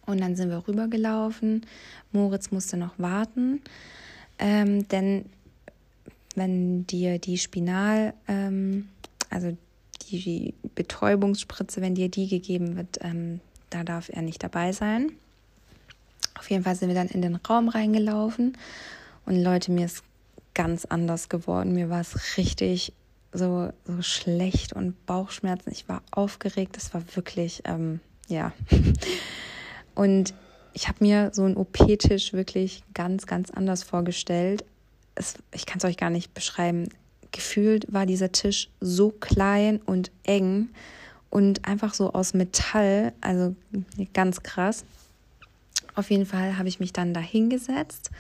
Und 0.06 0.22
dann 0.22 0.36
sind 0.36 0.50
wir 0.50 0.68
rübergelaufen. 0.68 1.66
Moritz 2.12 2.52
musste 2.52 2.78
noch 2.78 2.98
warten, 2.98 3.62
ähm, 4.40 4.88
denn 4.90 5.26
wenn 6.36 6.86
dir 6.88 7.20
die 7.20 7.38
Spinal, 7.38 8.14
ähm, 8.28 8.90
also 9.30 9.56
die 10.10 10.54
Betäubungsspritze, 10.76 11.82
wenn 11.82 11.96
dir 11.96 12.10
die 12.10 12.28
gegeben 12.28 12.76
wird, 12.76 13.00
ähm, 13.02 13.40
da 13.70 13.84
darf 13.84 14.10
er 14.10 14.22
nicht 14.22 14.44
dabei 14.44 14.72
sein. 14.72 15.12
Auf 16.38 16.50
jeden 16.50 16.64
Fall 16.64 16.76
sind 16.76 16.90
wir 16.90 16.96
dann 16.96 17.08
in 17.08 17.22
den 17.22 17.36
Raum 17.36 17.70
reingelaufen 17.70 18.58
und 19.26 19.42
Leute, 19.42 19.72
mir 19.72 19.86
ist 19.86 20.04
ganz 20.54 20.86
anders 20.86 21.30
geworden. 21.30 21.74
Mir 21.74 21.90
war 21.90 22.02
es 22.02 22.38
richtig 22.38 22.94
so, 23.32 23.70
so 23.86 24.02
schlecht 24.02 24.74
und 24.74 25.06
Bauchschmerzen. 25.06 25.72
Ich 25.72 25.90
war 25.90 26.04
aufgeregt. 26.12 26.78
Es 26.78 26.94
war 26.94 27.04
wirklich, 27.16 27.64
ähm, 27.66 28.00
ja. 28.28 28.54
Und 29.96 30.34
ich 30.74 30.88
habe 30.88 30.98
mir 31.02 31.32
so 31.34 31.44
einen 31.44 31.58
OP-Tisch 31.58 32.34
wirklich 32.34 32.84
ganz, 32.94 33.26
ganz 33.26 33.52
anders 33.52 33.84
vorgestellt 33.84 34.64
es, 35.16 35.36
ich 35.54 35.66
kann 35.66 35.78
es 35.78 35.86
euch 35.86 35.98
gar 35.98 36.10
nicht 36.10 36.34
beschreiben. 36.34 36.90
Gefühlt 37.32 37.92
war 37.92 38.06
dieser 38.06 38.32
Tisch 38.32 38.70
so 38.80 39.10
klein 39.10 39.82
und 39.86 40.12
eng 40.24 40.70
und 41.30 41.66
einfach 41.68 41.94
so 41.94 42.14
aus 42.14 42.34
Metall, 42.34 43.14
also 43.22 43.56
ganz 44.14 44.44
krass. 44.44 44.86
Auf 45.96 46.12
jeden 46.12 46.26
Fall 46.26 46.58
habe 46.58 46.70
ich 46.70 46.80
mich 46.80 46.94
dann 46.94 47.14
da 47.14 47.20
hingesetzt. 47.20 48.12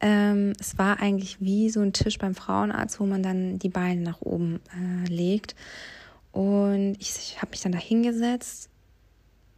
Ähm, 0.00 0.52
es 0.60 0.76
war 0.78 1.00
eigentlich 1.00 1.40
wie 1.40 1.70
so 1.70 1.80
ein 1.80 1.92
Tisch 1.92 2.18
beim 2.18 2.34
Frauenarzt, 2.34 3.00
wo 3.00 3.06
man 3.06 3.22
dann 3.22 3.58
die 3.58 3.68
Beine 3.68 4.02
nach 4.02 4.20
oben 4.20 4.60
äh, 4.74 5.08
legt. 5.08 5.56
Und 6.32 6.96
ich, 7.00 7.10
ich 7.16 7.36
habe 7.40 7.50
mich 7.50 7.62
dann 7.62 7.72
da 7.72 7.78
hingesetzt 7.78 8.68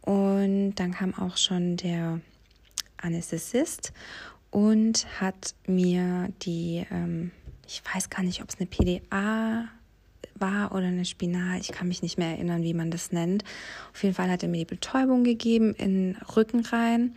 und 0.01 0.75
dann 0.75 0.91
kam 0.93 1.13
auch 1.13 1.37
schon 1.37 1.75
der 1.75 2.21
Anästhesist 2.97 3.91
und 4.51 5.07
hat 5.19 5.53
mir 5.67 6.29
die, 6.41 6.85
ähm, 6.91 7.31
ich 7.67 7.81
weiß 7.93 8.09
gar 8.09 8.23
nicht, 8.23 8.41
ob 8.41 8.49
es 8.49 8.57
eine 8.57 8.67
PDA 8.67 9.69
war 10.35 10.71
oder 10.71 10.87
eine 10.87 11.05
Spinal, 11.05 11.59
ich 11.59 11.71
kann 11.71 11.87
mich 11.87 12.01
nicht 12.01 12.17
mehr 12.17 12.29
erinnern, 12.29 12.63
wie 12.63 12.73
man 12.73 12.91
das 12.91 13.11
nennt. 13.11 13.43
Auf 13.93 14.03
jeden 14.03 14.15
Fall 14.15 14.29
hat 14.29 14.43
er 14.43 14.49
mir 14.49 14.59
die 14.59 14.65
Betäubung 14.65 15.23
gegeben 15.23 15.73
in 15.75 16.17
Rücken 16.35 16.65
rein. 16.65 17.15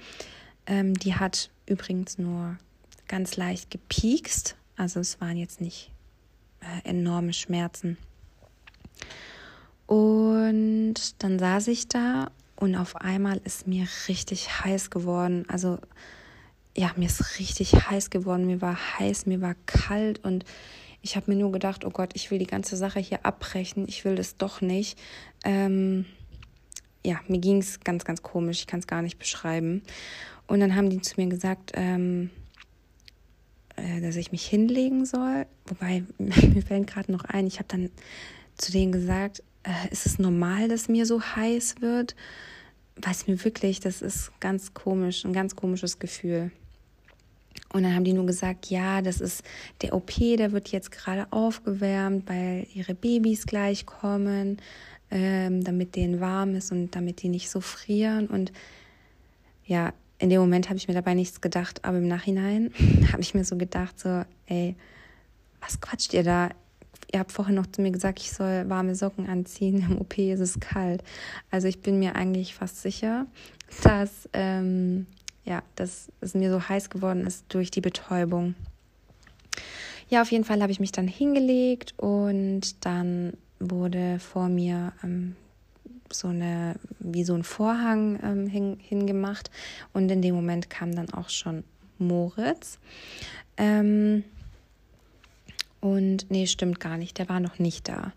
Ähm, 0.67 0.95
die 0.95 1.15
hat 1.15 1.51
übrigens 1.67 2.19
nur 2.19 2.59
ganz 3.09 3.37
leicht 3.37 3.71
gepiekst, 3.71 4.57
also 4.77 5.01
es 5.01 5.21
waren 5.21 5.37
jetzt 5.37 5.61
nicht 5.61 5.91
äh, 6.61 6.89
enorme 6.89 7.33
Schmerzen. 7.33 7.97
Und 9.87 10.95
dann 11.19 11.39
saß 11.39 11.69
ich 11.69 11.89
da 11.89 12.31
und 12.57 12.77
auf 12.77 12.97
einmal 12.97 13.41
ist 13.45 13.67
mir 13.67 13.87
richtig 14.09 14.65
heiß 14.65 14.91
geworden. 14.91 15.45
Also 15.49 15.79
ja, 16.77 16.93
mir 16.97 17.07
ist 17.07 17.39
richtig 17.39 17.75
heiß 17.75 18.11
geworden. 18.11 18.47
Mir 18.47 18.61
war 18.61 18.77
heiß, 18.99 19.27
mir 19.27 19.41
war 19.41 19.55
kalt 19.67 20.25
und 20.25 20.45
ich 21.03 21.17
habe 21.17 21.31
mir 21.31 21.37
nur 21.37 21.53
gedacht, 21.53 21.85
oh 21.85 21.91
Gott, 21.91 22.11
ich 22.15 22.31
will 22.31 22.39
die 22.39 22.47
ganze 22.47 22.77
Sache 22.77 23.01
hier 23.01 23.27
abbrechen. 23.27 23.87
Ich 23.89 24.05
will 24.05 24.15
das 24.15 24.37
doch 24.37 24.61
nicht. 24.61 24.99
Ähm, 25.45 26.07
ja, 27.05 27.21
mir 27.27 27.41
ging 27.41 27.59
es 27.59 27.81
ganz, 27.81 28.05
ganz 28.05 28.23
komisch. 28.23 28.61
Ich 28.61 28.67
kann 28.67 28.81
es 28.81 28.87
gar 28.87 29.03
nicht 29.03 29.19
beschreiben. 29.19 29.83
Und 30.47 30.61
dann 30.61 30.77
haben 30.77 30.91
die 30.91 31.01
zu 31.01 31.21
mir 31.21 31.29
gesagt, 31.29 31.73
ähm, 31.75 32.31
äh, 33.77 34.01
dass 34.01 34.17
ich 34.17 34.31
mich 34.33 34.47
hinlegen 34.47 35.05
soll. 35.05 35.47
Wobei, 35.67 36.05
mir 36.19 36.63
fällt 36.63 36.87
gerade 36.87 37.11
noch 37.11 37.25
ein, 37.25 37.47
ich 37.47 37.59
habe 37.59 37.69
dann 37.69 37.91
zu 38.57 38.71
denen 38.71 38.93
gesagt, 38.93 39.43
äh, 39.65 39.91
ist 39.91 40.07
es 40.07 40.19
normal, 40.19 40.69
dass 40.69 40.89
mir 40.89 41.07
so 41.07 41.21
heiß 41.21 41.81
wird? 41.81 42.15
Weiß 42.97 43.27
mir 43.27 43.43
wirklich, 43.45 43.81
das 43.81 44.03
ist 44.03 44.31
ganz 44.39 44.75
komisch, 44.75 45.25
ein 45.25 45.33
ganz 45.33 45.57
komisches 45.57 45.99
Gefühl. 45.99 46.53
Und 47.73 47.85
dann 47.85 47.95
haben 47.95 48.05
die 48.05 48.13
nur 48.13 48.27
gesagt, 48.27 48.67
ja, 48.67 49.01
das 49.01 49.21
ist 49.21 49.43
der 49.81 49.95
OP, 49.95 50.13
der 50.17 50.53
wird 50.53 50.69
jetzt 50.69 50.93
gerade 50.93 51.27
aufgewärmt, 51.31 52.29
weil 52.29 52.67
ihre 52.75 52.95
Babys 52.95 53.47
gleich 53.47 53.87
kommen, 53.87 54.59
ähm, 55.11 55.65
damit 55.65 55.97
denen 55.97 56.21
warm 56.21 56.55
ist 56.55 56.71
und 56.71 56.95
damit 56.95 57.23
die 57.23 57.29
nicht 57.29 57.51
so 57.51 57.61
frieren. 57.61 58.27
Und 58.27 58.53
ja, 59.65 59.93
in 60.19 60.31
dem 60.31 60.41
Moment 60.41 60.69
habe 60.69 60.77
ich 60.77 60.87
mir 60.87 60.95
dabei 60.95 61.15
nichts 61.15 61.41
gedacht, 61.41 61.85
aber 61.85 61.99
im 61.99 62.09
Nachhinein 62.09 62.73
habe 63.13 63.23
ich 63.23 63.35
mir 63.35 63.45
so 63.45 63.57
gedacht, 63.57 63.99
so, 63.99 64.23
ey, 64.47 64.77
was 65.61 65.81
quatscht 65.81 66.13
ihr 66.15 66.23
da? 66.23 66.51
Ihr 67.13 67.21
habt 67.21 67.33
vorhin 67.33 67.55
noch 67.55 67.67
zu 67.67 67.83
mir 67.83 67.91
gesagt, 67.91 68.21
ich 68.21 68.33
soll 68.33 68.69
warme 68.69 68.95
Socken 68.95 69.29
anziehen. 69.29 69.85
Im 69.91 69.99
OP 69.99 70.17
ist 70.19 70.41
es 70.41 70.61
kalt. 70.61 71.03
Also 71.51 71.69
ich 71.69 71.81
bin 71.81 71.99
mir 71.99 72.17
eigentlich 72.17 72.55
fast 72.55 72.81
sicher, 72.81 73.27
dass 73.83 74.29
ähm, 74.33 75.07
ja, 75.45 75.63
dass 75.77 76.11
es 76.21 76.35
mir 76.35 76.51
so 76.51 76.69
heiß 76.69 76.91
geworden 76.91 77.27
ist 77.27 77.45
durch 77.49 77.71
die 77.71 77.81
Betäubung. 77.81 78.55
Ja, 80.09 80.23
auf 80.23 80.31
jeden 80.31 80.45
Fall 80.45 80.61
habe 80.63 80.73
ich 80.73 80.81
mich 80.81 80.93
dann 80.93 81.09
hingelegt 81.09 81.95
und 81.97 82.85
dann 82.85 83.33
wurde 83.59 84.19
vor 84.19 84.49
mir 84.49 84.93
ähm, 85.03 85.37
so 86.11 86.29
eine, 86.29 86.77
wie 86.99 87.25
so 87.25 87.35
ein 87.35 87.45
Vorhang 87.45 88.19
ähm, 88.23 88.47
hin, 88.47 88.79
hingemacht 88.81 89.51
und 89.93 90.11
in 90.11 90.23
dem 90.23 90.35
Moment 90.35 90.69
kam 90.69 90.95
dann 90.95 91.13
auch 91.13 91.31
schon 91.31 91.65
Moritz. 91.99 92.79
Ähm, 93.57 94.25
und 95.81 96.31
nee, 96.31 96.47
stimmt 96.47 96.79
gar 96.79 96.97
nicht, 96.97 97.19
der 97.19 97.29
war 97.29 97.41
noch 97.41 97.59
nicht 97.59 97.89
da. 97.89 98.13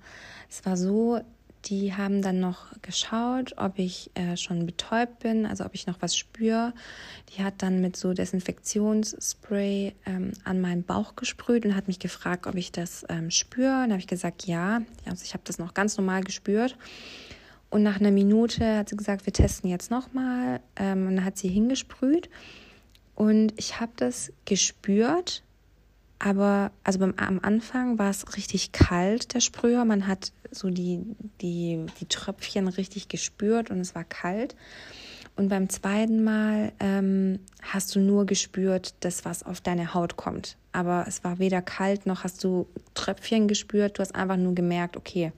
Es 0.50 0.66
war 0.66 0.78
so, 0.78 1.22
die 1.68 1.93
haben 1.93 2.22
dann 2.22 2.39
noch 2.39 2.68
geschaut, 2.82 3.55
ob 3.57 3.80
ich 3.80 4.11
äh, 4.13 4.38
schon 4.38 4.66
betäubt 4.66 5.20
bin, 5.20 5.45
also 5.45 5.66
ob 5.66 5.74
ich 5.74 5.88
noch 5.88 6.01
was 6.01 6.16
spüre. 6.16 6.74
Die 7.30 7.43
hat 7.43 7.55
dann 7.63 7.82
mit 7.82 7.95
so 7.95 8.13
Desinfektionsspray 8.13 9.95
ähm, 10.05 10.32
an 10.43 10.61
meinen 10.61 10.84
Bauch 10.84 11.16
gesprüht 11.16 11.66
und 11.66 11.76
hat 11.76 11.88
mich 11.88 11.99
gefragt, 11.99 12.47
ob 12.47 12.55
ich 12.55 12.72
das 12.72 13.05
ähm, 13.09 13.32
spüre. 13.32 13.72
Dann 13.72 13.91
habe 13.91 13.99
ich 13.99 14.07
gesagt, 14.07 14.45
ja. 14.45 14.82
Also 15.05 15.24
ich 15.24 15.34
habe 15.34 15.43
das 15.45 15.57
noch 15.57 15.74
ganz 15.74 15.97
normal 15.97 16.24
gespürt. 16.24 16.78
Und 17.70 17.84
nach 17.84 17.99
einer 17.99 18.11
Minute 18.11 18.78
hat 18.78 18.89
sie 18.89 18.95
gesagt, 18.95 19.26
wir 19.26 19.34
testen 19.34 19.70
jetzt 19.70 19.89
nochmal. 19.89 20.61
Ähm, 20.76 21.07
und 21.07 21.16
dann 21.16 21.26
hat 21.26 21.38
sie 21.38 21.49
hingesprüht. 21.49 22.30
Und 23.16 23.53
ich 23.57 23.80
habe 23.80 23.93
das 23.95 24.32
gespürt, 24.45 25.43
aber 26.20 26.72
also 26.84 26.99
beim, 26.99 27.13
am 27.18 27.39
Anfang 27.41 27.99
war 27.99 28.09
es 28.09 28.36
richtig 28.38 28.72
kalt, 28.72 29.34
der 29.34 29.41
Sprüher. 29.41 29.84
Man 29.86 30.07
hat 30.07 30.32
so 30.51 30.70
die, 30.70 31.01
die, 31.41 31.86
die 31.99 32.05
Tröpfchen 32.05 32.68
richtig 32.68 33.09
gespürt 33.09 33.70
und 33.70 33.80
es 33.80 33.95
war 33.95 34.03
kalt. 34.03 34.55
Und 35.36 35.49
beim 35.49 35.68
zweiten 35.70 36.24
Mal 36.24 36.72
ähm, 36.80 37.39
hast 37.61 37.93
du 37.95 37.99
nur 37.99 38.26
gespürt, 38.26 38.95
das, 39.01 39.26
was 39.26 39.43
auf 39.43 39.59
deine 39.59 39.93
Haut 39.93 40.16
kommt. 40.16 40.55
Aber 40.72 41.05
es 41.07 41.24
war 41.26 41.39
weder 41.39 41.61
kalt 41.61 42.05
noch 42.05 42.24
hast 42.24 42.43
du 42.43 42.68
Tröpfchen 42.93 43.47
gespürt. 43.47 43.97
Du 43.97 44.01
hast 44.01 44.16
einfach 44.16 44.38
nur 44.38 44.55
gemerkt, 44.55 44.95
okay, 44.95 45.34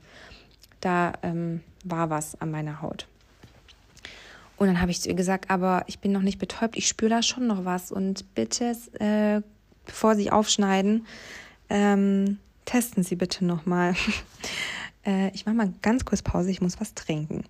da 0.81 1.13
ähm, 1.23 1.61
war 1.83 2.11
was 2.11 2.39
an 2.39 2.51
meiner 2.51 2.81
Haut. 2.81 3.07
Und 4.57 4.67
dann 4.67 4.81
habe 4.81 4.91
ich 4.91 5.01
zu 5.01 5.09
ihr 5.09 5.15
gesagt, 5.15 5.49
aber 5.49 5.83
ich 5.87 5.99
bin 5.99 6.11
noch 6.11 6.21
nicht 6.21 6.39
betäubt, 6.39 6.77
ich 6.77 6.87
spüre 6.87 7.09
da 7.09 7.21
schon 7.23 7.47
noch 7.47 7.65
was. 7.65 7.91
Und 7.91 8.35
bitte 8.35 8.75
äh, 8.99 9.41
bevor 9.87 10.15
Sie 10.15 10.31
aufschneiden, 10.31 11.07
ähm, 11.69 12.37
testen 12.65 13.03
Sie 13.03 13.15
bitte 13.15 13.43
nochmal. 13.43 13.95
äh, 15.05 15.29
ich 15.33 15.45
mache 15.45 15.55
mal 15.55 15.73
ganz 15.81 16.05
kurz 16.05 16.21
Pause, 16.21 16.51
ich 16.51 16.61
muss 16.61 16.79
was 16.79 16.93
trinken. 16.93 17.43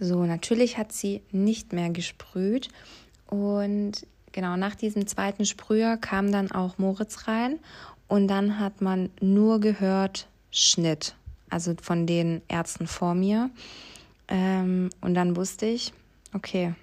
So, 0.00 0.24
natürlich 0.24 0.78
hat 0.78 0.92
sie 0.92 1.22
nicht 1.30 1.72
mehr 1.72 1.90
gesprüht 1.90 2.68
und 3.28 4.04
genau 4.32 4.56
nach 4.56 4.74
diesem 4.74 5.06
zweiten 5.06 5.46
Sprüher 5.46 5.96
kam 5.96 6.32
dann 6.32 6.50
auch 6.50 6.76
Moritz 6.76 7.28
rein 7.28 7.60
und 8.08 8.26
dann 8.26 8.58
hat 8.58 8.80
man 8.80 9.10
nur 9.20 9.60
gehört 9.60 10.26
Schnitt, 10.50 11.14
also 11.50 11.74
von 11.80 12.06
den 12.08 12.42
Ärzten 12.48 12.88
vor 12.88 13.14
mir. 13.14 13.50
Ähm, 14.26 14.90
und 15.00 15.14
dann 15.14 15.36
wusste 15.36 15.66
ich, 15.66 15.92
okay, 16.34 16.74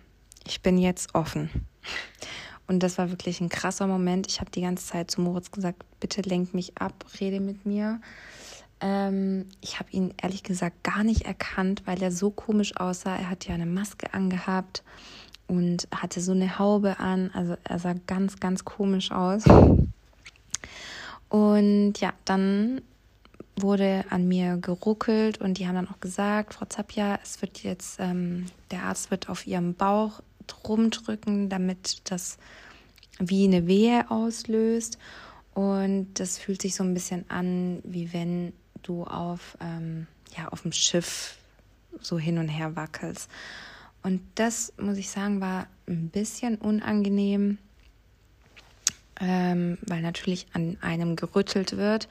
ich 0.45 0.61
bin 0.61 0.77
jetzt 0.77 1.13
offen. 1.13 1.49
Und 2.69 2.83
das 2.83 2.99
war 2.99 3.09
wirklich 3.09 3.41
ein 3.41 3.49
krasser 3.49 3.87
Moment. 3.87 4.27
Ich 4.27 4.41
habe 4.41 4.51
die 4.51 4.61
ganze 4.61 4.85
Zeit 4.85 5.09
zu 5.09 5.21
Moritz 5.21 5.49
gesagt, 5.49 5.83
bitte 5.99 6.21
lenk 6.21 6.53
mich 6.53 6.77
ab, 6.77 6.93
rede 7.19 7.39
mit 7.39 7.65
mir. 7.65 7.99
Ähm, 8.79 9.47
ich 9.59 9.79
habe 9.79 9.89
ihn 9.89 10.13
ehrlich 10.21 10.43
gesagt 10.43 10.83
gar 10.83 11.03
nicht 11.03 11.23
erkannt, 11.23 11.81
weil 11.85 11.99
er 12.03 12.11
so 12.11 12.29
komisch 12.29 12.77
aussah. 12.77 13.15
Er 13.15 13.31
hat 13.31 13.47
ja 13.47 13.55
eine 13.55 13.65
Maske 13.65 14.13
angehabt 14.13 14.83
und 15.47 15.87
hatte 15.91 16.21
so 16.21 16.31
eine 16.31 16.59
Haube 16.59 16.99
an. 16.99 17.31
Also 17.33 17.57
er 17.63 17.79
sah 17.79 17.95
ganz, 18.05 18.39
ganz 18.39 18.63
komisch 18.63 19.11
aus. 19.11 19.45
Und 21.27 21.93
ja, 21.99 22.13
dann 22.25 22.83
wurde 23.55 24.05
an 24.11 24.27
mir 24.27 24.57
geruckelt 24.57 25.41
und 25.41 25.57
die 25.57 25.67
haben 25.67 25.73
dann 25.73 25.89
auch 25.89 25.99
gesagt, 26.01 26.53
Frau 26.53 26.65
Zapja, 26.65 27.17
es 27.23 27.41
wird 27.41 27.63
jetzt, 27.63 27.99
ähm, 27.99 28.45
der 28.69 28.83
Arzt 28.83 29.09
wird 29.09 29.27
auf 29.27 29.47
ihrem 29.47 29.73
Bauch 29.73 30.21
rumdrücken, 30.67 31.49
damit 31.49 32.01
das 32.09 32.37
wie 33.19 33.45
eine 33.45 33.67
Wehe 33.67 34.09
auslöst. 34.09 34.97
Und 35.53 36.13
das 36.19 36.37
fühlt 36.37 36.61
sich 36.61 36.75
so 36.75 36.83
ein 36.83 36.93
bisschen 36.93 37.29
an, 37.29 37.81
wie 37.83 38.13
wenn 38.13 38.53
du 38.81 39.03
auf, 39.03 39.57
ähm, 39.61 40.07
ja, 40.37 40.47
auf 40.49 40.61
dem 40.61 40.71
Schiff 40.71 41.37
so 42.01 42.17
hin 42.17 42.37
und 42.37 42.47
her 42.47 42.75
wackelst. 42.75 43.29
Und 44.03 44.21
das, 44.35 44.73
muss 44.77 44.97
ich 44.97 45.09
sagen, 45.09 45.41
war 45.41 45.67
ein 45.87 46.09
bisschen 46.09 46.55
unangenehm, 46.55 47.57
ähm, 49.19 49.77
weil 49.81 50.01
natürlich 50.01 50.47
an 50.53 50.77
einem 50.81 51.15
gerüttelt 51.17 51.75
wird 51.75 52.07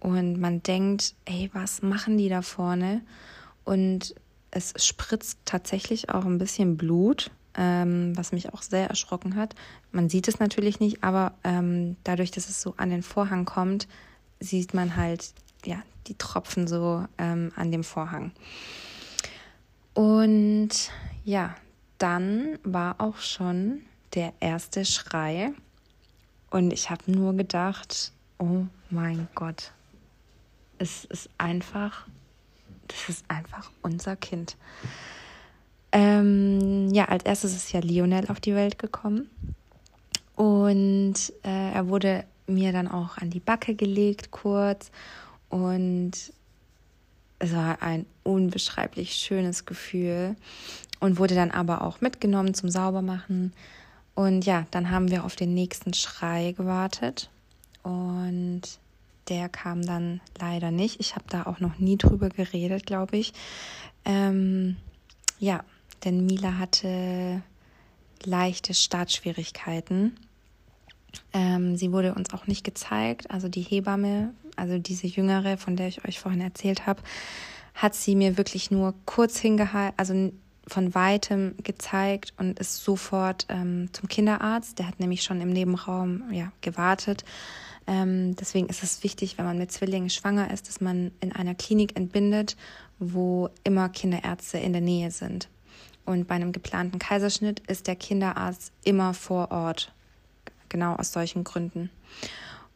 und 0.00 0.38
man 0.38 0.62
denkt, 0.62 1.14
ey, 1.24 1.48
was 1.54 1.80
machen 1.80 2.18
die 2.18 2.28
da 2.28 2.42
vorne? 2.42 3.00
Und 3.64 4.14
es 4.50 4.74
spritzt 4.84 5.38
tatsächlich 5.46 6.10
auch 6.10 6.26
ein 6.26 6.38
bisschen 6.38 6.76
Blut 6.76 7.30
ähm, 7.56 8.16
was 8.16 8.32
mich 8.32 8.52
auch 8.52 8.62
sehr 8.62 8.88
erschrocken 8.88 9.36
hat. 9.36 9.54
Man 9.90 10.08
sieht 10.08 10.28
es 10.28 10.38
natürlich 10.38 10.80
nicht, 10.80 11.04
aber 11.04 11.32
ähm, 11.44 11.96
dadurch, 12.04 12.30
dass 12.30 12.48
es 12.48 12.60
so 12.60 12.74
an 12.76 12.90
den 12.90 13.02
Vorhang 13.02 13.44
kommt, 13.44 13.88
sieht 14.40 14.74
man 14.74 14.96
halt 14.96 15.32
ja 15.64 15.82
die 16.06 16.14
Tropfen 16.14 16.66
so 16.66 17.06
ähm, 17.18 17.52
an 17.56 17.70
dem 17.70 17.84
Vorhang. 17.84 18.32
Und 19.94 20.90
ja, 21.24 21.54
dann 21.98 22.58
war 22.64 23.00
auch 23.00 23.18
schon 23.18 23.82
der 24.14 24.32
erste 24.40 24.84
Schrei 24.84 25.52
und 26.50 26.72
ich 26.72 26.90
habe 26.90 27.10
nur 27.10 27.34
gedacht, 27.34 28.12
oh 28.38 28.66
mein 28.90 29.28
Gott, 29.34 29.72
es 30.78 31.04
ist 31.04 31.30
einfach, 31.38 32.06
das 32.88 33.08
ist 33.08 33.24
einfach 33.28 33.70
unser 33.82 34.16
Kind. 34.16 34.56
Ähm, 35.92 36.88
ja, 36.90 37.04
als 37.06 37.24
erstes 37.24 37.54
ist 37.54 37.72
ja 37.72 37.80
Lionel 37.80 38.28
auf 38.28 38.40
die 38.40 38.54
Welt 38.54 38.78
gekommen. 38.78 39.30
Und 40.34 41.14
äh, 41.44 41.72
er 41.72 41.88
wurde 41.88 42.24
mir 42.46 42.72
dann 42.72 42.88
auch 42.88 43.18
an 43.18 43.30
die 43.30 43.40
Backe 43.40 43.74
gelegt, 43.74 44.30
kurz. 44.30 44.90
Und 45.50 46.12
es 47.38 47.54
war 47.54 47.82
ein 47.82 48.06
unbeschreiblich 48.22 49.14
schönes 49.14 49.66
Gefühl. 49.66 50.36
Und 50.98 51.18
wurde 51.18 51.34
dann 51.34 51.50
aber 51.50 51.82
auch 51.82 52.00
mitgenommen 52.00 52.54
zum 52.54 52.70
Saubermachen. 52.70 53.52
Und 54.14 54.46
ja, 54.46 54.66
dann 54.70 54.90
haben 54.90 55.10
wir 55.10 55.24
auf 55.24 55.36
den 55.36 55.52
nächsten 55.52 55.92
Schrei 55.94 56.52
gewartet. 56.52 57.28
Und 57.82 58.62
der 59.28 59.48
kam 59.48 59.84
dann 59.84 60.20
leider 60.38 60.70
nicht. 60.70 61.00
Ich 61.00 61.14
habe 61.14 61.24
da 61.28 61.44
auch 61.44 61.60
noch 61.60 61.78
nie 61.78 61.96
drüber 61.96 62.28
geredet, 62.28 62.86
glaube 62.86 63.16
ich. 63.16 63.32
Ähm, 64.04 64.76
ja, 65.38 65.64
denn 66.04 66.26
Mila 66.26 66.58
hatte 66.58 67.42
leichte 68.24 68.74
Startschwierigkeiten. 68.74 70.16
Ähm, 71.32 71.76
sie 71.76 71.92
wurde 71.92 72.14
uns 72.14 72.32
auch 72.32 72.46
nicht 72.46 72.64
gezeigt. 72.64 73.30
Also 73.30 73.48
die 73.48 73.62
Hebamme, 73.62 74.32
also 74.56 74.78
diese 74.78 75.06
Jüngere, 75.06 75.58
von 75.58 75.76
der 75.76 75.88
ich 75.88 76.06
euch 76.06 76.18
vorhin 76.18 76.40
erzählt 76.40 76.86
habe, 76.86 77.02
hat 77.74 77.94
sie 77.94 78.14
mir 78.14 78.36
wirklich 78.36 78.70
nur 78.70 78.94
kurz 79.06 79.38
hingehalten, 79.38 79.98
also 79.98 80.32
von 80.66 80.94
weitem 80.94 81.54
gezeigt 81.62 82.32
und 82.38 82.58
ist 82.58 82.84
sofort 82.84 83.46
ähm, 83.48 83.88
zum 83.92 84.08
Kinderarzt. 84.08 84.78
Der 84.78 84.86
hat 84.86 85.00
nämlich 85.00 85.22
schon 85.22 85.40
im 85.40 85.50
Nebenraum 85.50 86.22
ja, 86.32 86.52
gewartet. 86.60 87.24
Ähm, 87.86 88.36
deswegen 88.36 88.68
ist 88.68 88.82
es 88.82 89.02
wichtig, 89.02 89.38
wenn 89.38 89.44
man 89.44 89.58
mit 89.58 89.72
Zwillingen 89.72 90.10
schwanger 90.10 90.52
ist, 90.52 90.68
dass 90.68 90.80
man 90.80 91.10
in 91.20 91.32
einer 91.32 91.54
Klinik 91.54 91.96
entbindet, 91.96 92.56
wo 93.00 93.48
immer 93.64 93.88
Kinderärzte 93.88 94.58
in 94.58 94.72
der 94.72 94.82
Nähe 94.82 95.10
sind. 95.10 95.48
Und 96.04 96.26
bei 96.26 96.34
einem 96.34 96.52
geplanten 96.52 96.98
Kaiserschnitt 96.98 97.60
ist 97.68 97.86
der 97.86 97.96
Kinderarzt 97.96 98.72
immer 98.84 99.14
vor 99.14 99.50
Ort. 99.50 99.92
Genau 100.68 100.94
aus 100.94 101.12
solchen 101.12 101.44
Gründen. 101.44 101.90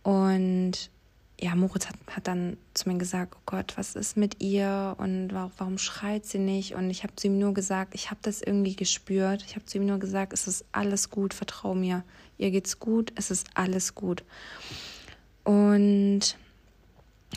Und 0.03 0.91
ja, 1.39 1.55
Moritz 1.55 1.87
hat, 1.87 1.97
hat 2.11 2.27
dann 2.29 2.57
zu 2.73 2.89
mir 2.89 2.97
gesagt, 2.97 3.35
oh 3.37 3.43
Gott, 3.45 3.75
was 3.77 3.95
ist 3.95 4.17
mit 4.17 4.43
ihr 4.43 4.95
und 4.99 5.31
warum, 5.33 5.53
warum 5.59 5.79
schreit 5.79 6.25
sie 6.25 6.39
nicht? 6.39 6.75
Und 6.75 6.89
ich 6.89 7.03
habe 7.03 7.15
zu 7.17 7.27
ihm 7.27 7.39
nur 7.39 7.53
gesagt, 7.53 7.95
ich 7.95 8.11
habe 8.11 8.21
das 8.23 8.41
irgendwie 8.41 8.75
gespürt. 8.75 9.45
Ich 9.47 9.55
habe 9.55 9.67
zu 9.67 9.79
ihm 9.79 9.87
nur 9.87 9.99
gesagt, 9.99 10.33
es 10.33 10.47
ist 10.47 10.65
alles 10.73 11.11
gut, 11.11 11.35
vertrau 11.35 11.75
mir. 11.75 12.05
Ihr 12.39 12.51
geht's 12.51 12.79
gut, 12.79 13.13
es 13.17 13.31
ist 13.31 13.49
alles 13.55 13.95
gut. 13.95 14.25
Und 15.45 16.37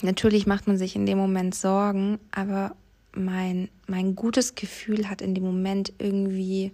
natürlich 0.02 0.48
macht 0.48 0.68
man 0.68 0.78
sich 0.78 0.96
in 0.96 1.06
dem 1.06 1.18
Moment 1.18 1.54
Sorgen, 1.54 2.20
aber 2.32 2.76
mein, 3.20 3.70
mein 3.88 4.16
gutes 4.16 4.56
Gefühl 4.56 5.10
hat 5.10 5.22
in 5.22 5.36
dem 5.36 5.44
Moment 5.44 5.94
irgendwie 6.00 6.72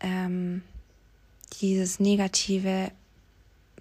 ähm, 0.00 0.62
dieses 1.60 2.00
Negative 2.00 2.90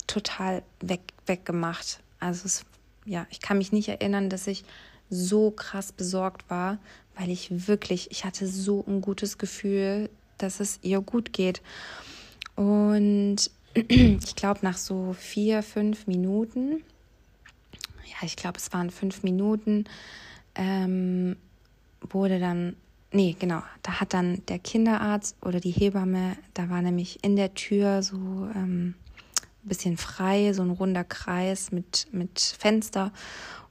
total 0.07 0.63
weg, 0.81 1.01
weggemacht. 1.25 2.01
Also 2.19 2.45
es, 2.45 2.65
ja, 3.05 3.25
ich 3.29 3.39
kann 3.39 3.57
mich 3.57 3.71
nicht 3.71 3.87
erinnern, 3.89 4.29
dass 4.29 4.47
ich 4.47 4.63
so 5.09 5.51
krass 5.51 5.91
besorgt 5.91 6.49
war, 6.49 6.77
weil 7.15 7.29
ich 7.29 7.67
wirklich, 7.67 8.11
ich 8.11 8.25
hatte 8.25 8.47
so 8.47 8.83
ein 8.87 9.01
gutes 9.01 9.37
Gefühl, 9.37 10.09
dass 10.37 10.59
es 10.59 10.79
ihr 10.81 11.01
gut 11.01 11.33
geht. 11.33 11.61
Und 12.55 13.49
ich 13.73 14.35
glaube, 14.35 14.59
nach 14.63 14.77
so 14.77 15.13
vier, 15.13 15.63
fünf 15.63 16.07
Minuten, 16.07 16.83
ja, 18.05 18.25
ich 18.25 18.35
glaube, 18.35 18.57
es 18.57 18.73
waren 18.73 18.89
fünf 18.89 19.23
Minuten, 19.23 19.85
ähm, 20.55 21.37
wurde 22.01 22.39
dann, 22.39 22.75
nee, 23.11 23.35
genau, 23.37 23.61
da 23.83 23.99
hat 23.99 24.13
dann 24.13 24.43
der 24.47 24.59
Kinderarzt 24.59 25.35
oder 25.43 25.59
die 25.59 25.71
Hebamme, 25.71 26.37
da 26.53 26.69
war 26.69 26.81
nämlich 26.81 27.23
in 27.23 27.35
der 27.35 27.53
Tür 27.53 28.03
so 28.03 28.17
ähm, 28.55 28.95
bisschen 29.63 29.97
frei, 29.97 30.53
so 30.53 30.63
ein 30.63 30.71
runder 30.71 31.03
Kreis 31.03 31.71
mit, 31.71 32.07
mit 32.11 32.39
Fenster. 32.39 33.11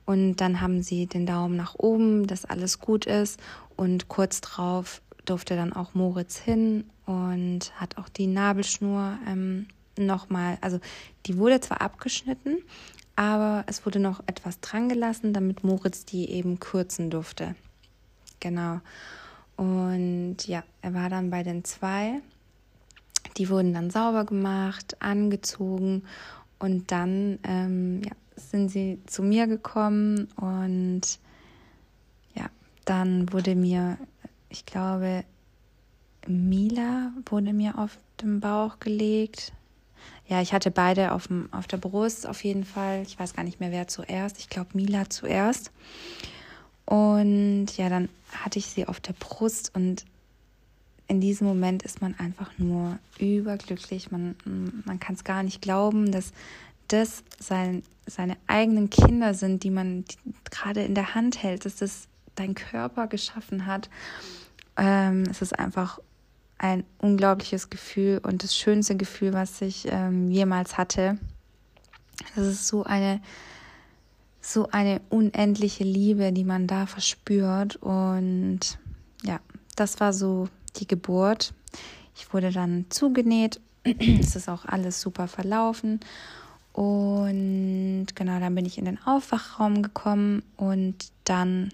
Und 0.05 0.37
dann 0.37 0.63
haben 0.63 0.83
sie 0.83 1.07
den 1.07 1.27
Daumen 1.27 1.57
nach 1.57 1.75
oben, 1.75 2.27
dass 2.27 2.47
alles 2.47 2.79
gut 2.79 3.05
ist. 3.05 3.39
Und 3.77 4.09
kurz 4.09 4.41
drauf 4.41 5.03
durfte 5.27 5.57
dann 5.57 5.75
auch 5.75 5.95
Moritz 5.95 6.39
hin 6.39 6.85
und 7.05 7.73
hat 7.77 7.99
auch 7.99 8.09
die 8.09 8.27
Nabelschnur 8.27 9.19
ähm, 9.27 9.67
nochmal, 9.99 10.57
also 10.61 10.81
die 11.27 11.37
wurde 11.37 11.61
zwar 11.61 11.83
abgeschnitten, 11.83 12.59
aber 13.17 13.65
es 13.67 13.85
wurde 13.85 13.99
noch 13.99 14.21
etwas 14.27 14.61
dran 14.61 14.89
gelassen, 14.89 15.33
damit 15.33 15.65
Moritz 15.65 16.05
die 16.05 16.31
eben 16.31 16.61
kürzen 16.61 17.11
durfte. 17.11 17.55
Genau. 18.41 18.81
Und 19.57 20.37
ja, 20.47 20.63
er 20.83 20.95
war 20.95 21.09
dann 21.09 21.31
bei 21.31 21.43
den 21.43 21.65
zwei 21.65 22.21
die 23.39 23.49
wurden 23.49 23.73
dann 23.73 23.91
sauber 23.91 24.25
gemacht, 24.25 24.97
angezogen 25.01 26.03
und 26.59 26.91
dann 26.91 27.39
ähm, 27.45 28.03
ja, 28.05 28.13
sind 28.37 28.69
sie 28.71 29.01
zu 29.07 29.23
mir 29.23 29.47
gekommen 29.47 30.29
und 30.37 31.03
ja, 32.35 32.47
dann 32.85 33.33
wurde 33.33 33.55
mir, 33.55 33.97
ich 34.49 34.67
glaube, 34.67 35.25
Mila 36.27 37.13
wurde 37.27 37.53
mir 37.53 37.79
auf 37.79 37.97
den 38.21 38.41
Bauch 38.41 38.81
gelegt. 38.81 39.53
Ja, 40.27 40.43
ich 40.43 40.53
hatte 40.53 40.71
beide 40.71 41.13
auf, 41.13 41.29
dem, 41.29 41.49
auf 41.53 41.67
der 41.67 41.79
Brust 41.79 42.27
auf 42.27 42.45
jeden 42.45 42.65
Fall. 42.65 43.03
Ich 43.03 43.19
weiß 43.19 43.35
gar 43.35 43.45
nicht 43.45 43.61
mehr, 43.61 43.73
wer 43.73 43.89
zuerst. 43.89 44.39
Ich 44.39 44.49
glaube, 44.49 44.71
Mila 44.75 45.09
zuerst. 45.09 45.71
Und 46.89 47.77
ja, 47.77 47.91
dann 47.91 48.09
hatte 48.33 48.59
ich 48.59 48.65
sie 48.67 48.87
auf 48.87 48.99
der 48.99 49.13
Brust 49.13 49.75
und 49.75 50.07
in 51.07 51.21
diesem 51.21 51.47
Moment 51.47 51.83
ist 51.83 52.01
man 52.01 52.19
einfach 52.19 52.51
nur 52.57 52.99
überglücklich. 53.19 54.11
Man, 54.11 54.37
man 54.87 54.99
kann 54.99 55.15
es 55.15 55.23
gar 55.23 55.43
nicht 55.43 55.61
glauben, 55.61 56.11
dass 56.11 56.33
das 56.89 57.25
sein, 57.39 57.83
seine 58.07 58.39
eigenen 58.47 58.89
Kinder 58.89 59.35
sind, 59.35 59.65
die 59.65 59.71
man 59.71 60.07
gerade 60.51 60.83
in 60.83 60.95
der 60.95 61.15
Hand 61.15 61.43
hält, 61.43 61.67
dass 61.67 61.77
das 61.77 62.09
dein 62.37 62.55
Körper 62.55 63.07
geschaffen 63.07 63.67
hat. 63.67 63.91
Ähm, 64.79 65.25
es 65.31 65.43
ist 65.43 65.59
einfach 65.59 65.99
ein 66.57 66.85
unglaubliches 66.97 67.69
Gefühl 67.69 68.19
und 68.23 68.43
das 68.43 68.57
schönste 68.57 68.97
Gefühl, 68.97 69.35
was 69.35 69.61
ich 69.61 69.89
ähm, 69.91 70.31
jemals 70.31 70.79
hatte. 70.79 71.19
Das 72.35 72.47
ist 72.47 72.67
so 72.67 72.85
eine 72.85 73.21
so 74.49 74.69
eine 74.71 75.03
unendliche 75.11 75.85
Liebe, 75.85 76.33
die 76.33 76.45
man 76.45 76.67
da 76.67 76.87
verspürt 76.87 77.77
und 77.77 78.79
ja, 79.23 79.41
das 79.77 80.01
war 80.01 80.13
so 80.13 80.49
die 80.77 80.87
Geburt. 80.87 81.53
Ich 82.17 82.33
wurde 82.33 82.51
dann 82.51 82.87
zugenäht. 82.89 83.61
es 83.85 84.37
ist 84.37 84.49
auch 84.49 84.65
alles 84.65 85.01
super 85.01 85.29
verlaufen. 85.29 86.01
Und 86.73 88.07
genau, 88.15 88.41
dann 88.41 88.55
bin 88.55 88.65
ich 88.65 88.79
in 88.79 88.85
den 88.85 89.03
Aufwachraum 89.05 89.83
gekommen 89.83 90.43
und 90.57 90.97
dann 91.25 91.71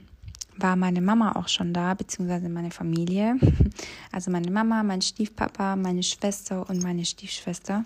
war 0.57 0.77
meine 0.77 1.01
Mama 1.01 1.37
auch 1.37 1.49
schon 1.49 1.75
da, 1.75 1.95
beziehungsweise 1.95 2.49
meine 2.49 2.71
Familie. 2.71 3.37
Also 4.13 4.31
meine 4.31 4.51
Mama, 4.53 4.85
mein 4.85 5.03
Stiefpapa, 5.03 5.75
meine 5.75 6.05
Schwester 6.05 6.71
und 6.71 6.85
meine 6.85 7.05
Stiefschwester. 7.05 7.85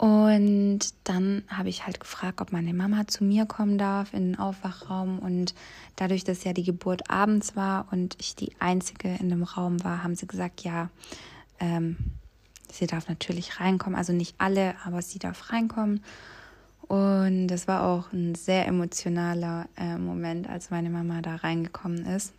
Und 0.00 0.94
dann 1.04 1.42
habe 1.48 1.68
ich 1.68 1.84
halt 1.84 2.00
gefragt, 2.00 2.40
ob 2.40 2.52
meine 2.52 2.72
Mama 2.72 3.06
zu 3.06 3.22
mir 3.22 3.44
kommen 3.44 3.76
darf 3.76 4.14
in 4.14 4.32
den 4.32 4.38
Aufwachraum. 4.38 5.18
Und 5.18 5.54
dadurch, 5.96 6.24
dass 6.24 6.42
ja 6.42 6.54
die 6.54 6.62
Geburt 6.62 7.10
abends 7.10 7.54
war 7.54 7.86
und 7.90 8.16
ich 8.18 8.34
die 8.34 8.52
Einzige 8.60 9.14
in 9.16 9.28
dem 9.28 9.42
Raum 9.42 9.84
war, 9.84 10.02
haben 10.02 10.14
sie 10.14 10.26
gesagt, 10.26 10.62
ja, 10.62 10.88
ähm, 11.58 11.98
sie 12.72 12.86
darf 12.86 13.10
natürlich 13.10 13.60
reinkommen. 13.60 13.94
Also 13.94 14.14
nicht 14.14 14.36
alle, 14.38 14.74
aber 14.86 15.02
sie 15.02 15.18
darf 15.18 15.52
reinkommen. 15.52 16.02
Und 16.88 17.48
das 17.48 17.68
war 17.68 17.82
auch 17.82 18.10
ein 18.14 18.34
sehr 18.34 18.66
emotionaler 18.66 19.68
äh, 19.76 19.98
Moment, 19.98 20.48
als 20.48 20.70
meine 20.70 20.88
Mama 20.88 21.20
da 21.20 21.36
reingekommen 21.36 22.06
ist. 22.06 22.32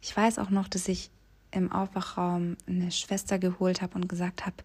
Ich 0.00 0.16
weiß 0.16 0.38
auch 0.38 0.48
noch, 0.48 0.68
dass 0.68 0.88
ich 0.88 1.10
im 1.52 1.70
Aufwachraum 1.70 2.56
eine 2.66 2.90
Schwester 2.90 3.38
geholt 3.38 3.82
habe 3.82 3.94
und 3.94 4.08
gesagt 4.08 4.44
habe, 4.44 4.56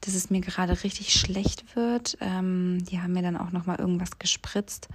dass 0.00 0.14
es 0.14 0.30
mir 0.30 0.40
gerade 0.40 0.84
richtig 0.84 1.12
schlecht 1.12 1.76
wird. 1.76 2.16
Ähm, 2.20 2.84
die 2.84 3.00
haben 3.00 3.12
mir 3.12 3.22
dann 3.22 3.36
auch 3.36 3.52
noch 3.52 3.66
mal 3.66 3.78
irgendwas 3.78 4.18
gespritzt, 4.18 4.88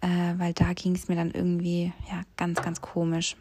äh, 0.00 0.34
weil 0.36 0.52
da 0.52 0.72
ging 0.72 0.94
es 0.94 1.08
mir 1.08 1.16
dann 1.16 1.30
irgendwie 1.30 1.92
ja 2.10 2.22
ganz 2.36 2.62
ganz 2.62 2.80
komisch. 2.80 3.36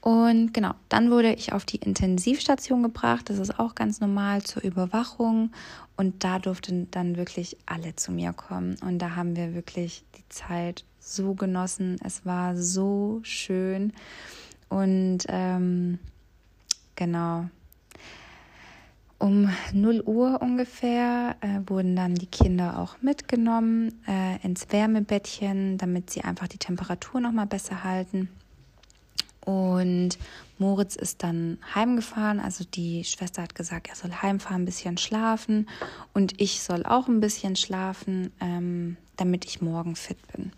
Und 0.00 0.54
genau, 0.54 0.72
dann 0.88 1.10
wurde 1.10 1.34
ich 1.34 1.52
auf 1.52 1.66
die 1.66 1.76
Intensivstation 1.76 2.82
gebracht. 2.82 3.28
Das 3.28 3.38
ist 3.38 3.58
auch 3.58 3.74
ganz 3.74 4.00
normal 4.00 4.42
zur 4.42 4.62
Überwachung. 4.62 5.52
Und 5.96 6.24
da 6.24 6.38
durften 6.38 6.90
dann 6.90 7.16
wirklich 7.16 7.58
alle 7.66 7.94
zu 7.96 8.10
mir 8.10 8.32
kommen. 8.32 8.76
Und 8.80 8.98
da 8.98 9.14
haben 9.14 9.36
wir 9.36 9.54
wirklich 9.54 10.04
die 10.16 10.26
Zeit 10.30 10.84
so 10.98 11.34
genossen. 11.34 11.98
Es 12.02 12.24
war 12.24 12.56
so 12.56 13.20
schön. 13.22 13.92
Und 14.70 15.18
ähm, 15.28 15.98
genau, 16.96 17.44
um 19.18 19.50
0 19.74 20.00
Uhr 20.06 20.40
ungefähr 20.40 21.36
äh, 21.42 21.60
wurden 21.66 21.94
dann 21.94 22.14
die 22.14 22.26
Kinder 22.26 22.78
auch 22.78 23.02
mitgenommen 23.02 23.92
äh, 24.08 24.42
ins 24.42 24.72
Wärmebettchen, 24.72 25.76
damit 25.76 26.08
sie 26.08 26.22
einfach 26.22 26.48
die 26.48 26.56
Temperatur 26.56 27.20
noch 27.20 27.32
mal 27.32 27.44
besser 27.44 27.84
halten. 27.84 28.30
Und 29.44 30.18
Moritz 30.58 30.96
ist 30.96 31.22
dann 31.22 31.58
heimgefahren. 31.74 32.40
Also 32.40 32.64
die 32.64 33.04
Schwester 33.04 33.42
hat 33.42 33.54
gesagt, 33.54 33.88
er 33.88 33.96
soll 33.96 34.10
heimfahren, 34.12 34.62
ein 34.62 34.66
bisschen 34.66 34.96
schlafen. 34.96 35.68
Und 36.14 36.40
ich 36.40 36.62
soll 36.62 36.86
auch 36.86 37.08
ein 37.08 37.20
bisschen 37.20 37.56
schlafen, 37.56 38.32
ähm, 38.40 38.96
damit 39.16 39.44
ich 39.44 39.60
morgen 39.60 39.96
fit 39.96 40.18
bin. 40.34 40.52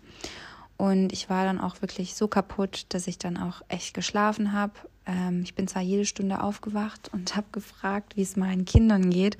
Und 0.83 1.13
ich 1.13 1.29
war 1.29 1.45
dann 1.45 1.61
auch 1.61 1.81
wirklich 1.81 2.13
so 2.13 2.27
kaputt, 2.27 2.87
dass 2.89 3.07
ich 3.07 3.17
dann 3.17 3.37
auch 3.37 3.61
echt 3.69 3.93
geschlafen 3.93 4.51
habe. 4.51 4.73
Ähm, 5.05 5.39
ich 5.41 5.55
bin 5.55 5.65
zwar 5.65 5.81
jede 5.81 6.03
Stunde 6.03 6.41
aufgewacht 6.41 7.09
und 7.13 7.37
habe 7.37 7.47
gefragt, 7.53 8.17
wie 8.17 8.21
es 8.21 8.35
meinen 8.35 8.65
Kindern 8.65 9.09
geht, 9.09 9.37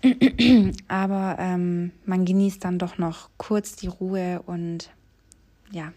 aber 0.86 1.34
ähm, 1.40 1.90
man 2.06 2.24
genießt 2.24 2.64
dann 2.64 2.78
doch 2.78 2.98
noch 2.98 3.30
kurz 3.36 3.74
die 3.74 3.88
Ruhe 3.88 4.42
und 4.46 4.90
ja, 5.72 5.92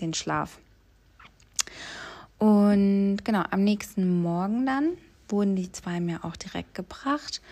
den 0.00 0.14
Schlaf. 0.14 0.58
Und 2.38 3.18
genau, 3.24 3.42
am 3.50 3.62
nächsten 3.62 4.22
Morgen 4.22 4.64
dann 4.64 4.92
wurden 5.28 5.54
die 5.54 5.70
zwei 5.70 6.00
mir 6.00 6.24
auch 6.24 6.36
direkt 6.36 6.74
gebracht. 6.74 7.42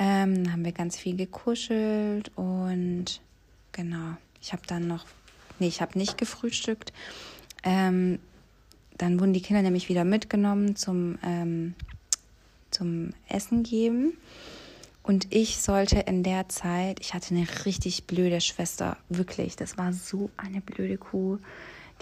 Ähm, 0.00 0.50
haben 0.50 0.64
wir 0.64 0.72
ganz 0.72 0.96
viel 0.96 1.14
gekuschelt 1.14 2.32
und 2.34 3.20
genau, 3.70 4.16
ich 4.40 4.52
habe 4.52 4.62
dann 4.66 4.88
noch 4.88 5.06
nee, 5.60 5.68
ich 5.68 5.80
habe 5.80 5.98
nicht 5.98 6.18
gefrühstückt. 6.18 6.92
Ähm, 7.62 8.18
dann 8.98 9.20
wurden 9.20 9.32
die 9.32 9.40
Kinder 9.40 9.62
nämlich 9.62 9.88
wieder 9.88 10.04
mitgenommen 10.04 10.76
zum, 10.76 11.18
ähm, 11.24 11.74
zum 12.70 13.10
Essen 13.28 13.62
geben. 13.62 14.12
Und 15.02 15.32
ich 15.32 15.58
sollte 15.58 16.00
in 16.00 16.22
der 16.22 16.48
Zeit, 16.50 17.00
ich 17.00 17.14
hatte 17.14 17.34
eine 17.34 17.46
richtig 17.64 18.04
blöde 18.06 18.42
Schwester, 18.42 18.98
wirklich, 19.08 19.56
das 19.56 19.78
war 19.78 19.92
so 19.92 20.28
eine 20.36 20.60
blöde 20.60 20.98
Kuh. 20.98 21.38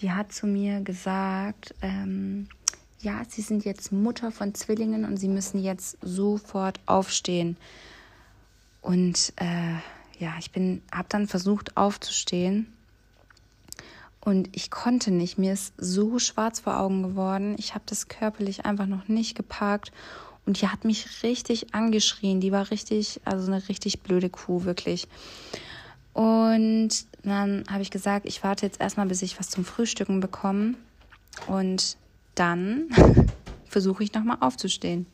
Die 0.01 0.11
hat 0.11 0.33
zu 0.33 0.47
mir 0.47 0.81
gesagt, 0.81 1.75
ähm, 1.83 2.49
ja, 3.01 3.23
sie 3.29 3.43
sind 3.43 3.65
jetzt 3.65 3.93
Mutter 3.93 4.33
von 4.33 4.55
Zwillingen 4.55 5.05
und 5.05 5.19
sie 5.19 5.29
müssen 5.29 5.63
jetzt 5.63 5.99
sofort 6.03 6.81
aufstehen. 6.87 7.57
Und 8.81 9.33
äh, 9.37 9.75
ja, 10.19 10.35
ich 10.39 10.51
bin, 10.51 10.83
habe 10.91 11.09
dann 11.09 11.29
versucht 11.29 11.77
aufzustehen 11.77 12.73
und 14.27 14.49
ich 14.57 14.73
konnte 14.73 15.13
nicht. 15.13 15.39
Mir 15.39 15.53
ist 15.53 15.73
so 15.79 16.19
schwarz 16.19 16.59
vor 16.59 16.81
Augen 16.81 17.05
geworden. 17.05 17.55
Ich 17.59 17.75
habe 17.75 17.85
das 17.87 18.09
körperlich 18.09 18.65
einfach 18.65 18.87
noch 18.87 19.07
nicht 19.07 19.37
gepackt. 19.37 19.93
Und 20.45 20.61
die 20.61 20.67
hat 20.67 20.85
mich 20.85 21.23
richtig 21.23 21.73
angeschrien. 21.73 22.41
Die 22.41 22.51
war 22.51 22.73
richtig, 22.73 23.21
also 23.25 23.47
eine 23.47 23.69
richtig 23.69 24.01
blöde 24.01 24.29
Kuh, 24.29 24.65
wirklich. 24.65 25.07
Und 26.13 26.89
dann 27.23 27.63
habe 27.71 27.83
ich 27.83 27.93
gesagt, 27.93 28.27
ich 28.27 28.43
warte 28.43 28.67
jetzt 28.67 28.81
erstmal, 28.81 29.07
bis 29.07 29.23
ich 29.23 29.39
was 29.39 29.49
zum 29.49 29.65
Frühstücken 29.65 30.19
bekomme. 30.19 30.75
Und 31.47 31.97
dann 32.35 32.89
versuche 33.69 34.03
ich 34.03 34.13
nochmal 34.13 34.39
aufzustehen. 34.41 35.07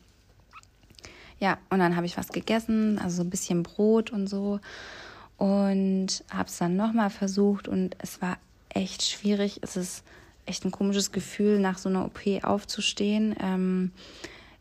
Ja, 1.39 1.59
und 1.69 1.77
dann 1.77 1.95
habe 1.95 2.07
ich 2.07 2.17
was 2.17 2.29
gegessen, 2.29 2.97
also 2.97 3.17
so 3.17 3.21
ein 3.21 3.29
bisschen 3.29 3.61
Brot 3.61 4.09
und 4.09 4.25
so. 4.25 4.59
Und 5.37 6.23
habe 6.31 6.49
es 6.49 6.57
dann 6.57 6.75
nochmal 6.75 7.11
versucht 7.11 7.67
und 7.67 7.95
es 7.99 8.19
war 8.19 8.39
echt 8.73 9.03
schwierig. 9.03 9.59
Es 9.61 9.75
ist 9.75 10.03
echt 10.45 10.65
ein 10.65 10.71
komisches 10.71 11.11
Gefühl, 11.11 11.59
nach 11.59 11.77
so 11.77 11.89
einer 11.89 12.05
OP 12.05 12.43
aufzustehen. 12.43 13.35
Ähm, 13.39 13.91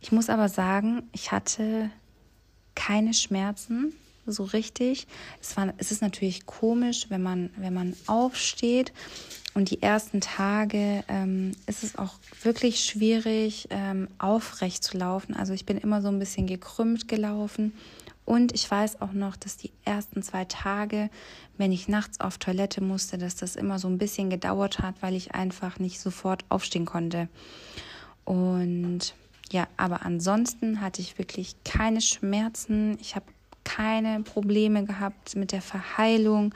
ich 0.00 0.12
muss 0.12 0.28
aber 0.28 0.48
sagen, 0.48 1.08
ich 1.12 1.32
hatte 1.32 1.90
keine 2.74 3.14
Schmerzen 3.14 3.94
so 4.26 4.44
richtig. 4.44 5.06
Es, 5.40 5.56
war, 5.56 5.72
es 5.78 5.90
ist 5.90 6.02
natürlich 6.02 6.46
komisch, 6.46 7.06
wenn 7.08 7.22
man, 7.22 7.50
wenn 7.56 7.74
man 7.74 7.94
aufsteht. 8.06 8.92
Und 9.54 9.70
die 9.70 9.82
ersten 9.82 10.20
Tage 10.20 11.04
ähm, 11.08 11.52
ist 11.66 11.82
es 11.82 11.98
auch 11.98 12.14
wirklich 12.42 12.84
schwierig, 12.84 13.68
ähm, 13.70 14.08
aufrecht 14.18 14.82
zu 14.82 14.96
laufen. 14.96 15.34
Also 15.34 15.52
ich 15.52 15.66
bin 15.66 15.76
immer 15.76 16.00
so 16.00 16.08
ein 16.08 16.18
bisschen 16.18 16.46
gekrümmt 16.46 17.06
gelaufen. 17.06 17.74
Und 18.32 18.54
ich 18.54 18.70
weiß 18.70 19.02
auch 19.02 19.12
noch, 19.12 19.36
dass 19.36 19.58
die 19.58 19.72
ersten 19.84 20.22
zwei 20.22 20.46
Tage, 20.46 21.10
wenn 21.58 21.70
ich 21.70 21.86
nachts 21.86 22.18
auf 22.18 22.38
Toilette 22.38 22.82
musste, 22.82 23.18
dass 23.18 23.36
das 23.36 23.56
immer 23.56 23.78
so 23.78 23.88
ein 23.88 23.98
bisschen 23.98 24.30
gedauert 24.30 24.78
hat, 24.78 24.94
weil 25.02 25.14
ich 25.16 25.34
einfach 25.34 25.78
nicht 25.78 26.00
sofort 26.00 26.42
aufstehen 26.48 26.86
konnte. 26.86 27.28
Und 28.24 29.14
ja, 29.50 29.68
aber 29.76 30.06
ansonsten 30.06 30.80
hatte 30.80 31.02
ich 31.02 31.18
wirklich 31.18 31.56
keine 31.62 32.00
Schmerzen. 32.00 32.96
Ich 33.02 33.16
habe 33.16 33.26
keine 33.64 34.22
Probleme 34.22 34.86
gehabt 34.86 35.36
mit 35.36 35.52
der 35.52 35.60
Verheilung. 35.60 36.54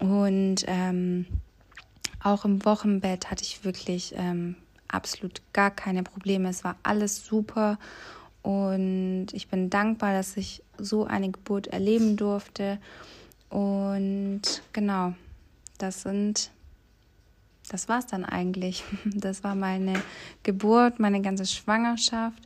Und 0.00 0.66
ähm, 0.66 1.24
auch 2.22 2.44
im 2.44 2.62
Wochenbett 2.66 3.30
hatte 3.30 3.44
ich 3.44 3.64
wirklich 3.64 4.12
ähm, 4.18 4.54
absolut 4.86 5.40
gar 5.54 5.70
keine 5.70 6.02
Probleme. 6.02 6.50
Es 6.50 6.62
war 6.62 6.76
alles 6.82 7.24
super. 7.24 7.78
Und 8.42 9.28
ich 9.32 9.48
bin 9.48 9.70
dankbar, 9.70 10.12
dass 10.14 10.36
ich 10.36 10.62
so 10.78 11.04
eine 11.04 11.30
Geburt 11.30 11.66
erleben 11.66 12.16
durfte. 12.16 12.78
Und 13.50 14.42
genau, 14.72 15.14
das 15.78 16.02
sind, 16.02 16.50
das 17.68 17.88
war 17.88 17.98
es 17.98 18.06
dann 18.06 18.24
eigentlich. 18.24 18.84
Das 19.04 19.44
war 19.44 19.54
meine 19.54 20.02
Geburt, 20.42 21.00
meine 21.00 21.20
ganze 21.20 21.46
Schwangerschaft. 21.46 22.42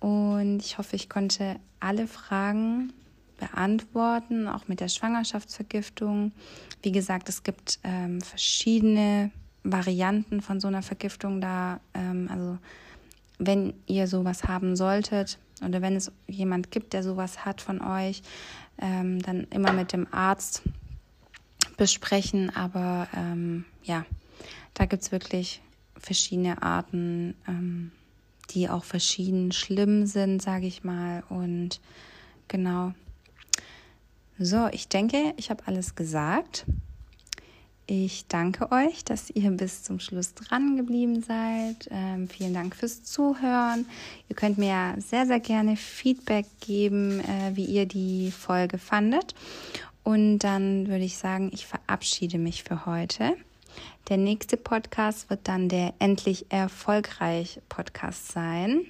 Und 0.00 0.60
ich 0.60 0.78
hoffe, 0.78 0.96
ich 0.96 1.08
konnte 1.08 1.56
alle 1.80 2.06
Fragen 2.06 2.92
beantworten, 3.38 4.48
auch 4.48 4.68
mit 4.68 4.80
der 4.80 4.88
Schwangerschaftsvergiftung. 4.88 6.32
Wie 6.82 6.92
gesagt, 6.92 7.28
es 7.28 7.42
gibt 7.42 7.78
ähm, 7.82 8.20
verschiedene 8.20 9.30
Varianten 9.64 10.40
von 10.40 10.60
so 10.60 10.68
einer 10.68 10.82
Vergiftung 10.82 11.40
da. 11.40 11.80
Ähm, 11.94 12.28
also 12.30 12.58
wenn 13.38 13.74
ihr 13.86 14.06
sowas 14.06 14.44
haben 14.44 14.76
solltet 14.76 15.38
oder 15.64 15.82
wenn 15.82 15.96
es 15.96 16.12
jemand 16.26 16.70
gibt, 16.70 16.92
der 16.92 17.02
sowas 17.02 17.44
hat 17.44 17.60
von 17.60 17.80
euch, 17.80 18.22
ähm, 18.80 19.20
dann 19.20 19.44
immer 19.50 19.72
mit 19.72 19.92
dem 19.92 20.06
Arzt 20.12 20.62
besprechen. 21.76 22.54
Aber 22.54 23.08
ähm, 23.14 23.64
ja, 23.82 24.04
da 24.74 24.86
gibt 24.86 25.02
es 25.02 25.12
wirklich 25.12 25.62
verschiedene 25.96 26.62
Arten, 26.62 27.34
ähm, 27.46 27.92
die 28.50 28.68
auch 28.68 28.84
verschieden 28.84 29.52
schlimm 29.52 30.06
sind, 30.06 30.42
sage 30.42 30.66
ich 30.66 30.84
mal. 30.84 31.22
Und 31.28 31.80
genau. 32.48 32.92
So, 34.38 34.68
ich 34.70 34.88
denke, 34.88 35.34
ich 35.36 35.50
habe 35.50 35.66
alles 35.66 35.94
gesagt. 35.94 36.64
Ich 37.90 38.26
danke 38.26 38.70
euch, 38.70 39.02
dass 39.02 39.30
ihr 39.30 39.50
bis 39.50 39.82
zum 39.82 39.98
Schluss 39.98 40.34
dran 40.34 40.76
geblieben 40.76 41.22
seid. 41.22 41.88
Ähm, 41.90 42.28
vielen 42.28 42.52
Dank 42.52 42.76
fürs 42.76 43.02
Zuhören. 43.02 43.86
Ihr 44.28 44.36
könnt 44.36 44.58
mir 44.58 44.94
sehr, 44.98 45.24
sehr 45.24 45.40
gerne 45.40 45.74
Feedback 45.74 46.44
geben, 46.60 47.20
äh, 47.20 47.56
wie 47.56 47.64
ihr 47.64 47.86
die 47.86 48.30
Folge 48.30 48.76
fandet. 48.76 49.34
Und 50.04 50.40
dann 50.40 50.88
würde 50.88 51.04
ich 51.04 51.16
sagen, 51.16 51.48
ich 51.50 51.64
verabschiede 51.64 52.36
mich 52.36 52.62
für 52.62 52.84
heute. 52.84 53.38
Der 54.10 54.18
nächste 54.18 54.58
Podcast 54.58 55.30
wird 55.30 55.48
dann 55.48 55.70
der 55.70 55.94
Endlich 55.98 56.44
Erfolgreich 56.50 57.62
Podcast 57.70 58.30
sein. 58.30 58.82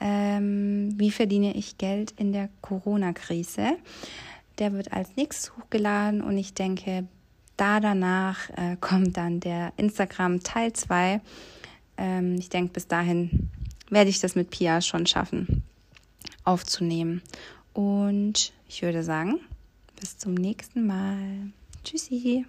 Ähm, 0.00 0.94
wie 0.96 1.12
verdiene 1.12 1.54
ich 1.54 1.78
Geld 1.78 2.12
in 2.16 2.32
der 2.32 2.48
Corona-Krise? 2.60 3.76
Der 4.58 4.72
wird 4.72 4.92
als 4.92 5.14
nächstes 5.14 5.56
hochgeladen 5.56 6.22
und 6.22 6.36
ich 6.36 6.54
denke, 6.54 7.06
da 7.56 7.80
danach 7.80 8.50
äh, 8.50 8.76
kommt 8.80 9.16
dann 9.16 9.40
der 9.40 9.72
Instagram 9.76 10.42
Teil 10.42 10.72
2. 10.72 11.20
Ähm, 11.96 12.36
ich 12.38 12.48
denke, 12.48 12.72
bis 12.72 12.86
dahin 12.86 13.50
werde 13.90 14.10
ich 14.10 14.20
das 14.20 14.34
mit 14.34 14.50
Pia 14.50 14.80
schon 14.80 15.06
schaffen, 15.06 15.62
aufzunehmen. 16.44 17.22
Und 17.72 18.52
ich 18.68 18.82
würde 18.82 19.02
sagen, 19.02 19.40
bis 20.00 20.18
zum 20.18 20.34
nächsten 20.34 20.86
Mal. 20.86 21.50
Tschüssi. 21.84 22.44